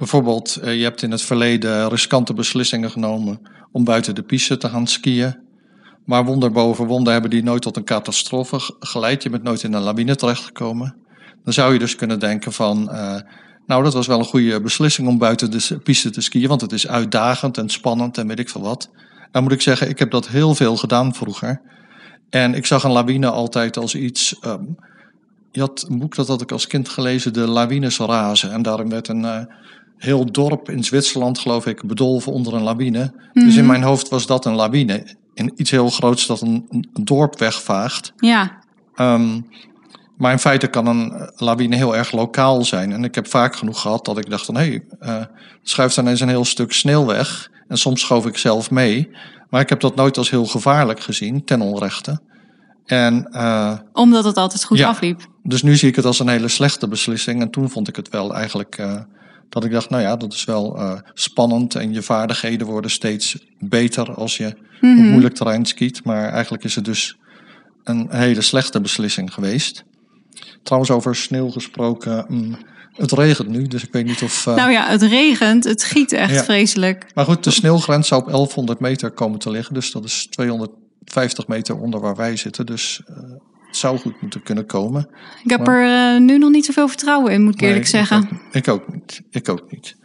Bijvoorbeeld, 0.01 0.57
eh, 0.57 0.77
je 0.77 0.83
hebt 0.83 1.03
in 1.03 1.11
het 1.11 1.23
verleden 1.23 1.89
riskante 1.89 2.35
beslissingen 2.35 2.91
genomen 2.91 3.41
om 3.73 3.85
buiten 3.85 4.15
de 4.15 4.23
piste 4.23 4.57
te 4.57 4.69
gaan 4.69 4.87
skiën. 4.87 5.39
Maar 6.05 6.25
wonder 6.25 6.51
boven 6.53 6.87
wonder 6.87 7.13
hebben 7.13 7.31
die 7.31 7.43
nooit 7.43 7.63
tot 7.63 7.77
een 7.77 7.85
catastrofe 7.85 8.61
ge- 8.61 8.77
geleid. 8.79 9.23
Je 9.23 9.31
bent 9.31 9.43
nooit 9.43 9.63
in 9.63 9.73
een 9.73 9.83
lawine 9.83 10.17
terechtgekomen. 10.17 10.97
Dan 11.45 11.53
zou 11.53 11.73
je 11.73 11.79
dus 11.79 11.97
kunnen 11.97 12.19
denken 12.19 12.53
van, 12.53 12.91
eh, 12.91 13.21
nou 13.67 13.83
dat 13.83 13.95
was 13.95 14.07
wel 14.07 14.19
een 14.19 14.25
goede 14.25 14.61
beslissing 14.61 15.09
om 15.09 15.19
buiten 15.19 15.51
de 15.51 15.79
piste 15.83 16.11
te 16.11 16.21
skiën. 16.21 16.49
Want 16.49 16.61
het 16.61 16.73
is 16.73 16.89
uitdagend 16.89 17.59
en 17.59 17.69
spannend 17.69 18.19
en 18.19 18.27
weet 18.27 18.39
ik 18.39 18.49
veel 18.49 18.61
wat. 18.63 18.91
Dan 19.31 19.43
moet 19.43 19.53
ik 19.53 19.61
zeggen, 19.61 19.89
ik 19.89 19.99
heb 19.99 20.11
dat 20.11 20.29
heel 20.29 20.55
veel 20.55 20.77
gedaan 20.77 21.15
vroeger. 21.15 21.61
En 22.31 22.55
ik 22.55 22.67
zag 22.67 22.85
een 22.85 22.91
lawine 22.93 23.31
altijd 23.31 23.77
als 23.77 23.95
iets. 23.95 24.39
ehm, 24.41 24.65
je 25.53 25.61
had 25.61 25.87
een 25.89 25.99
boek 25.99 26.15
dat 26.15 26.29
had 26.29 26.41
ik 26.43 26.53
als 26.53 26.67
kind 26.67 26.89
gelezen, 26.89 27.33
De 27.33 27.47
Lawines 27.47 27.99
Razen. 27.99 28.53
En 28.53 28.63
daarin 28.63 28.89
werd 28.89 29.09
een 29.09 29.25
eh, 29.25 29.45
heel 30.01 30.33
dorp 30.33 30.71
in 30.71 30.85
Zwitserland, 30.85 31.39
geloof 31.39 31.67
ik, 31.67 31.87
bedolven 31.87 32.33
onder 32.33 32.55
een 32.55 32.63
lawine. 32.63 33.13
Dus 33.33 33.57
in 33.57 33.67
mijn 33.67 33.83
hoofd 33.83 34.09
was 34.09 34.27
dat 34.27 34.45
een 34.45 34.55
lawine. 34.55 35.17
In 35.35 35.53
iets 35.57 35.71
heel 35.71 35.89
groots 35.91 36.27
dat 36.27 36.41
een, 36.41 36.67
een 36.71 37.05
dorp 37.05 37.39
wegvaagt. 37.39 38.13
Ja, 38.17 38.59
Ehm, 38.95 39.41
maar 40.17 40.33
in 40.33 40.39
feite 40.39 40.67
kan 40.67 40.87
een 40.87 41.13
eh, 41.13 41.27
lawine 41.37 41.77
heel 41.77 41.97
erg 41.97 42.13
lokaal 42.13 42.65
zijn. 42.65 42.93
En 42.93 43.05
ik 43.05 43.15
heb 43.15 43.27
vaak 43.27 43.57
genoeg 43.57 43.81
gehad 43.81 44.05
dat 44.05 44.19
ik 44.19 44.31
dacht 44.31 44.45
van... 44.45 44.57
hé, 44.57 44.61
hey, 44.69 44.83
eh, 44.99 45.25
schuift 45.63 45.97
ineens 45.97 46.21
een 46.21 46.29
heel 46.29 46.45
stuk 46.45 46.73
sneeuw 46.73 47.07
weg. 47.07 47.51
En 47.69 47.77
soms 47.79 48.01
schoof 48.01 48.27
ik 48.27 48.37
zelf 48.37 48.71
mee. 48.71 49.11
Maar 49.51 49.61
ik 49.61 49.69
heb 49.69 49.81
dat 49.81 49.95
nooit 49.97 50.19
als 50.19 50.31
heel 50.31 50.47
gevaarlijk 50.47 51.01
gezien, 51.01 51.45
ten 51.45 51.61
onrechte. 51.61 52.21
En 52.87 53.29
eh, 53.33 53.79
omdat 53.93 54.25
het 54.25 54.37
altijd 54.37 54.65
goed 54.65 54.79
Ja. 54.79 54.89
afliep. 54.89 55.27
dus 55.43 55.63
nu 55.63 55.77
zie 55.77 55.89
ik 55.89 55.97
het 55.97 56.05
als 56.05 56.19
een 56.19 56.29
hele 56.29 56.49
slechte 56.49 56.89
beslissing. 56.89 57.41
En 57.41 57.51
toen 57.51 57.71
vond 57.71 57.89
ik 57.89 57.97
het 57.97 58.09
wel 58.09 58.35
eigenlijk 58.35 58.79
dat 59.51 59.65
ik 59.65 59.71
dacht, 59.71 59.91
nou 59.91 60.03
ja, 60.03 60.17
dat 60.17 60.33
is 60.33 60.45
wel 60.45 60.77
eh, 60.79 60.99
spannend. 61.15 61.75
En 61.75 61.93
je 61.93 62.03
vaardigheden 62.03 62.67
worden 62.67 62.91
steeds 62.91 63.47
beter 63.59 64.15
als 64.15 64.37
je 64.37 64.47
op 64.47 64.57
moeilijk 64.83 65.35
terrein 65.35 65.65
skiet. 65.67 66.05
Maar 66.05 66.29
eigenlijk 66.29 66.65
is 66.65 66.75
het 66.75 66.85
dus 66.85 67.17
een 67.85 68.07
hele 68.11 68.41
slechte 68.41 68.81
beslissing 68.81 69.35
geweest. 69.35 69.85
Trouwens, 70.63 70.91
over 70.93 71.17
sneeuw 71.17 71.49
gesproken. 71.51 72.25
mm, 72.29 72.57
het 72.91 73.13
regent 73.13 73.49
nu, 73.49 73.67
dus 73.67 73.83
ik 73.83 73.93
weet 73.93 74.05
niet 74.05 74.23
of. 74.23 74.47
eh, 74.47 74.55
Nou 74.55 74.71
ja, 74.71 74.89
het 74.89 75.03
regent, 75.03 75.65
het 75.65 75.85
giet 75.85 76.13
echt 76.13 76.35
Ja. 76.35 76.45
vreselijk. 76.45 77.07
Maar 77.15 77.25
goed, 77.25 77.45
de 77.45 77.51
sneeuwgrens 77.51 78.09
zou 78.09 78.21
op 78.23 78.29
1100 78.31 78.81
meter 78.81 79.11
komen 79.11 79.39
te 79.39 79.51
liggen. 79.51 79.75
Dus 79.75 79.93
dat 79.93 80.05
is 80.05 80.27
250 80.31 81.47
meter 81.47 81.77
onder 81.81 82.01
waar 82.01 82.17
wij 82.17 82.37
zitten. 82.37 82.67
Dus 82.67 83.01
eh, 83.07 83.17
zou 83.71 83.99
goed 83.99 84.21
moeten 84.21 84.43
kunnen 84.43 84.67
komen. 84.67 85.09
Ik 85.45 85.51
heb 85.51 85.69
er 85.69 86.15
eh, 86.15 86.21
nu 86.21 86.39
nog 86.39 86.51
niet 86.51 86.65
zoveel 86.65 86.89
vertrouwen 86.89 87.33
in, 87.33 87.43
moet 87.43 87.55
ik 87.55 87.61
eerlijk 87.61 87.87
zeggen. 87.87 88.29
Ik 88.53 88.69
ook, 88.69 88.83
ik 88.83 88.89
ook 88.89 88.93
niet. 88.93 89.23
Ik 89.31 89.49
ook 89.49 89.71
niet. 89.71 89.97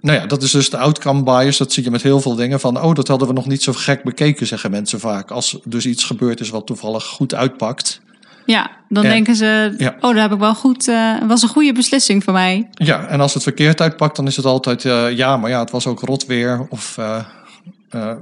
Nou 0.00 0.18
ja, 0.18 0.26
dat 0.26 0.42
is 0.42 0.50
dus 0.50 0.70
de 0.70 0.76
outcome 0.78 1.22
bias. 1.22 1.58
Dat 1.58 1.72
zie 1.72 1.84
je 1.84 1.90
met 1.90 2.02
heel 2.02 2.20
veel 2.20 2.34
dingen 2.34 2.60
van... 2.60 2.82
oh, 2.82 2.94
dat 2.94 3.08
hadden 3.08 3.28
we 3.28 3.34
nog 3.34 3.46
niet 3.46 3.62
zo 3.62 3.72
gek 3.72 4.02
bekeken, 4.02 4.46
zeggen 4.46 4.70
mensen 4.70 5.00
vaak. 5.00 5.30
Als 5.30 5.58
dus 5.64 5.86
iets 5.86 6.04
gebeurd 6.04 6.40
is 6.40 6.50
wat 6.50 6.66
toevallig 6.66 7.04
goed 7.04 7.34
uitpakt. 7.34 8.00
Ja, 8.46 8.70
dan 8.88 9.02
denken 9.02 9.34
ze, 9.36 9.74
Ja. 9.78 9.96
oh, 10.00 10.12
daar 10.12 10.22
heb 10.22 10.32
ik 10.32 10.38
wel 10.38 10.54
goed, 10.54 10.88
eh 10.88 11.14
was 11.26 11.42
een 11.42 11.48
goede 11.48 11.72
beslissing 11.72 12.24
voor 12.24 12.32
mij. 12.32 12.68
Ja, 12.72 13.06
en 13.06 13.20
als 13.20 13.34
het 13.34 13.42
verkeerd 13.42 13.80
uitpakt, 13.80 14.16
dan 14.16 14.26
is 14.26 14.36
het 14.36 14.44
altijd... 14.44 14.84
eh, 14.84 15.16
ja, 15.16 15.36
maar 15.36 15.50
ja, 15.50 15.60
het 15.60 15.70
was 15.70 15.86
ook 15.86 16.00
rot 16.00 16.26
weer. 16.26 16.66
Of 16.68 16.98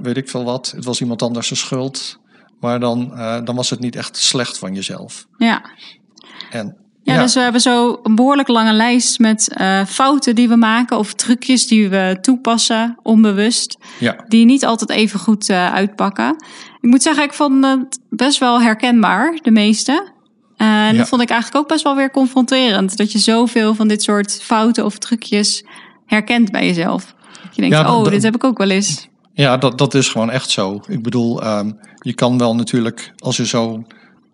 weet 0.01 0.17
ik 0.17 0.29
veel 0.29 0.43
wat. 0.43 0.73
Het 0.75 0.85
was 0.85 1.01
iemand 1.01 1.21
anders 1.21 1.47
zijn 1.47 1.59
schuld. 1.59 2.19
Maar 2.59 2.79
dan, 2.79 3.11
eh, 3.17 3.37
dan 3.43 3.55
was 3.55 3.69
het 3.69 3.79
niet 3.79 3.95
echt 3.95 4.17
slecht 4.17 4.57
van 4.57 4.73
jezelf. 4.73 5.25
Ja. 5.37 5.61
En, 6.51 6.77
Ja, 7.03 7.21
dus 7.21 7.33
we 7.33 7.39
hebben 7.39 7.61
zo 7.61 7.99
een 8.03 8.15
behoorlijk 8.15 8.47
lange 8.47 8.73
lijst 8.73 9.19
met 9.19 9.53
eh, 9.53 9.85
fouten 9.85 10.35
die 10.35 10.47
we 10.49 10.55
maken 10.55 10.97
of 10.97 11.13
trucjes 11.13 11.67
die 11.67 11.89
we 11.89 12.17
toepassen, 12.21 12.97
onbewust, 13.03 13.77
ja, 13.99 14.23
die 14.27 14.45
niet 14.45 14.65
altijd 14.65 14.89
even 14.89 15.19
goed 15.19 15.49
eh, 15.49 15.73
uitpakken. 15.73 16.35
Ik 16.81 16.89
moet 16.89 17.01
zeggen, 17.01 17.23
ik 17.23 17.33
vond 17.33 17.65
het 17.65 17.99
best 18.09 18.39
wel 18.39 18.61
herkenbaar, 18.61 19.39
de 19.41 19.51
meeste. 19.51 20.11
En 20.57 20.67
Ja. 20.67 20.91
dat 20.91 21.07
vond 21.07 21.21
ik 21.21 21.29
eigenlijk 21.29 21.61
ook 21.63 21.69
best 21.71 21.83
wel 21.83 21.95
weer 21.95 22.11
confronterend. 22.11 22.97
Dat 22.97 23.11
je 23.11 23.19
zoveel 23.19 23.75
van 23.75 23.87
dit 23.87 24.03
soort 24.03 24.39
fouten 24.43 24.85
of 24.85 24.97
trucjes 24.97 25.65
herkent 26.05 26.51
bij 26.51 26.65
jezelf. 26.65 27.15
Dat 27.43 27.55
je 27.55 27.61
denkt, 27.61 27.89
oh, 27.89 28.03
dit 28.03 28.23
heb 28.23 28.35
ik 28.35 28.43
ook 28.43 28.57
wel 28.57 28.69
eens. 28.69 29.07
Ja, 29.37 29.57
dat, 29.57 29.77
dat 29.77 29.93
is 29.93 30.09
gewoon 30.09 30.29
echt 30.31 30.49
zo. 30.49 30.81
Ik 30.87 31.03
bedoel, 31.03 31.41
ehm, 31.43 31.71
je 32.01 32.13
kan 32.13 32.37
wel 32.37 32.55
natuurlijk, 32.55 33.13
als 33.17 33.37
je 33.37 33.45
zo, 33.45 33.83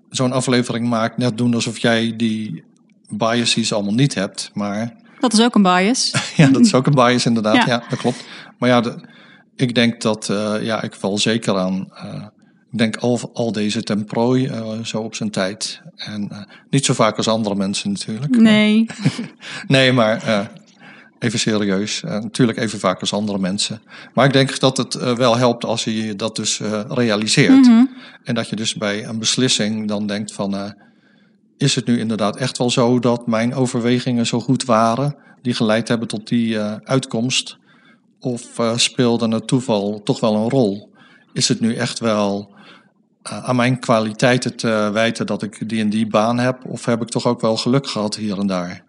zo'n 0.10 0.32
aflevering 0.32 0.88
maakt, 0.90 1.18
net 1.18 1.38
doen 1.38 1.54
alsof 1.54 1.78
jij 1.78 2.14
die 2.16 2.64
biases 3.10 3.74
allemaal 3.74 3.94
niet 3.94 4.14
hebt. 4.14 4.52
Maar 4.54 4.94
Dat 5.20 5.34
is 5.34 5.42
ook 5.42 5.56
een 5.56 5.62
bias. 5.64 6.12
ja, 6.38 6.48
dat 6.48 6.62
is 6.62 6.74
ook 6.74 6.86
een 6.88 6.94
bias 6.96 7.26
inderdaad. 7.26 7.56
Ja. 7.56 7.66
Ja, 7.68 7.84
dat 7.90 8.00
klopt. 8.00 8.26
Maar 8.60 8.70
ja, 8.70 8.82
de- 8.82 9.08
ik 9.56 9.76
denk 9.76 10.02
dat, 10.02 10.30
eh, 10.30 10.56
ja, 10.62 10.82
ik 10.82 10.94
val 10.94 11.18
zeker 11.18 11.58
aan. 11.58 11.88
eh, 11.94 12.24
ik 12.72 12.78
denk 12.80 12.96
al, 12.98 13.30
al 13.34 13.52
deze 13.52 13.84
ten 13.84 14.06
prooi 14.06 14.46
eh, 14.48 14.80
zo 14.84 14.98
op 15.02 15.16
zijn 15.16 15.30
tijd. 15.32 15.82
En 15.96 16.48
niet 16.70 16.86
zo 16.86 16.94
vaak 16.94 17.18
als 17.18 17.28
andere 17.28 17.56
mensen 17.56 17.90
natuurlijk. 17.92 18.36
Nee. 18.38 18.86
Nee, 19.68 19.92
maar 19.92 20.50
even 21.24 21.40
serieus. 21.40 22.04
Eh, 22.04 22.12
natuurlijk 22.12 22.58
even 22.58 22.80
vaak 22.80 23.00
als 23.00 23.14
andere 23.14 23.40
mensen. 23.40 23.82
Maar 24.14 24.26
ik 24.26 24.34
denk 24.34 24.60
dat 24.60 24.78
het 24.78 24.96
eh, 24.96 25.16
wel 25.16 25.38
helpt 25.38 25.66
als 25.66 25.84
je 25.84 26.16
dat 26.16 26.36
dus 26.36 26.60
eh, 26.60 26.82
realiseert. 26.88 27.66
Mhm. 27.68 27.86
En 28.24 28.36
dat 28.36 28.50
je 28.50 28.56
dus 28.56 28.76
bij 28.76 29.06
een 29.06 29.20
beslissing 29.20 29.88
dan 29.88 30.08
denkt 30.08 30.34
van... 30.34 30.56
eh, 30.56 30.72
is 31.58 31.76
het 31.76 31.86
nu 31.86 32.00
inderdaad 32.00 32.38
echt 32.38 32.58
wel 32.58 32.70
zo 32.70 33.00
dat 33.00 33.28
mijn 33.28 33.56
overwegingen 33.56 34.26
zo 34.26 34.40
goed 34.40 34.66
waren... 34.66 35.16
die 35.42 35.54
geleid 35.54 35.88
hebben 35.88 36.08
tot 36.08 36.28
die 36.28 36.60
uitkomst? 36.84 37.58
Of 38.20 38.42
speelde 38.76 39.28
het 39.28 39.48
toeval 39.48 40.02
toch 40.04 40.20
wel 40.20 40.36
een 40.36 40.50
rol? 40.50 40.90
Is 41.34 41.48
het 41.48 41.60
nu 41.60 41.76
echt 41.76 42.00
wel 42.00 42.56
aan 43.24 43.56
mijn 43.56 43.80
kwaliteiten 43.80 44.56
te 44.56 44.90
wijten 44.94 45.26
dat 45.26 45.44
ik 45.44 45.70
die 45.70 45.82
en 45.82 45.90
die 45.90 46.08
baan 46.08 46.40
heb? 46.40 46.66
Of 46.66 46.86
heb 46.86 47.02
ik 47.02 47.10
toch 47.10 47.28
ook 47.28 47.42
wel 47.42 47.58
geluk 47.58 47.88
gehad 47.88 48.16
hier 48.16 48.40
en 48.40 48.48
daar? 48.48 48.84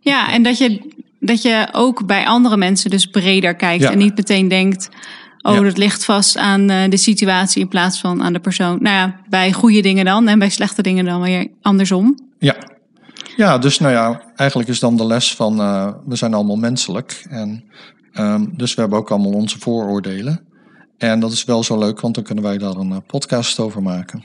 Ja, 0.00 0.32
en 0.32 0.42
dat 0.42 0.58
je, 0.58 0.92
dat 1.24 1.42
je 1.42 1.68
ook 1.72 2.06
bij 2.06 2.26
andere 2.26 2.56
mensen 2.56 2.90
dus 2.90 3.06
breder 3.06 3.54
kijkt. 3.54 3.82
Ja. 3.82 3.90
En 3.90 3.98
niet 3.98 4.16
meteen 4.16 4.48
denkt, 4.48 4.88
oh, 5.42 5.54
Ja. 5.54 5.60
dat 5.60 5.78
ligt 5.78 6.04
vast 6.04 6.36
aan 6.36 6.70
eh, 6.70 6.90
de 6.90 6.96
situatie 6.96 7.62
in 7.62 7.68
plaats 7.68 8.00
van 8.00 8.22
aan 8.22 8.32
de 8.32 8.40
persoon. 8.40 8.78
Nou 8.80 8.96
ja, 8.96 9.20
bij 9.28 9.52
goede 9.52 9.80
dingen 9.80 10.04
dan 10.04 10.28
en 10.28 10.38
bij 10.38 10.50
slechte 10.50 10.82
dingen 10.82 11.04
dan 11.04 11.20
weer 11.22 11.48
andersom. 11.62 12.18
Ja. 12.38 12.56
ja, 13.36 13.58
dus 13.58 13.78
nou 13.78 13.92
ja, 13.92 14.22
eigenlijk 14.36 14.68
is 14.68 14.80
dan 14.80 14.96
de 14.96 15.06
les 15.06 15.34
van 15.34 15.60
eh, 15.60 15.92
we 16.06 16.16
zijn 16.16 16.34
allemaal 16.34 16.56
menselijk. 16.56 17.26
En 17.28 17.64
ehm, 18.12 18.44
dus 18.56 18.74
we 18.74 18.80
hebben 18.80 18.98
ook 18.98 19.10
allemaal 19.10 19.32
onze 19.32 19.58
vooroordelen. 19.58 20.40
En 20.98 21.20
dat 21.20 21.32
is 21.32 21.44
wel 21.44 21.62
zo 21.62 21.78
leuk, 21.78 22.00
want 22.00 22.14
dan 22.14 22.24
kunnen 22.24 22.44
wij 22.44 22.58
daar 22.58 22.76
een 22.76 22.92
eh, 22.92 22.98
podcast 23.06 23.58
over 23.60 23.82
maken. 23.82 24.24